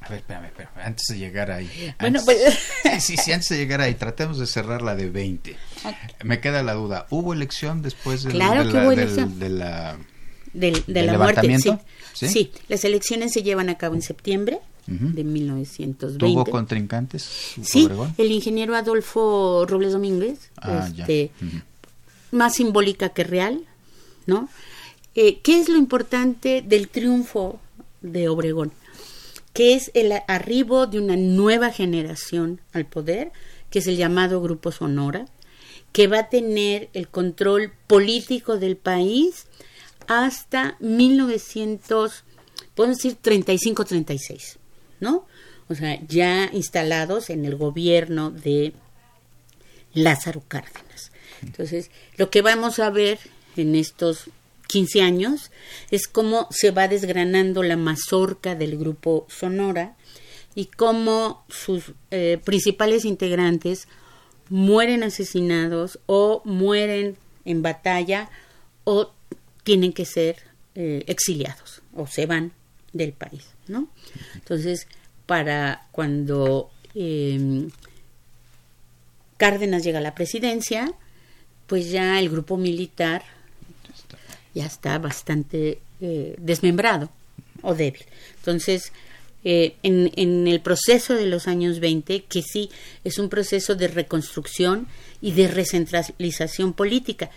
A 0.05 0.09
ver, 0.09 0.19
espérame, 0.19 0.45
espérame, 0.45 0.77
antes 0.83 1.07
de 1.09 1.17
llegar 1.17 1.49
ahí. 1.49 1.93
Bueno, 1.99 2.21
pues... 2.23 2.37
sí, 2.99 3.17
sí, 3.17 3.31
antes 3.31 3.49
de 3.49 3.57
llegar 3.57 3.81
ahí, 3.81 3.95
tratemos 3.95 4.37
de 4.37 4.45
cerrar 4.45 4.83
la 4.83 4.95
de 4.95 5.09
20. 5.09 5.55
Me 6.23 6.39
queda 6.39 6.61
la 6.61 6.73
duda, 6.73 7.07
¿hubo 7.09 7.33
elección 7.33 7.81
después 7.81 8.21
de, 8.21 8.29
claro 8.29 8.63
de, 8.63 8.71
la, 8.71 8.83
hubo 8.83 8.91
elección. 8.91 9.39
de 9.39 9.49
la, 9.49 9.97
del, 10.53 10.83
de 10.85 11.01
la 11.01 11.17
muerte? 11.17 11.57
Sí. 12.13 12.27
¿Sí? 12.27 12.51
las 12.69 12.85
elecciones 12.85 13.33
se 13.33 13.41
llevan 13.41 13.69
a 13.69 13.77
cabo 13.77 13.95
en 13.95 14.03
septiembre 14.03 14.59
de 14.85 15.23
1920. 15.23 16.19
¿Tuvo 16.19 16.45
contrincantes? 16.45 17.23
Sí, 17.63 17.89
el 18.19 18.31
ingeniero 18.31 18.75
Adolfo 18.75 19.65
Robles 19.67 19.93
Domínguez, 19.93 20.51
ah, 20.57 20.87
este, 20.87 21.31
más 22.31 22.53
simbólica 22.53 23.09
que 23.09 23.23
real, 23.23 23.61
¿no? 24.27 24.49
Eh, 25.15 25.39
¿Qué 25.41 25.59
es 25.59 25.69
lo 25.69 25.77
importante 25.77 26.61
del 26.61 26.89
triunfo 26.89 27.59
de 28.01 28.29
Obregón? 28.29 28.71
Que 29.55 29.73
es 29.73 29.89
el 29.95 30.13
arribo 30.27 30.85
de 30.85 30.99
una 30.99 31.17
nueva 31.17 31.71
generación 31.71 32.61
al 32.73 32.85
poder, 32.85 33.31
que 33.71 33.79
es 33.79 33.87
el 33.87 33.97
llamado 33.97 34.39
Grupo 34.39 34.71
Sonora, 34.71 35.25
que 35.91 36.05
va 36.05 36.19
a 36.19 36.29
tener 36.29 36.89
el 36.93 37.07
control 37.07 37.73
político 37.87 38.59
del 38.59 38.77
país 38.77 39.47
hasta 40.07 40.77
1900, 40.79 42.23
podemos 42.75 42.97
decir 42.97 43.17
35-36. 43.23 44.59
¿no? 44.99 45.25
O 45.67 45.75
sea, 45.75 45.99
ya 46.07 46.49
instalados 46.53 47.29
en 47.29 47.45
el 47.45 47.55
gobierno 47.55 48.31
de 48.31 48.73
Lázaro 49.93 50.43
Cárdenas. 50.47 51.11
Entonces, 51.41 51.89
lo 52.17 52.29
que 52.29 52.41
vamos 52.41 52.79
a 52.79 52.89
ver 52.89 53.19
en 53.55 53.75
estos 53.75 54.29
15 54.67 55.01
años 55.01 55.51
es 55.91 56.07
cómo 56.07 56.47
se 56.51 56.71
va 56.71 56.87
desgranando 56.87 57.63
la 57.63 57.77
mazorca 57.77 58.55
del 58.55 58.77
grupo 58.77 59.25
Sonora 59.29 59.95
y 60.55 60.65
cómo 60.65 61.43
sus 61.49 61.93
eh, 62.11 62.39
principales 62.43 63.05
integrantes 63.05 63.87
mueren 64.49 65.03
asesinados 65.03 65.99
o 66.05 66.41
mueren 66.45 67.17
en 67.43 67.61
batalla 67.61 68.29
o 68.83 69.11
tienen 69.63 69.93
que 69.93 70.05
ser 70.05 70.37
eh, 70.75 71.03
exiliados 71.07 71.81
o 71.93 72.07
se 72.07 72.25
van 72.25 72.51
del 72.93 73.13
país. 73.13 73.47
¿no? 73.67 73.87
Entonces, 74.35 74.87
para 75.25 75.87
cuando 75.91 76.69
em, 76.93 77.69
Cárdenas 79.37 79.83
llega 79.83 79.99
a 79.99 80.01
la 80.01 80.15
presidencia, 80.15 80.93
pues 81.67 81.89
ya 81.91 82.19
el 82.19 82.29
grupo 82.29 82.57
militar 82.57 83.23
ya 84.55 84.65
está 84.65 84.97
bastante 84.97 85.79
eh, 86.01 86.35
desmembrado 86.39 87.09
o 87.61 87.75
débil. 87.75 88.03
Entonces, 88.37 88.91
eh, 89.43 89.75
en, 89.83 90.11
en, 90.15 90.47
el 90.47 90.61
proceso 90.61 91.13
de 91.13 91.27
los 91.27 91.47
años 91.47 91.79
20, 91.79 92.23
que 92.23 92.41
sí 92.41 92.71
es 93.03 93.19
un 93.19 93.29
proceso 93.29 93.75
de 93.75 93.87
reconstrucción 93.87 94.87
y 95.21 95.33
de 95.33 95.47
recentralización 95.47 96.73
política. 96.73 97.29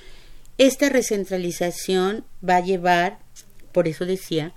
Esta 0.57 0.89
recentralización 0.89 2.25
va 2.47 2.57
a 2.57 2.64
llevar, 2.64 3.19
por 3.73 3.89
eso 3.89 4.07
decía, 4.07 4.55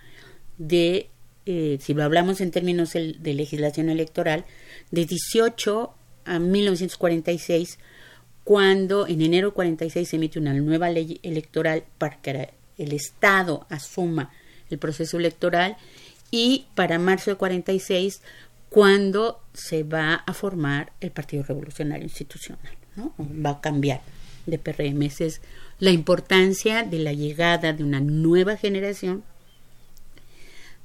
de, 0.57 1.09
eh, 1.45 1.77
si 1.81 1.93
lo 1.93 2.03
hablamos 2.03 2.41
en 2.41 2.51
términos 2.51 2.93
de 2.93 3.33
legislación 3.33 3.89
electoral, 3.89 4.45
de 4.91 5.05
18 5.05 5.93
a 6.25 6.39
1946, 6.39 7.79
cuando 8.51 9.07
en 9.07 9.21
enero 9.21 9.53
46 9.53 10.09
se 10.09 10.17
emite 10.17 10.37
una 10.37 10.53
nueva 10.53 10.89
ley 10.89 11.21
electoral 11.23 11.85
para 11.97 12.17
que 12.17 12.49
el 12.77 12.91
Estado 12.91 13.65
asuma 13.69 14.33
el 14.69 14.77
proceso 14.77 15.17
electoral 15.17 15.77
y 16.31 16.65
para 16.75 16.99
marzo 16.99 17.31
de 17.31 17.37
46 17.37 18.21
cuando 18.67 19.39
se 19.53 19.83
va 19.83 20.15
a 20.15 20.33
formar 20.33 20.91
el 20.99 21.11
Partido 21.11 21.43
Revolucionario 21.43 22.03
Institucional, 22.03 22.73
¿no? 22.97 23.13
Va 23.17 23.51
a 23.51 23.61
cambiar 23.61 24.01
de 24.45 24.59
PRM. 24.59 25.01
Esa 25.03 25.23
es 25.23 25.39
la 25.79 25.91
importancia 25.91 26.83
de 26.83 26.99
la 26.99 27.13
llegada 27.13 27.71
de 27.71 27.85
una 27.85 28.01
nueva 28.01 28.57
generación 28.57 29.23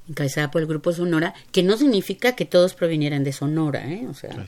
encabezada 0.07 0.51
por 0.51 0.61
el 0.61 0.69
Grupo 0.69 0.93
Sonora, 0.93 1.33
que 1.51 1.63
no 1.63 1.75
significa 1.75 2.33
que 2.33 2.45
todos 2.45 2.75
provinieran 2.75 3.25
de 3.25 3.33
Sonora, 3.33 3.91
¿eh? 3.91 4.07
O 4.07 4.13
sea, 4.13 4.47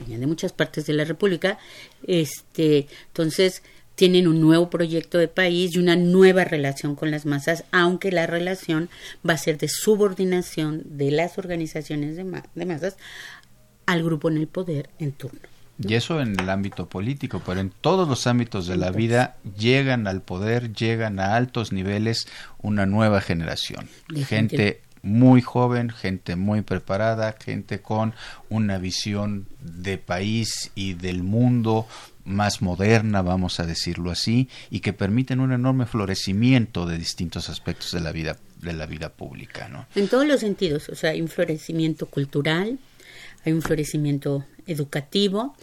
venían 0.00 0.20
de 0.20 0.26
muchas 0.26 0.52
partes 0.52 0.86
de 0.86 0.92
la 0.92 1.04
República. 1.04 1.58
Este, 2.06 2.86
entonces, 3.08 3.62
tienen 4.00 4.28
un 4.28 4.40
nuevo 4.40 4.70
proyecto 4.70 5.18
de 5.18 5.28
país 5.28 5.74
y 5.74 5.78
una 5.78 5.94
nueva 5.94 6.44
relación 6.44 6.96
con 6.96 7.10
las 7.10 7.26
masas, 7.26 7.64
aunque 7.70 8.10
la 8.10 8.26
relación 8.26 8.88
va 9.28 9.34
a 9.34 9.36
ser 9.36 9.58
de 9.58 9.68
subordinación 9.68 10.82
de 10.86 11.10
las 11.10 11.36
organizaciones 11.36 12.16
de, 12.16 12.24
masas 12.64 12.96
al 13.84 14.02
grupo 14.02 14.30
en 14.30 14.38
el 14.38 14.46
poder 14.46 14.88
en 14.98 15.12
turno. 15.12 15.40
Y 15.86 15.94
eso 15.94 16.20
en 16.20 16.38
el 16.40 16.48
ámbito 16.48 16.88
político, 16.88 17.42
pero 17.44 17.60
en 17.60 17.70
todos 17.70 18.08
los 18.08 18.26
ámbitos 18.26 18.66
de 18.66 18.76
la 18.76 18.90
vida 18.90 19.36
llegan 19.58 20.06
al 20.06 20.22
poder, 20.22 20.72
llegan 20.72 21.20
a 21.20 21.36
altos 21.36 21.70
niveles 21.70 22.26
una 22.62 22.86
nueva 22.86 23.20
generación. 23.20 23.86
Gente 24.26 24.80
muy 25.02 25.40
joven, 25.40 25.90
gente 25.90 26.36
muy 26.36 26.62
preparada, 26.62 27.36
gente 27.38 27.80
con 27.80 28.14
una 28.48 28.78
visión 28.78 29.46
de 29.60 29.98
país 29.98 30.70
y 30.74 30.94
del 30.94 31.22
mundo 31.22 31.86
más 32.24 32.62
moderna, 32.62 33.22
vamos 33.22 33.60
a 33.60 33.66
decirlo 33.66 34.10
así, 34.10 34.48
y 34.70 34.80
que 34.80 34.92
permiten 34.92 35.40
un 35.40 35.52
enorme 35.52 35.86
florecimiento 35.86 36.86
de 36.86 36.98
distintos 36.98 37.48
aspectos 37.48 37.92
de 37.92 38.00
la 38.00 38.12
vida 38.12 38.36
de 38.60 38.74
la 38.74 38.84
vida 38.84 39.08
pública, 39.08 39.68
¿no? 39.68 39.86
En 39.94 40.08
todos 40.08 40.26
los 40.26 40.40
sentidos, 40.40 40.90
o 40.90 40.94
sea, 40.94 41.10
hay 41.10 41.22
un 41.22 41.28
florecimiento 41.28 42.06
cultural, 42.06 42.78
hay 43.44 43.52
un 43.52 43.62
florecimiento 43.62 44.44
educativo, 44.66 45.54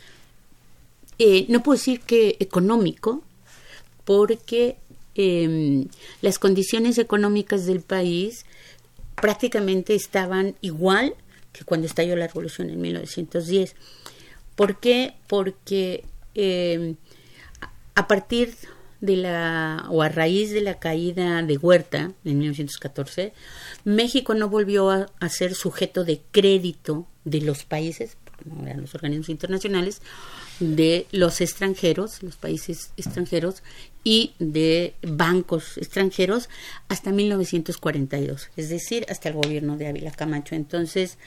eh, 1.19 1.45
no 1.49 1.61
puedo 1.61 1.77
decir 1.77 2.01
que 2.01 2.37
económico, 2.39 3.23
porque 4.03 4.77
em, 5.13 5.87
las 6.21 6.39
condiciones 6.39 6.97
económicas 6.97 7.65
del 7.65 7.81
país 7.81 8.45
prácticamente 9.21 9.95
estaban 9.95 10.55
igual 10.61 11.15
que 11.51 11.63
cuando 11.63 11.87
estalló 11.87 12.15
la 12.15 12.27
revolución 12.27 12.69
en 12.69 12.81
1910. 12.81 13.75
¿Por 14.55 14.79
qué? 14.79 15.13
Porque 15.27 16.03
eh, 16.35 16.95
a 17.95 18.07
partir 18.07 18.55
de 19.01 19.15
la 19.15 19.85
o 19.89 20.01
a 20.01 20.09
raíz 20.09 20.51
de 20.51 20.61
la 20.61 20.79
caída 20.79 21.41
de 21.43 21.57
Huerta 21.57 22.11
en 22.25 22.37
1914, 22.39 23.33
México 23.83 24.33
no 24.33 24.49
volvió 24.49 24.89
a, 24.89 25.29
ser 25.29 25.55
sujeto 25.55 26.03
de 26.03 26.21
crédito 26.31 27.07
de 27.25 27.41
los 27.41 27.63
países, 27.63 28.17
eran 28.65 28.81
los 28.81 28.95
organismos 28.95 29.29
internacionales, 29.29 30.01
de 30.59 31.07
los 31.11 31.41
extranjeros, 31.41 32.23
los 32.23 32.35
países 32.35 32.91
extranjeros 32.97 33.61
y 34.03 34.33
de 34.39 34.95
bancos 35.01 35.77
extranjeros 35.77 36.49
hasta 36.87 37.11
1942, 37.11 38.49
es 38.55 38.69
decir, 38.69 39.05
hasta 39.09 39.29
el 39.29 39.35
gobierno 39.35 39.77
de 39.77 39.87
Ávila 39.87 40.11
Camacho. 40.11 40.55
Entonces, 40.55 41.17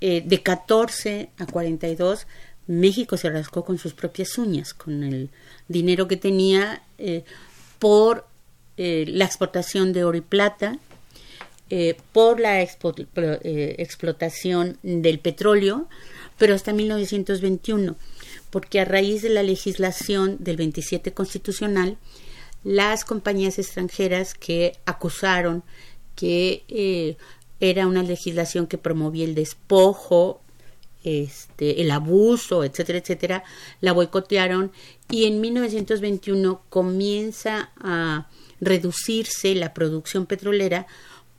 eh, 0.00 0.22
de 0.24 0.42
14 0.42 1.30
a 1.38 1.46
42 1.46 2.26
México 2.66 3.16
se 3.16 3.30
rascó 3.30 3.64
con 3.64 3.78
sus 3.78 3.94
propias 3.94 4.36
uñas, 4.38 4.74
con 4.74 5.02
el 5.02 5.30
dinero 5.68 6.06
que 6.06 6.16
tenía 6.16 6.82
eh, 6.98 7.24
por 7.78 8.26
eh, 8.76 9.04
la 9.08 9.24
exportación 9.24 9.92
de 9.92 10.04
oro 10.04 10.18
y 10.18 10.22
plata, 10.22 10.78
por 12.12 12.40
la 12.40 12.62
explotación 12.62 14.76
del 14.82 15.20
petróleo, 15.20 15.86
pero 16.40 16.54
hasta 16.54 16.72
1921, 16.72 17.96
porque 18.48 18.80
a 18.80 18.86
raíz 18.86 19.20
de 19.20 19.28
la 19.28 19.42
legislación 19.42 20.38
del 20.40 20.56
27 20.56 21.12
constitucional, 21.12 21.98
las 22.64 23.04
compañías 23.04 23.58
extranjeras 23.58 24.32
que 24.32 24.72
acusaron 24.86 25.62
que 26.16 27.18
era 27.60 27.86
una 27.86 28.02
legislación 28.02 28.66
que 28.66 28.78
promovía 28.78 29.26
el 29.26 29.34
despojo 29.34 30.40
este, 31.04 31.82
el 31.82 31.90
abuso, 31.90 32.64
etcétera, 32.64 33.00
etcétera, 33.00 33.44
la 33.82 33.92
boicotearon 33.92 34.72
y 35.10 35.26
en 35.26 35.42
1921 35.42 36.62
comienza 36.70 37.70
a 37.76 38.28
reducirse 38.62 39.54
la 39.54 39.74
producción 39.74 40.24
petrolera 40.24 40.86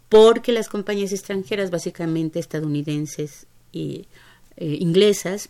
porque 0.09 0.51
las 0.51 0.69
compañías 0.69 1.11
extranjeras, 1.11 1.71
básicamente 1.71 2.37
estadounidenses 2.37 3.47
y 3.71 4.05
eh, 4.57 4.77
inglesas, 4.79 5.49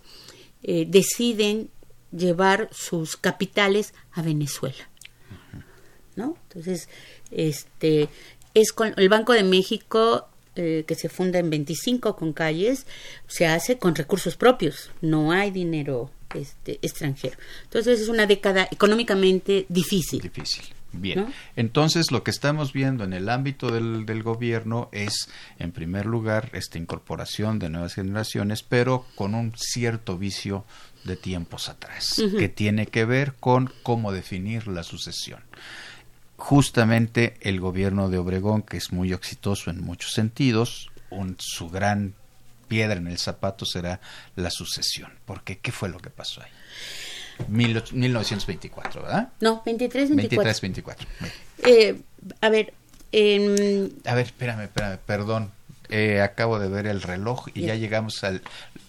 eh, 0.64 0.86
deciden 0.88 1.70
llevar 2.12 2.70
sus 2.72 3.18
capitales 3.18 3.94
a 4.12 4.22
Venezuela. 4.22 4.90
¿No? 6.16 6.38
Entonces, 6.50 6.90
este 7.32 8.10
es 8.54 8.74
con 8.74 8.94
el 8.98 9.10
Banco 9.10 9.34
de 9.34 9.44
México 9.44 10.28
eh, 10.56 10.84
que 10.86 10.96
se 10.96 11.08
funda 11.08 11.40
en 11.40 11.50
25 11.50 12.18
con 12.18 12.34
calles, 12.34 12.86
se 13.28 13.46
hace 13.46 13.78
con 13.78 13.96
recursos 13.96 14.36
propios, 14.36 14.92
no 15.00 15.32
hay 15.32 15.50
dinero 15.50 16.12
este, 16.36 16.78
extranjero. 16.82 17.38
Entonces 17.64 18.02
es 18.02 18.10
una 18.10 18.26
década 18.26 18.68
económicamente 18.70 19.66
difícil. 19.70 20.22
Difícil. 20.22 20.66
Bien, 20.94 21.34
entonces 21.56 22.12
lo 22.12 22.24
que 22.24 22.32
estamos 22.32 22.74
viendo 22.74 23.04
en 23.04 23.14
el 23.14 23.30
ámbito 23.30 23.72
del, 23.72 24.06
del, 24.06 24.24
gobierno 24.24 24.90
es, 24.92 25.30
en 25.58 25.72
primer 25.72 26.06
lugar, 26.06 26.50
esta 26.54 26.78
incorporación 26.78 27.60
de 27.60 27.70
nuevas 27.70 27.94
generaciones, 27.94 28.62
pero 28.62 29.06
con 29.16 29.34
un 29.34 29.54
cierto 29.56 30.18
vicio 30.18 30.66
de 31.06 31.16
tiempos 31.16 31.70
atrás, 31.70 32.22
que 32.38 32.50
tiene 32.50 32.88
que 32.88 33.06
ver 33.06 33.34
con 33.40 33.72
cómo 33.84 34.12
definir 34.12 34.68
la 34.68 34.84
sucesión 34.84 35.42
justamente 36.42 37.38
el 37.42 37.60
gobierno 37.60 38.10
de 38.10 38.18
Obregón, 38.18 38.64
que 38.64 38.78
es 38.78 38.92
muy 38.92 39.14
exitoso 39.14 39.70
en 39.70 39.80
muchos 39.80 40.14
sentidos, 40.14 40.90
su 41.38 41.70
gran 41.70 42.16
piedra 42.68 42.96
en 42.96 43.08
el 43.08 43.20
zapato 43.20 43.64
será 43.66 44.02
la 44.36 44.50
sucesión. 44.50 45.12
Porque, 45.26 45.60
¿qué 45.60 45.72
fue 45.72 45.90
lo 45.90 46.00
que 46.00 46.10
pasó 46.10 46.42
ahí? 46.42 46.50
1924, 47.48 49.02
¿verdad? 49.04 49.30
No, 49.40 49.62
23, 49.66 50.16
24. 50.16 50.44
23, 50.44 50.62
24. 50.62 51.08
Eh, 51.64 52.02
a 52.42 52.50
ver. 52.50 52.74
A 54.06 54.16
ver, 54.16 54.26
espérame, 54.26 54.64
espérame, 54.64 54.98
perdón. 55.06 55.52
Eh, 55.94 56.22
acabo 56.22 56.58
de 56.58 56.70
ver 56.70 56.88
el 56.88 57.02
reloj 57.02 57.48
y 57.54 57.64
ya 57.64 57.76
llegamos 57.76 58.24
al 58.24 58.42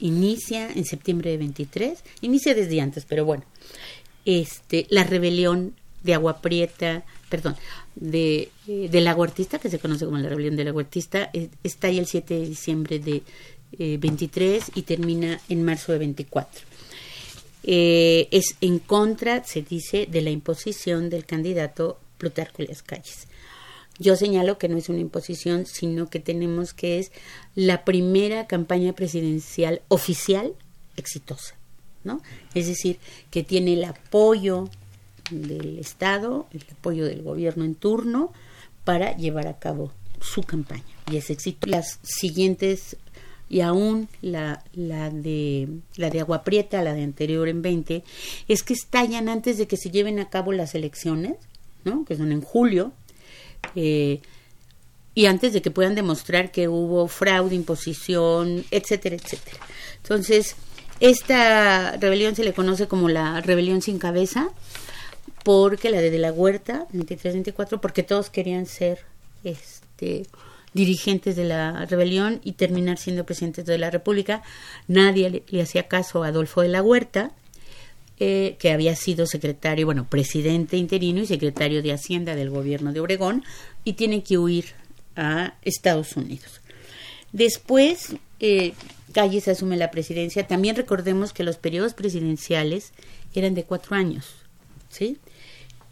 inicia 0.00 0.70
en 0.70 0.84
septiembre 0.84 1.30
de 1.30 1.36
23, 1.38 2.02
inicia 2.22 2.54
desde 2.54 2.80
antes, 2.80 3.04
pero 3.06 3.24
bueno, 3.24 3.44
este, 4.24 4.86
la 4.90 5.04
rebelión 5.04 5.74
de 6.02 6.14
Agua 6.14 6.40
Prieta, 6.40 7.04
perdón, 7.28 7.56
de, 7.94 8.50
eh, 8.66 8.88
del 8.90 9.08
aguartista, 9.08 9.58
que 9.58 9.68
se 9.68 9.78
conoce 9.78 10.06
como 10.06 10.18
la 10.18 10.28
rebelión 10.28 10.56
del 10.56 10.68
aguartista, 10.68 11.30
eh, 11.32 11.50
está 11.62 11.88
ahí 11.88 11.98
el 11.98 12.06
7 12.06 12.34
de 12.34 12.46
diciembre 12.46 12.98
de 12.98 13.22
23 13.78 14.72
y 14.74 14.82
termina 14.82 15.40
en 15.48 15.62
marzo 15.62 15.92
de 15.92 15.98
24. 15.98 16.70
Eh, 17.62 18.28
es 18.30 18.56
en 18.60 18.78
contra, 18.78 19.44
se 19.44 19.62
dice, 19.62 20.06
de 20.10 20.22
la 20.22 20.30
imposición 20.30 21.10
del 21.10 21.26
candidato 21.26 21.98
Plutarco 22.18 22.62
Las 22.62 22.82
Calles. 22.82 23.28
Yo 24.00 24.16
señalo 24.16 24.56
que 24.56 24.68
no 24.68 24.78
es 24.78 24.88
una 24.88 24.98
imposición, 24.98 25.66
sino 25.66 26.08
que 26.08 26.20
tenemos 26.20 26.72
que 26.72 26.98
es 26.98 27.12
la 27.54 27.84
primera 27.84 28.46
campaña 28.46 28.94
presidencial 28.94 29.82
oficial 29.88 30.54
exitosa, 30.96 31.54
¿no? 32.02 32.22
Es 32.54 32.66
decir, 32.66 32.98
que 33.30 33.44
tiene 33.44 33.74
el 33.74 33.84
apoyo 33.84 34.70
del 35.30 35.78
Estado, 35.78 36.46
el 36.52 36.64
apoyo 36.72 37.04
del 37.04 37.22
gobierno 37.22 37.64
en 37.64 37.74
turno 37.74 38.32
para 38.84 39.14
llevar 39.16 39.46
a 39.46 39.58
cabo 39.58 39.92
su 40.20 40.42
campaña. 40.42 40.82
Y 41.10 41.18
es 41.18 41.28
éxito. 41.28 41.66
Las 41.66 41.98
siguientes 42.02 42.96
y 43.50 43.60
aún 43.60 44.08
la, 44.22 44.64
la, 44.72 45.10
de, 45.10 45.68
la 45.96 46.08
de 46.08 46.20
Agua 46.20 46.42
Prieta, 46.42 46.82
la 46.82 46.94
de 46.94 47.02
anterior 47.02 47.48
en 47.48 47.60
20, 47.60 48.02
es 48.48 48.62
que 48.62 48.72
estallan 48.72 49.28
antes 49.28 49.58
de 49.58 49.66
que 49.66 49.76
se 49.76 49.90
lleven 49.90 50.20
a 50.20 50.30
cabo 50.30 50.52
las 50.52 50.74
elecciones, 50.74 51.34
¿no? 51.84 52.06
que 52.06 52.16
son 52.16 52.32
en 52.32 52.40
julio, 52.40 52.92
eh, 53.74 54.20
y 55.14 55.26
antes 55.26 55.52
de 55.52 55.62
que 55.62 55.70
puedan 55.70 55.94
demostrar 55.94 56.50
que 56.50 56.68
hubo 56.68 57.08
fraude, 57.08 57.54
imposición, 57.54 58.64
etcétera, 58.70 59.16
etcétera. 59.16 59.58
Entonces, 60.02 60.56
esta 61.00 61.96
rebelión 61.96 62.36
se 62.36 62.44
le 62.44 62.52
conoce 62.52 62.88
como 62.88 63.08
la 63.08 63.40
rebelión 63.40 63.82
sin 63.82 63.98
cabeza, 63.98 64.50
porque 65.44 65.90
la 65.90 66.00
de, 66.00 66.10
de 66.10 66.18
la 66.18 66.32
Huerta, 66.32 66.86
23-24, 66.92 67.80
porque 67.80 68.02
todos 68.02 68.30
querían 68.30 68.66
ser 68.66 69.04
este 69.42 70.26
dirigentes 70.72 71.36
de 71.36 71.44
la 71.44 71.84
rebelión 71.86 72.40
y 72.44 72.52
terminar 72.52 72.98
siendo 72.98 73.24
presidentes 73.24 73.66
de 73.66 73.78
la 73.78 73.90
República. 73.90 74.42
Nadie 74.86 75.44
le, 75.46 75.62
hacía 75.62 75.88
caso 75.88 76.22
a 76.22 76.28
Adolfo 76.28 76.62
de 76.62 76.68
la 76.68 76.82
Huerta, 76.82 77.32
eh, 78.20 78.56
que 78.58 78.70
había 78.70 78.94
sido 78.96 79.26
secretario, 79.26 79.86
bueno, 79.86 80.06
presidente 80.08 80.76
interino 80.76 81.22
y 81.22 81.26
secretario 81.26 81.82
de 81.82 81.92
Hacienda 81.92 82.36
del 82.36 82.50
gobierno 82.50 82.92
de 82.92 83.00
Obregón, 83.00 83.44
y 83.82 83.94
tiene 83.94 84.22
que 84.22 84.36
huir 84.36 84.66
a 85.16 85.54
Estados 85.62 86.16
Unidos. 86.16 86.60
Después, 87.32 88.16
eh, 88.38 88.74
Calles 89.12 89.48
asume 89.48 89.76
la 89.76 89.90
presidencia. 89.90 90.46
También 90.46 90.76
recordemos 90.76 91.32
que 91.32 91.44
los 91.44 91.56
periodos 91.56 91.94
presidenciales 91.94 92.92
eran 93.34 93.54
de 93.54 93.64
cuatro 93.64 93.96
años, 93.96 94.26
¿sí? 94.88 95.16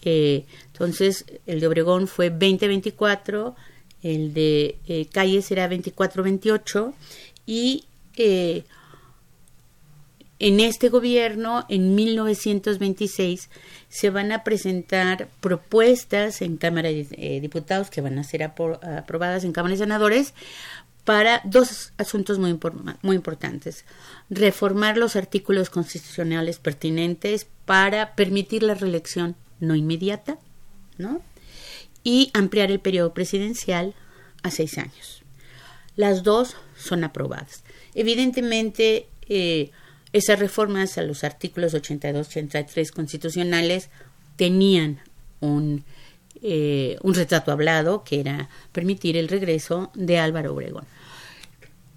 Eh, 0.03 0.45
entonces, 0.73 1.25
el 1.47 1.61
de 1.61 1.67
Obregón 1.67 2.09
fue 2.09 2.31
2024, 2.31 3.57
el 4.03 4.35
de 4.35 4.77
eh, 4.87 5.07
calle 5.11 5.43
será 5.43 5.69
24-28 5.69 6.93
y 7.47 7.85
en 10.39 10.61
este 10.61 10.89
gobierno, 10.89 11.67
en 11.69 11.95
1926, 11.95 13.51
se 13.89 14.11
van 14.11 14.33
a 14.33 14.45
presentar 14.45 15.29
propuestas 15.41 16.43
en 16.43 16.57
Cámara 16.57 16.91
de 16.91 17.07
eh, 17.13 17.41
Diputados 17.41 17.91
que 17.91 18.01
van 18.01 18.19
a 18.19 18.25
ser 18.25 18.43
aprobadas 18.43 19.45
en 19.45 19.53
Cámara 19.53 19.73
de 19.73 19.79
Senadores 19.79 20.35
para 21.05 21.41
dos 21.45 21.93
asuntos 21.97 22.39
muy, 22.39 22.59
muy 23.03 23.17
importantes. 23.17 23.85
Reformar 24.31 24.97
los 24.97 25.17
artículos 25.17 25.71
constitucionales 25.71 26.59
pertinentes 26.59 27.47
para 27.65 28.15
permitir 28.15 28.63
la 28.63 28.75
reelección 28.75 29.35
no 29.59 29.75
inmediata, 29.75 30.39
¿no? 30.99 31.23
y 32.05 32.31
ampliar 32.33 32.71
el 32.71 32.81
periodo 32.81 33.13
presidencial 33.13 33.95
a 34.43 34.51
seis 34.51 34.79
años. 34.79 35.23
Las 35.97 36.23
dos 36.23 36.57
son 36.77 37.05
aprobadas. 37.05 37.65
Evidentemente, 37.95 39.09
eh, 39.29 39.71
esas 40.13 40.39
reformas 40.39 40.99
a 40.99 41.03
los 41.03 41.25
artículos 41.25 41.75
82-83 41.75 42.91
constitucionales 42.91 43.91
tenían 44.37 45.01
un, 45.41 45.85
eh, 46.43 46.97
un 47.03 47.15
retrato 47.15 47.53
hablado 47.53 48.05
que 48.05 48.21
era 48.21 48.49
permitir 48.73 49.17
el 49.17 49.29
regreso 49.29 49.91
de 49.95 50.19
Álvaro 50.19 50.55
Obregón. 50.55 50.85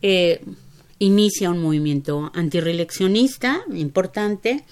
Eh, 0.01 0.43
inicia 0.99 1.49
un 1.49 1.61
movimiento 1.61 2.31
antireeleccionista 2.35 3.61
importante 3.73 4.63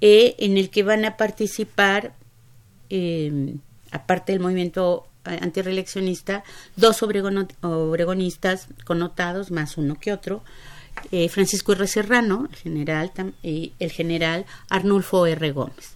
en 0.00 0.58
el 0.58 0.68
que 0.68 0.82
van 0.82 1.06
a 1.06 1.16
participar 1.16 2.14
aparte 3.94 4.32
del 4.32 4.40
movimiento 4.40 5.06
eh, 5.24 5.38
antireeleccionista, 5.40 6.44
dos 6.76 7.02
obregonistas 7.02 8.66
connotados, 8.84 9.50
más 9.50 9.78
uno 9.78 9.94
que 9.94 10.12
otro, 10.12 10.42
eh, 11.12 11.28
Francisco 11.28 11.72
R. 11.72 11.86
Serrano, 11.86 12.48
el 12.50 12.56
general, 12.56 13.12
y 13.42 13.72
el 13.78 13.92
general 13.92 14.46
Arnulfo 14.68 15.26
R. 15.26 15.52
Gómez. 15.52 15.94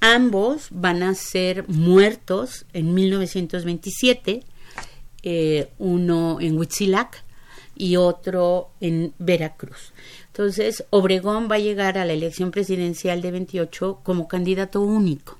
Ambos 0.00 0.68
van 0.70 1.02
a 1.02 1.14
ser 1.14 1.68
muertos 1.68 2.64
en 2.72 2.94
1927, 2.94 4.42
eh, 5.22 5.68
uno 5.78 6.38
en 6.40 6.56
Huitzilac 6.56 7.22
y 7.76 7.96
otro 7.96 8.70
en 8.80 9.12
Veracruz. 9.18 9.92
Entonces, 10.28 10.84
Obregón 10.90 11.48
va 11.50 11.56
a 11.56 11.60
llegar 11.60 11.98
a 11.98 12.04
la 12.04 12.14
elección 12.14 12.50
presidencial 12.50 13.20
de 13.20 13.30
28 13.30 14.00
como 14.02 14.26
candidato 14.26 14.80
único. 14.80 15.38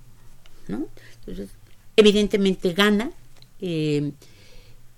¿no? 0.68 0.86
Entonces, 1.20 1.51
evidentemente 1.97 2.72
gana 2.74 3.11
eh, 3.61 4.12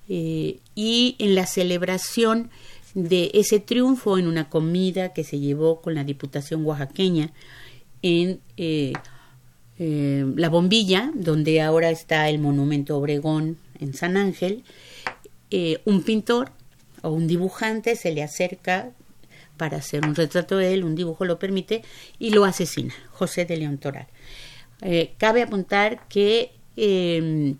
y 0.08 1.16
en 1.18 1.34
la 1.34 1.46
celebración 1.46 2.50
de 2.94 3.30
ese 3.34 3.60
triunfo 3.60 4.18
en 4.18 4.26
una 4.26 4.48
comida 4.48 5.12
que 5.12 5.24
se 5.24 5.38
llevó 5.38 5.80
con 5.80 5.94
la 5.94 6.04
Diputación 6.04 6.64
oaxaqueña 6.64 7.32
en 8.02 8.40
eh, 8.56 8.92
La 9.78 10.48
Bombilla, 10.48 11.10
donde 11.14 11.60
ahora 11.60 11.90
está 11.90 12.28
el 12.28 12.38
monumento 12.38 12.96
Obregón 12.96 13.58
en 13.80 13.94
San 13.94 14.16
Ángel, 14.16 14.64
un 15.84 16.02
pintor 16.02 16.52
o 17.02 17.10
un 17.10 17.26
dibujante 17.26 17.96
se 17.96 18.12
le 18.12 18.22
acerca 18.22 18.90
para 19.56 19.78
hacer 19.78 20.06
un 20.06 20.14
retrato 20.14 20.56
de 20.56 20.72
él, 20.72 20.84
un 20.84 20.94
dibujo 20.94 21.24
lo 21.24 21.38
permite, 21.38 21.82
y 22.18 22.30
lo 22.30 22.44
asesina, 22.44 22.94
José 23.10 23.44
de 23.44 23.56
León 23.56 23.78
Toral. 23.78 24.06
cabe 25.18 25.42
apuntar 25.42 26.06
que 26.08 26.52
eh, 26.76 27.54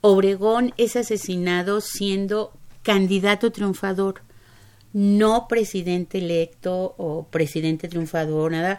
Obregón 0.00 0.72
es 0.76 0.96
asesinado 0.96 1.80
siendo 1.80 2.52
candidato 2.82 3.52
triunfador, 3.52 4.22
no 4.92 5.46
presidente 5.48 6.18
electo 6.18 6.94
o 6.96 7.26
presidente 7.30 7.88
triunfador, 7.88 8.52
nada, 8.52 8.78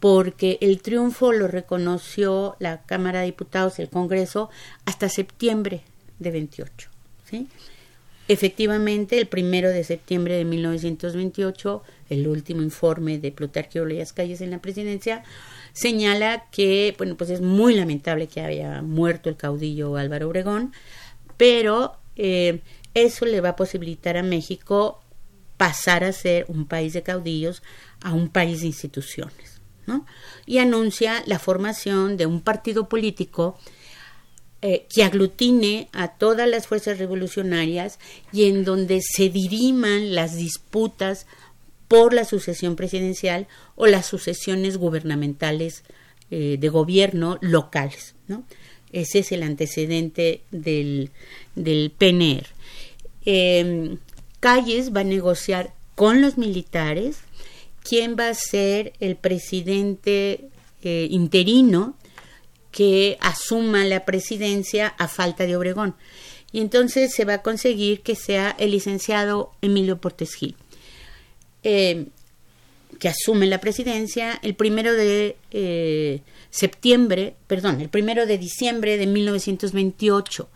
porque 0.00 0.58
el 0.60 0.80
triunfo 0.80 1.32
lo 1.32 1.48
reconoció 1.48 2.56
la 2.58 2.82
Cámara 2.82 3.20
de 3.20 3.26
Diputados, 3.26 3.78
el 3.78 3.88
Congreso, 3.88 4.50
hasta 4.84 5.08
septiembre 5.08 5.82
de 6.18 6.30
28. 6.30 6.88
¿sí? 7.28 7.48
Efectivamente, 8.28 9.18
el 9.18 9.26
primero 9.26 9.70
de 9.70 9.82
septiembre 9.82 10.36
de 10.36 10.44
1928, 10.44 11.82
el 12.10 12.28
último 12.28 12.62
informe 12.62 13.18
de 13.18 13.32
Plutarquio 13.32 13.86
Leas 13.86 14.12
Calles 14.12 14.40
en 14.40 14.50
la 14.50 14.60
presidencia, 14.60 15.24
señala 15.72 16.44
que, 16.52 16.94
bueno, 16.98 17.16
pues 17.16 17.30
es 17.30 17.40
muy 17.40 17.74
lamentable 17.74 18.26
que 18.26 18.40
haya 18.42 18.82
muerto 18.82 19.28
el 19.28 19.36
caudillo 19.36 19.96
Álvaro 19.96 20.28
Obregón, 20.28 20.72
pero 21.36 21.96
eh, 22.16 22.60
eso 22.94 23.24
le 23.24 23.40
va 23.40 23.50
a 23.50 23.56
posibilitar 23.56 24.16
a 24.16 24.22
México 24.22 25.00
pasar 25.58 26.04
a 26.04 26.12
ser 26.12 26.46
un 26.48 26.66
país 26.66 26.94
de 26.94 27.02
caudillos 27.02 27.62
a 28.00 28.14
un 28.14 28.28
país 28.30 28.60
de 28.60 28.68
instituciones, 28.68 29.60
¿no? 29.86 30.06
Y 30.46 30.58
anuncia 30.58 31.22
la 31.26 31.38
formación 31.38 32.16
de 32.16 32.24
un 32.24 32.40
partido 32.40 32.88
político 32.88 33.58
eh, 34.62 34.86
que 34.92 35.04
aglutine 35.04 35.88
a 35.92 36.16
todas 36.16 36.48
las 36.48 36.66
fuerzas 36.66 36.98
revolucionarias 36.98 37.98
y 38.32 38.46
en 38.46 38.64
donde 38.64 39.00
se 39.02 39.28
diriman 39.28 40.14
las 40.14 40.36
disputas 40.36 41.26
por 41.88 42.12
la 42.12 42.24
sucesión 42.24 42.76
presidencial 42.76 43.46
o 43.76 43.86
las 43.86 44.06
sucesiones 44.06 44.76
gubernamentales 44.76 45.84
eh, 46.30 46.56
de 46.58 46.68
gobierno 46.68 47.38
locales. 47.40 48.14
¿no? 48.26 48.44
Ese 48.92 49.20
es 49.20 49.32
el 49.32 49.42
antecedente 49.42 50.42
del, 50.50 51.10
del 51.54 51.92
PNR. 51.96 52.46
Em, 53.24 53.98
Calles 54.40 54.94
va 54.94 55.00
a 55.00 55.04
negociar 55.04 55.74
con 55.94 56.20
los 56.20 56.38
militares 56.38 57.18
quién 57.82 58.16
va 58.18 58.28
a 58.28 58.34
ser 58.34 58.92
el 59.00 59.16
presidente 59.16 60.48
eh, 60.82 61.08
interino 61.10 61.96
que 62.70 63.18
asuma 63.20 63.84
la 63.84 64.04
presidencia 64.04 64.88
a 64.98 65.08
falta 65.08 65.46
de 65.46 65.56
Obregón. 65.56 65.96
Y 66.52 66.60
entonces 66.60 67.12
se 67.14 67.24
va 67.24 67.34
a 67.34 67.42
conseguir 67.42 68.00
que 68.00 68.14
sea 68.14 68.54
el 68.58 68.70
licenciado 68.70 69.52
Emilio 69.60 70.00
Portes 70.00 70.34
Gil, 70.34 70.54
eh, 71.62 72.06
que 72.98 73.08
asume 73.08 73.46
la 73.46 73.60
presidencia 73.60 74.38
el 74.42 74.54
primero 74.54 74.92
de 74.94 75.36
eh, 75.50 76.20
septiembre, 76.50 77.34
perdón, 77.46 77.80
el 77.80 77.88
primero 77.88 78.26
de 78.26 78.38
diciembre 78.38 78.96
de 78.96 79.06
1928. 79.06 80.48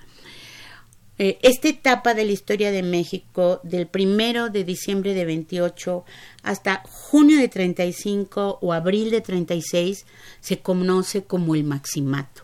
Eh, 1.18 1.38
esta 1.42 1.68
etapa 1.68 2.14
de 2.14 2.24
la 2.24 2.32
historia 2.32 2.70
de 2.70 2.82
México, 2.82 3.60
del 3.62 3.86
primero 3.86 4.48
de 4.48 4.64
diciembre 4.64 5.14
de 5.14 5.24
28 5.24 6.04
hasta 6.42 6.82
junio 6.84 7.38
de 7.38 7.48
35 7.48 8.58
o 8.60 8.72
abril 8.72 9.10
de 9.10 9.20
36, 9.20 10.06
se 10.40 10.58
conoce 10.60 11.24
como 11.24 11.54
el 11.54 11.64
maximato. 11.64 12.42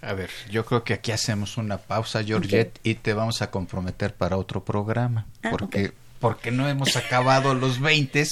A 0.00 0.12
ver, 0.12 0.30
yo 0.48 0.64
creo 0.64 0.84
que 0.84 0.94
aquí 0.94 1.10
hacemos 1.10 1.56
una 1.56 1.78
pausa, 1.78 2.22
Georgette, 2.22 2.78
y 2.84 2.94
te 2.94 3.14
vamos 3.14 3.42
a 3.42 3.50
comprometer 3.50 4.14
para 4.14 4.36
otro 4.36 4.64
programa, 4.64 5.26
ah, 5.42 5.50
porque 5.50 5.92
porque 6.20 6.50
no 6.50 6.68
hemos 6.68 6.96
acabado 6.96 7.54
los 7.54 7.80
20 7.80 8.26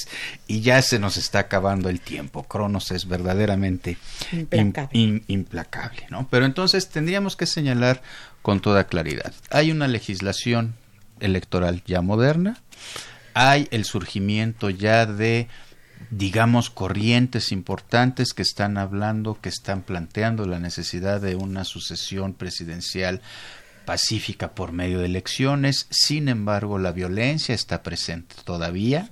y 0.47 0.61
ya 0.61 0.83
se 0.83 0.99
nos 0.99 1.17
está 1.17 1.41
acabando 1.41 1.89
el 1.89 2.01
tiempo. 2.01 2.43
Cronos 2.43 2.91
es 2.91 3.07
verdaderamente 3.07 3.97
implacable. 4.33 5.23
implacable, 5.29 6.07
¿no? 6.11 6.27
Pero 6.29 6.47
entonces 6.47 6.89
tendríamos 6.89 7.37
que 7.37 7.47
señalar 7.47 8.03
con 8.47 8.61
toda 8.61 8.87
claridad. 8.87 9.35
Hay 9.51 9.73
una 9.73 9.89
legislación 9.89 10.77
electoral 11.19 11.83
ya 11.85 12.01
moderna, 12.01 12.63
hay 13.35 13.67
el 13.73 13.85
surgimiento 13.85 14.71
ya 14.71 15.05
de 15.05 15.49
digamos, 16.13 16.71
corrientes 16.71 17.51
importantes 17.51 18.35
que 18.35 18.43
están 18.43 18.79
hablando, 18.79 19.41
que 19.41 19.49
están 19.49 19.83
planteando 19.83 20.47
la 20.47 20.61
necesidad 20.61 21.21
de 21.21 21.35
una 21.35 21.65
sucesión 21.65 22.35
presidencial 22.35 23.21
pacífica 23.85 24.55
por 24.55 24.71
medio 24.71 25.01
de 25.01 25.07
elecciones. 25.07 25.89
Sin 25.91 26.29
embargo, 26.29 26.79
la 26.79 26.93
violencia 26.93 27.53
está 27.53 27.83
presente 27.83 28.37
todavía 28.45 29.09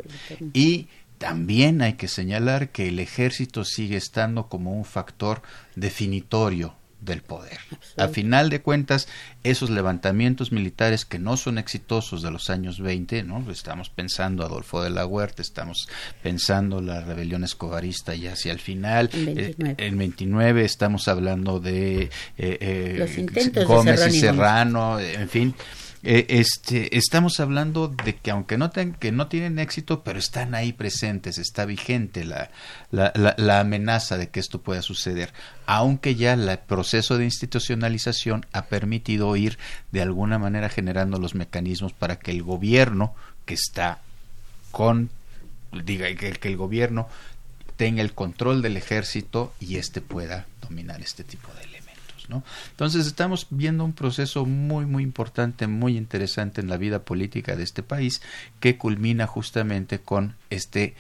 y 0.53 0.87
también 1.19 1.83
hay 1.83 1.95
que 1.95 2.07
señalar 2.07 2.69
que 2.69 2.87
el 2.87 3.01
ejército 3.01 3.65
sigue 3.65 3.97
estando 3.97 4.49
como 4.49 4.75
un 4.75 4.85
factor 4.85 5.43
definitorio 5.75 6.77
del 7.05 7.23
poder. 7.23 7.59
A 7.97 8.09
final 8.09 8.51
de 8.51 8.61
cuentas, 8.61 9.09
esos 9.43 9.71
levantamientos 9.71 10.53
militares 10.53 11.05
que 11.05 11.19
no 11.19 11.37
son 11.37 11.59
exitosos 11.59 12.23
de 12.23 12.31
los 12.31 12.51
años 12.51 12.81
20, 12.81 13.23
¿no? 13.23 13.51
Estamos 13.51 13.91
pensando 13.91 14.45
Adolfo 14.45 14.83
de 14.83 14.91
la 14.91 15.07
Huerta, 15.07 15.43
estamos 15.43 15.89
pensando 16.23 16.81
la 16.81 17.01
rebelión 17.01 17.45
escobarista 17.45 18.15
ya 18.15 18.33
hacia 18.33 18.53
el 18.53 18.61
final. 18.61 19.11
En 19.13 19.99
29, 19.99 20.65
estamos 20.65 21.09
hablando 21.09 21.61
de 21.61 22.05
eh, 22.05 22.11
eh, 22.39 23.65
Gómez 23.67 24.07
y 24.09 24.21
Serrano, 24.21 24.99
en 24.99 25.29
fin. 25.29 25.55
Eh, 26.07 26.27
este, 26.29 26.99
estamos 26.99 27.41
hablando 27.41 27.89
de 27.89 28.15
que 28.15 28.31
aunque 28.31 28.59
no, 28.59 28.71
que 28.71 29.11
no 29.11 29.29
tienen 29.29 29.59
éxito, 29.59 30.05
pero 30.05 30.19
están 30.19 30.55
ahí 30.55 30.75
presentes, 30.75 31.39
está 31.39 31.65
vigente 31.65 32.25
la, 32.25 32.51
la, 32.91 33.13
la, 33.39 33.61
amenaza 33.61 34.19
de 34.19 34.29
que 34.29 34.39
esto 34.39 34.61
pueda 34.61 34.83
suceder, 34.83 35.33
aunque 35.65 36.15
ya 36.15 36.35
el 36.35 36.59
proceso 36.59 37.17
de 37.17 37.25
institucionalización 37.25 38.45
ha 38.53 38.67
permitido 38.67 39.35
ir 39.35 39.59
de 39.93 40.03
alguna 40.03 40.39
manera 40.39 40.69
generando 40.69 41.19
los 41.19 41.35
mecanismos 41.35 41.95
para 41.95 42.19
que 42.19 42.33
el 42.33 42.43
gobierno 42.43 43.15
que 43.47 43.55
está 43.55 44.03
con, 44.73 45.09
diga, 45.73 46.15
que, 46.17 46.33
que 46.33 46.49
el 46.49 46.59
gobierno 46.59 47.09
tenga 47.79 48.03
el 48.03 48.13
control 48.13 48.61
del 48.61 48.77
ejército 48.77 49.55
y 49.59 49.77
éste 49.77 50.03
pueda 50.03 50.47
dominar 50.61 51.01
este 51.01 51.25
tipo 51.25 51.49
de 51.55 51.67
entonces 52.71 53.07
estamos 53.07 53.47
viendo 53.51 53.85
un 53.85 53.93
proceso 53.93 54.47
muy, 54.47 54.87
muy 54.87 55.03
importante, 55.03 55.67
muy 55.67 55.97
interesante 55.97 56.61
en 56.61 56.69
la 56.69 56.77
vida 56.77 57.05
política 57.05 57.57
de 57.57 57.65
este 57.65 57.83
país 57.83 58.23
que 58.61 58.79
culmina 58.79 59.27
justamente 59.27 60.01
con 60.01 60.37
este 60.51 60.95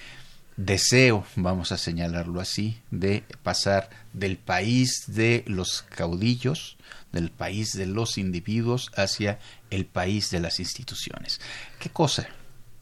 deseo, 0.57 1.25
vamos 1.37 1.72
a 1.72 1.79
señalarlo 1.79 2.41
así, 2.41 2.79
de 2.91 3.25
pasar 3.43 3.91
del 4.12 4.37
país 4.37 5.05
de 5.09 5.45
los 5.47 5.83
caudillos, 5.83 6.77
del 7.12 7.31
país 7.31 7.72
de 7.72 7.87
los 7.87 8.18
individuos 8.18 8.91
hacia 8.97 9.39
el 9.70 9.87
país 9.87 10.31
de 10.31 10.41
las 10.41 10.61
instituciones. 10.61 11.41
¿Qué 11.79 11.91
cosa? 11.91 12.29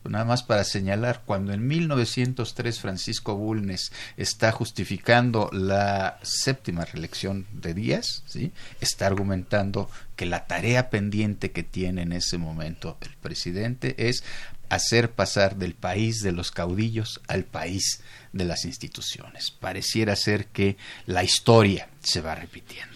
Nada 0.05 0.25
más 0.25 0.43
para 0.43 0.65
señalar, 0.65 1.23
cuando 1.25 1.53
en 1.53 1.67
1903 1.67 2.81
Francisco 2.81 3.37
Bulnes 3.37 3.93
está 4.17 4.53
justificando 4.53 5.49
la 5.53 6.19
séptima 6.23 6.85
reelección 6.85 7.47
de 7.53 7.75
Díaz, 7.75 8.23
¿sí? 8.27 8.53
está 8.81 9.07
argumentando 9.07 9.89
que 10.17 10.27
la 10.27 10.47
tarea 10.47 10.91
pendiente 10.91 11.51
que 11.53 11.63
tiene 11.63 12.03
en 12.03 12.13
ese 12.13 12.39
momento 12.39 12.99
el 13.01 13.15
presidente 13.17 14.09
es 14.09 14.25
hacer 14.69 15.11
pasar 15.11 15.57
del 15.57 15.75
país 15.75 16.21
de 16.23 16.33
los 16.33 16.51
caudillos 16.51 17.21
al 17.29 17.45
país 17.45 18.03
de 18.33 18.45
las 18.45 18.65
instituciones. 18.65 19.51
Pareciera 19.51 20.17
ser 20.17 20.47
que 20.47 20.77
la 21.07 21.25
historia 21.25 21.89
se 22.03 22.23
va 22.23 22.35
repitiendo. 22.35 22.92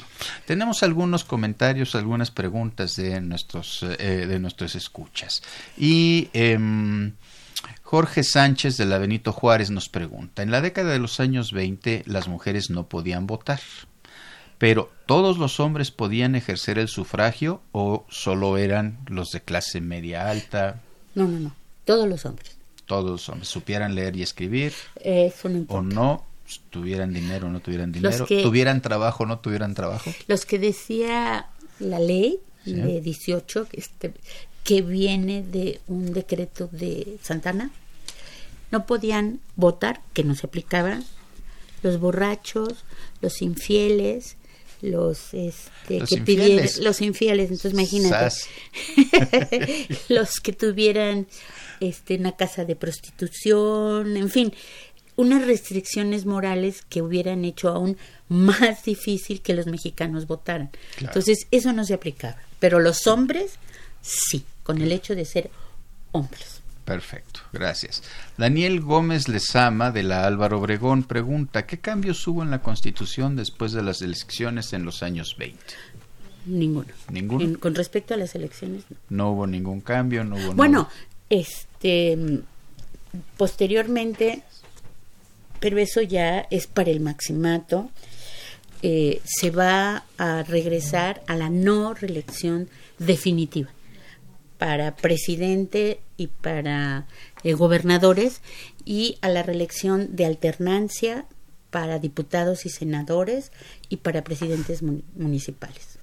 Tenemos 0.47 0.83
algunos 0.83 1.25
comentarios, 1.25 1.95
algunas 1.95 2.31
preguntas 2.31 2.97
de 2.97 3.21
nuestros, 3.21 3.83
eh, 3.83 4.27
de 4.27 4.39
nuestros 4.39 4.75
escuchas. 4.75 5.43
Y 5.77 6.29
em, 6.33 7.13
Jorge 7.83 8.23
Sánchez 8.23 8.77
de 8.77 8.87
la 8.87 8.99
Benito 8.99 9.33
Juárez 9.33 9.71
nos 9.71 9.89
pregunta, 9.89 10.43
en 10.43 10.51
la 10.51 10.61
década 10.61 10.93
de 10.93 10.99
los 10.99 11.21
años 11.21 11.53
20 11.53 12.05
las 12.07 12.29
mujeres 12.29 12.71
no 12.71 12.89
podían 12.89 13.27
votar, 13.27 13.61
pero 14.59 14.91
¿todos 15.07 15.39
los 15.39 15.61
hombres 15.61 15.91
podían 15.91 16.35
ejercer 16.35 16.79
el 16.79 16.89
sufragio 16.89 17.61
o 17.73 18.07
solo 18.09 18.57
eran 18.57 18.99
los 19.07 19.31
de 19.31 19.43
clase 19.43 19.81
media 19.81 20.31
alta? 20.31 20.81
No, 21.15 21.29
no, 21.29 21.39
no, 21.41 21.57
todos 21.85 22.09
los 22.09 22.25
hombres. 22.25 22.57
Todos 22.87 23.11
los 23.11 23.29
hombres, 23.29 23.49
supieran 23.49 23.95
leer 23.95 24.17
y 24.17 24.23
escribir. 24.23 24.73
Eso 24.97 25.49
no 25.49 25.65
o 25.69 25.83
no, 25.83 26.25
tuvieran 26.71 27.13
dinero 27.13 27.49
o 27.49 27.51
no 27.51 27.61
tuvieran 27.61 27.93
dinero, 27.93 28.27
tuvieran 28.27 28.83
trabajo 28.83 29.25
o 29.25 29.27
no 29.27 29.39
tuvieran 29.39 29.75
trabajo. 29.75 30.13
Los 30.27 30.47
que 30.47 30.59
decía 30.59 31.49
la 31.79 31.99
ley 31.99 32.41
de 32.65 33.01
18, 33.01 33.69
este, 33.73 34.13
que 34.65 34.83
viene 34.83 35.43
de 35.43 35.81
un 35.87 36.13
decreto 36.13 36.69
de 36.73 37.19
Santana, 37.23 37.71
no 38.71 38.87
podían 38.87 39.41
votar, 39.55 40.01
que 40.13 40.25
no 40.25 40.35
se 40.35 40.47
aplicaba, 40.47 41.01
los 41.83 42.01
borrachos, 42.01 42.85
los 43.21 43.43
infieles, 43.43 44.37
los 44.83 45.33
este 45.33 46.01
los 46.01 46.11
que 46.11 46.17
infieles. 46.17 46.79
los 46.79 47.01
infieles 47.01 47.51
entonces 47.51 47.73
imagínate 47.73 49.89
los 50.09 50.39
que 50.41 50.53
tuvieran 50.53 51.27
este 51.81 52.17
una 52.17 52.37
casa 52.37 52.67
de 52.67 52.77
prostitución 52.77 54.19
en 54.19 54.29
fin 54.29 54.53
unas 55.17 55.47
restricciones 55.47 56.27
morales 56.27 56.83
que 56.89 57.03
hubieran 57.03 57.45
hecho 57.45 57.69
aún 57.69 57.97
más 58.29 58.85
difícil 58.85 59.41
que 59.41 59.55
los 59.55 59.67
mexicanos 59.67 60.27
votaran. 60.27 60.71
Entonces, 61.01 61.47
eso 61.51 61.73
no 61.73 61.85
se 61.85 61.95
aplicaba. 61.95 62.37
Pero 62.59 62.81
los 62.81 63.07
hombres, 63.07 63.59
sí, 64.03 64.45
con 64.63 64.81
el 64.81 64.93
hecho 64.93 65.15
de 65.15 65.25
ser 65.25 65.51
hombres. 66.13 66.61
Perfecto, 66.85 67.41
gracias. 67.53 68.03
Daniel 68.39 68.81
Gómez 68.81 69.27
Lezama 69.27 69.91
de 69.91 70.05
la 70.05 70.25
Álvaro 70.25 70.61
Obregón 70.61 71.03
pregunta, 71.03 71.67
¿qué 71.67 71.79
cambios 71.79 72.25
hubo 72.29 72.45
en 72.45 72.51
la 72.53 72.63
Constitución 72.63 73.35
después 73.35 73.73
de 73.73 73.83
las 73.83 74.03
elecciones 74.03 74.73
en 74.73 74.85
los 74.85 75.03
años 75.03 75.35
20? 75.37 75.59
Ninguno. 76.47 76.87
¿Ninguno? 77.11 77.59
con 77.59 77.75
respecto 77.75 78.15
a 78.15 78.17
las 78.17 78.37
elecciones, 78.37 78.85
no. 78.89 78.97
No 79.11 79.31
hubo 79.33 79.47
ningún 79.49 79.81
cambio, 79.81 80.23
no 80.23 80.37
hubo... 80.37 80.55
Bueno, 80.55 80.89
este, 81.29 82.41
posteriormente 83.37 84.45
pero 85.61 85.79
eso 85.79 86.03
ya 86.03 86.47
es 86.51 86.67
para 86.67 86.91
el 86.91 87.01
maximato. 87.01 87.91
Eh, 88.83 89.21
se 89.25 89.51
va 89.51 90.05
a 90.19 90.43
regresar 90.43 91.23
a 91.27 91.37
la 91.37 91.49
no 91.49 91.95
reelección 91.95 92.69
definitiva 92.99 93.71
para 94.59 94.97
presidente 94.97 96.01
y 96.17 96.29
para 96.29 97.07
eh, 97.43 97.55
gobernadores 97.55 98.41
y 98.85 99.19
a 99.21 99.29
la 99.29 99.43
reelección 99.43 100.15
de 100.15 100.27
alternancia 100.27 101.27
para 101.71 101.99
diputados 101.99 102.65
y 102.65 102.71
senadores 102.71 103.53
y 103.89 103.99
para 103.99 104.25
presidentes 104.25 104.83
municipales. 104.83 105.96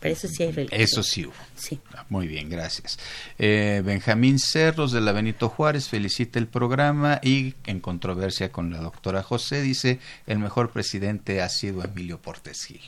Pero 0.00 0.12
eso 0.12 0.28
sí 0.28 0.42
hay 0.42 0.52
religión. 0.52 0.80
Eso 0.80 1.02
sí 1.02 1.26
hubo. 1.26 1.34
Sí. 1.56 1.80
Ah, 1.94 2.04
Muy 2.08 2.26
bien, 2.26 2.48
gracias. 2.48 2.98
Eh, 3.38 3.82
Benjamín 3.84 4.38
Cerros 4.38 4.92
de 4.92 5.00
la 5.00 5.12
Benito 5.12 5.48
Juárez 5.48 5.88
felicita 5.88 6.38
el 6.38 6.46
programa 6.46 7.20
y 7.22 7.54
en 7.66 7.80
controversia 7.80 8.50
con 8.50 8.70
la 8.70 8.78
doctora 8.78 9.22
José 9.22 9.62
dice 9.62 10.00
el 10.26 10.38
mejor 10.38 10.70
presidente 10.70 11.42
ha 11.42 11.48
sido 11.48 11.84
Emilio 11.84 12.20
Portes 12.20 12.64
Gil. 12.64 12.80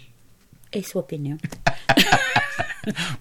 Es 0.70 0.89
su 0.89 0.99
opinión. 0.99 1.41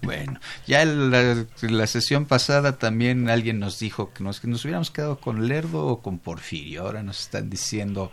Bueno, 0.02 0.40
ya 0.66 0.82
en 0.82 1.10
la, 1.10 1.46
la 1.62 1.86
sesión 1.86 2.26
pasada 2.26 2.76
también 2.78 3.30
alguien 3.30 3.58
nos 3.58 3.78
dijo 3.78 4.12
que 4.12 4.22
nos, 4.22 4.40
que 4.40 4.48
nos 4.48 4.64
hubiéramos 4.64 4.90
quedado 4.90 5.18
con 5.18 5.48
Lerdo 5.48 5.86
o 5.86 6.02
con 6.02 6.18
Porfirio. 6.18 6.82
Ahora 6.82 7.02
nos 7.02 7.20
están 7.20 7.50
diciendo, 7.50 8.12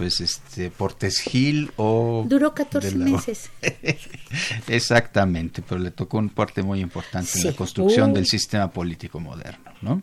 pues, 0.00 0.18
este, 0.22 0.70
Portes 0.70 1.20
Gil 1.20 1.72
o... 1.76 2.24
Duró 2.26 2.54
14 2.54 2.92
de 2.92 2.96
la- 2.96 3.04
meses. 3.04 3.50
Exactamente, 4.68 5.62
pero 5.66 5.78
le 5.78 5.90
tocó 5.90 6.16
un 6.18 6.30
parte 6.30 6.62
muy 6.62 6.80
importante 6.80 7.38
en 7.38 7.44
la 7.44 7.52
construcción 7.52 8.12
Uh. 8.12 8.14
del 8.14 8.26
sistema 8.26 8.70
político 8.70 9.20
moderno, 9.20 9.72
¿no? 9.82 10.02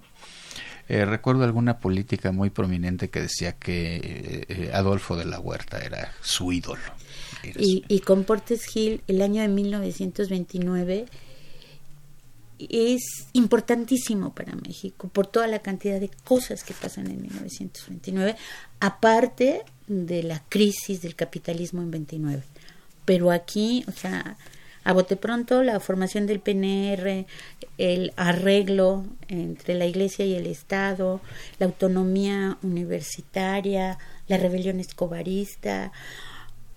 Eh, 0.87 1.03
recuerdo 1.03 1.43
alguna 1.43 1.79
política 1.79 2.31
muy 2.31 2.49
prominente 2.51 3.09
que 3.09 3.21
decía 3.21 3.53
que 3.53 3.95
eh, 3.97 4.45
eh, 4.47 4.71
Adolfo 4.73 5.15
de 5.17 5.25
la 5.25 5.39
Huerta 5.39 5.79
era 5.79 6.13
su 6.21 6.51
ídolo. 6.53 6.79
Era 7.43 7.59
Y, 7.59 7.83
y 7.87 7.99
con 8.01 8.23
Portes 8.23 8.65
Gil, 8.65 9.01
el 9.07 9.21
año 9.23 9.41
de 9.41 9.47
1929 9.47 11.05
es 12.59 13.27
importantísimo 13.33 14.33
para 14.33 14.55
México 14.55 15.09
por 15.09 15.27
toda 15.27 15.47
la 15.47 15.59
cantidad 15.59 15.99
de 15.99 16.09
cosas 16.23 16.63
que 16.63 16.73
pasan 16.73 17.07
en 17.07 17.21
1929, 17.21 18.35
aparte 18.79 19.63
de 19.87 20.23
la 20.23 20.43
crisis 20.49 21.01
del 21.01 21.15
capitalismo 21.15 21.81
en 21.81 21.91
29. 21.91 22.43
Pero 23.05 23.31
aquí, 23.31 23.85
o 23.87 23.91
sea, 23.91 24.37
a 24.83 24.93
bote 24.93 25.17
pronto, 25.17 25.63
la 25.63 25.79
formación 25.79 26.27
del 26.27 26.39
PNR, 26.39 27.25
el 27.77 28.13
arreglo 28.15 29.05
entre 29.27 29.75
la 29.75 29.85
Iglesia 29.85 30.25
y 30.25 30.33
el 30.35 30.47
Estado, 30.47 31.19
la 31.59 31.65
autonomía 31.65 32.57
universitaria, 32.63 33.97
la 34.27 34.37
rebelión 34.37 34.79
escobarista, 34.79 35.91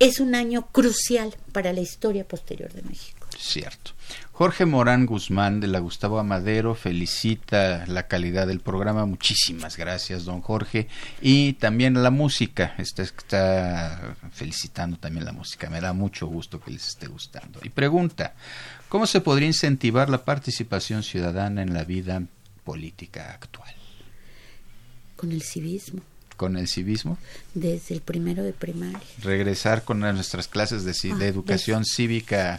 es 0.00 0.18
un 0.18 0.34
año 0.34 0.66
crucial 0.72 1.34
para 1.52 1.72
la 1.72 1.80
historia 1.80 2.26
posterior 2.26 2.72
de 2.72 2.82
México. 2.82 3.19
Cierto. 3.38 3.92
Jorge 4.32 4.64
Morán 4.64 5.04
Guzmán 5.06 5.60
de 5.60 5.66
la 5.66 5.80
Gustavo 5.80 6.18
Amadero 6.18 6.74
felicita 6.74 7.84
la 7.86 8.06
calidad 8.08 8.46
del 8.46 8.60
programa. 8.60 9.04
Muchísimas 9.04 9.76
gracias, 9.76 10.24
don 10.24 10.40
Jorge. 10.40 10.88
Y 11.20 11.52
también 11.54 12.02
la 12.02 12.10
música. 12.10 12.74
Está, 12.78 13.02
está 13.02 14.16
felicitando 14.32 14.96
también 14.96 15.26
la 15.26 15.32
música. 15.32 15.68
Me 15.68 15.80
da 15.80 15.92
mucho 15.92 16.26
gusto 16.26 16.58
que 16.60 16.70
les 16.70 16.88
esté 16.88 17.06
gustando. 17.06 17.60
Y 17.62 17.68
pregunta, 17.68 18.34
¿cómo 18.88 19.06
se 19.06 19.20
podría 19.20 19.46
incentivar 19.48 20.08
la 20.08 20.24
participación 20.24 21.02
ciudadana 21.02 21.60
en 21.62 21.74
la 21.74 21.84
vida 21.84 22.22
política 22.64 23.32
actual? 23.32 23.74
Con 25.16 25.32
el 25.32 25.42
civismo, 25.42 26.00
¿Con 26.38 26.56
el 26.56 26.66
civismo? 26.66 27.18
desde 27.52 27.94
el 27.94 28.00
primero 28.00 28.42
de 28.42 28.54
primaria. 28.54 28.98
Regresar 29.22 29.84
con 29.84 30.00
nuestras 30.00 30.48
clases 30.48 30.84
de, 30.84 30.92
de 31.14 31.24
Ah, 31.26 31.28
educación 31.28 31.84
cívica 31.84 32.58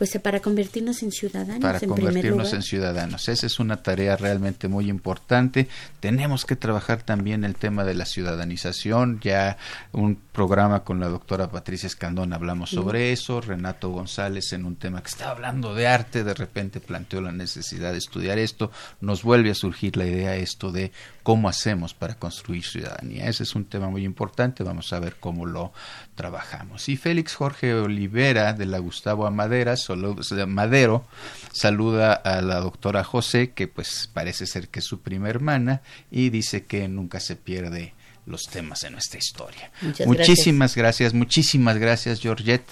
Pues 0.00 0.14
eh, 0.14 0.20
para 0.20 0.40
convertirnos 0.40 1.02
en 1.02 1.12
ciudadanos 1.12 1.60
para 1.60 1.78
en 1.78 1.88
convertirnos 1.88 2.46
lugar. 2.46 2.54
en 2.54 2.62
ciudadanos. 2.62 3.28
Esa 3.28 3.46
es 3.46 3.60
una 3.60 3.82
tarea 3.82 4.16
realmente 4.16 4.66
muy 4.66 4.88
importante. 4.88 5.68
Tenemos 6.00 6.46
que 6.46 6.56
trabajar 6.56 7.02
también 7.02 7.44
el 7.44 7.54
tema 7.54 7.84
de 7.84 7.92
la 7.92 8.06
ciudadanización. 8.06 9.20
Ya 9.20 9.58
un 9.92 10.16
programa 10.32 10.84
con 10.84 11.00
la 11.00 11.08
doctora 11.08 11.50
Patricia 11.50 11.86
Escandón 11.86 12.32
hablamos 12.32 12.70
sobre 12.70 13.12
eso. 13.12 13.42
Renato 13.42 13.90
González 13.90 14.54
en 14.54 14.64
un 14.64 14.76
tema 14.76 15.02
que 15.02 15.10
estaba 15.10 15.32
hablando 15.32 15.74
de 15.74 15.86
arte, 15.86 16.24
de 16.24 16.32
repente 16.32 16.80
planteó 16.80 17.20
la 17.20 17.32
necesidad 17.32 17.92
de 17.92 17.98
estudiar 17.98 18.38
esto. 18.38 18.70
Nos 19.02 19.22
vuelve 19.22 19.50
a 19.50 19.54
surgir 19.54 19.98
la 19.98 20.06
idea 20.06 20.34
esto 20.36 20.72
de 20.72 20.92
cómo 21.30 21.48
hacemos 21.48 21.94
para 21.94 22.16
construir 22.16 22.64
ciudadanía. 22.64 23.28
Ese 23.28 23.44
es 23.44 23.54
un 23.54 23.64
tema 23.64 23.88
muy 23.88 24.02
importante. 24.04 24.64
Vamos 24.64 24.92
a 24.92 24.98
ver 24.98 25.14
cómo 25.20 25.46
lo 25.46 25.72
trabajamos. 26.16 26.88
Y 26.88 26.96
Félix 26.96 27.36
Jorge 27.36 27.72
Olivera 27.72 28.52
de 28.52 28.66
la 28.66 28.78
Gustavo 28.78 29.28
Amadera, 29.28 29.76
solo- 29.76 30.16
Madero 30.48 31.04
saluda 31.52 32.14
a 32.14 32.40
la 32.42 32.56
doctora 32.56 33.04
José, 33.04 33.52
que 33.52 33.68
pues 33.68 34.10
parece 34.12 34.44
ser 34.44 34.66
que 34.70 34.80
es 34.80 34.84
su 34.84 35.02
prima 35.02 35.28
hermana, 35.28 35.82
y 36.10 36.30
dice 36.30 36.64
que 36.64 36.88
nunca 36.88 37.20
se 37.20 37.36
pierde 37.36 37.94
los 38.26 38.42
temas 38.50 38.80
de 38.80 38.90
nuestra 38.90 39.20
historia. 39.20 39.70
Muchas 39.82 40.08
muchísimas 40.08 40.74
gracias. 40.74 41.14
muchísimas 41.14 41.78
gracias, 41.78 42.20
Georgette. 42.20 42.66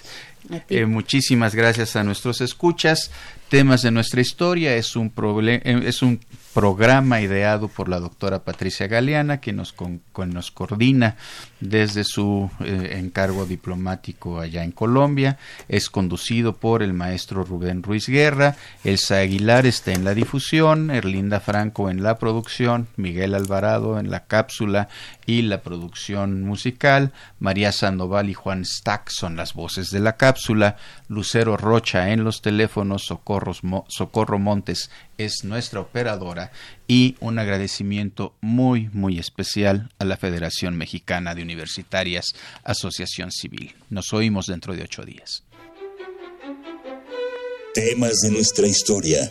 Eh, 0.68 0.84
muchísimas 0.86 1.54
gracias 1.54 1.94
a 1.94 2.02
nuestros 2.02 2.40
escuchas. 2.40 3.12
Temas 3.50 3.82
de 3.82 3.92
nuestra 3.92 4.20
historia 4.20 4.74
es 4.74 4.96
un, 4.96 5.14
proble- 5.14 5.60
eh, 5.64 5.80
es 5.86 6.02
un 6.02 6.18
programa 6.58 7.20
ideado 7.20 7.68
por 7.68 7.88
la 7.88 8.00
doctora 8.00 8.40
Patricia 8.40 8.88
Galeana, 8.88 9.40
que 9.40 9.52
nos, 9.52 9.72
con- 9.72 10.00
nos 10.26 10.50
coordina 10.50 11.14
desde 11.60 12.02
su 12.02 12.50
eh, 12.58 12.96
encargo 12.98 13.46
diplomático 13.46 14.40
allá 14.40 14.64
en 14.64 14.72
Colombia. 14.72 15.38
Es 15.68 15.88
conducido 15.88 16.56
por 16.56 16.82
el 16.82 16.94
maestro 16.94 17.44
Rubén 17.44 17.84
Ruiz 17.84 18.08
Guerra. 18.08 18.56
Elsa 18.82 19.18
Aguilar 19.18 19.66
está 19.66 19.92
en 19.92 20.04
la 20.04 20.14
difusión, 20.14 20.90
Erlinda 20.90 21.38
Franco 21.38 21.90
en 21.90 22.02
la 22.02 22.18
producción, 22.18 22.88
Miguel 22.96 23.34
Alvarado 23.34 24.00
en 24.00 24.10
la 24.10 24.24
cápsula 24.26 24.88
y 25.28 25.42
la 25.42 25.60
producción 25.62 26.42
musical, 26.42 27.12
María 27.38 27.70
Sandoval 27.70 28.30
y 28.30 28.34
Juan 28.34 28.64
Stack 28.64 29.10
son 29.10 29.36
las 29.36 29.52
voces 29.52 29.90
de 29.90 30.00
la 30.00 30.16
cápsula, 30.16 30.78
Lucero 31.06 31.58
Rocha 31.58 32.12
en 32.12 32.24
los 32.24 32.40
teléfonos, 32.40 33.02
Socorro 33.02 34.38
Montes 34.38 34.90
es 35.18 35.44
nuestra 35.44 35.80
operadora. 35.80 36.50
Y 36.86 37.16
un 37.20 37.38
agradecimiento 37.38 38.34
muy 38.40 38.88
muy 38.94 39.18
especial 39.18 39.90
a 39.98 40.06
la 40.06 40.16
Federación 40.16 40.78
Mexicana 40.78 41.34
de 41.34 41.42
Universitarias 41.42 42.24
Asociación 42.64 43.30
Civil. 43.30 43.76
Nos 43.90 44.14
oímos 44.14 44.46
dentro 44.46 44.74
de 44.74 44.84
ocho 44.84 45.02
días. 45.02 45.44
Temas 47.74 48.20
de 48.22 48.30
nuestra 48.30 48.66
historia 48.66 49.30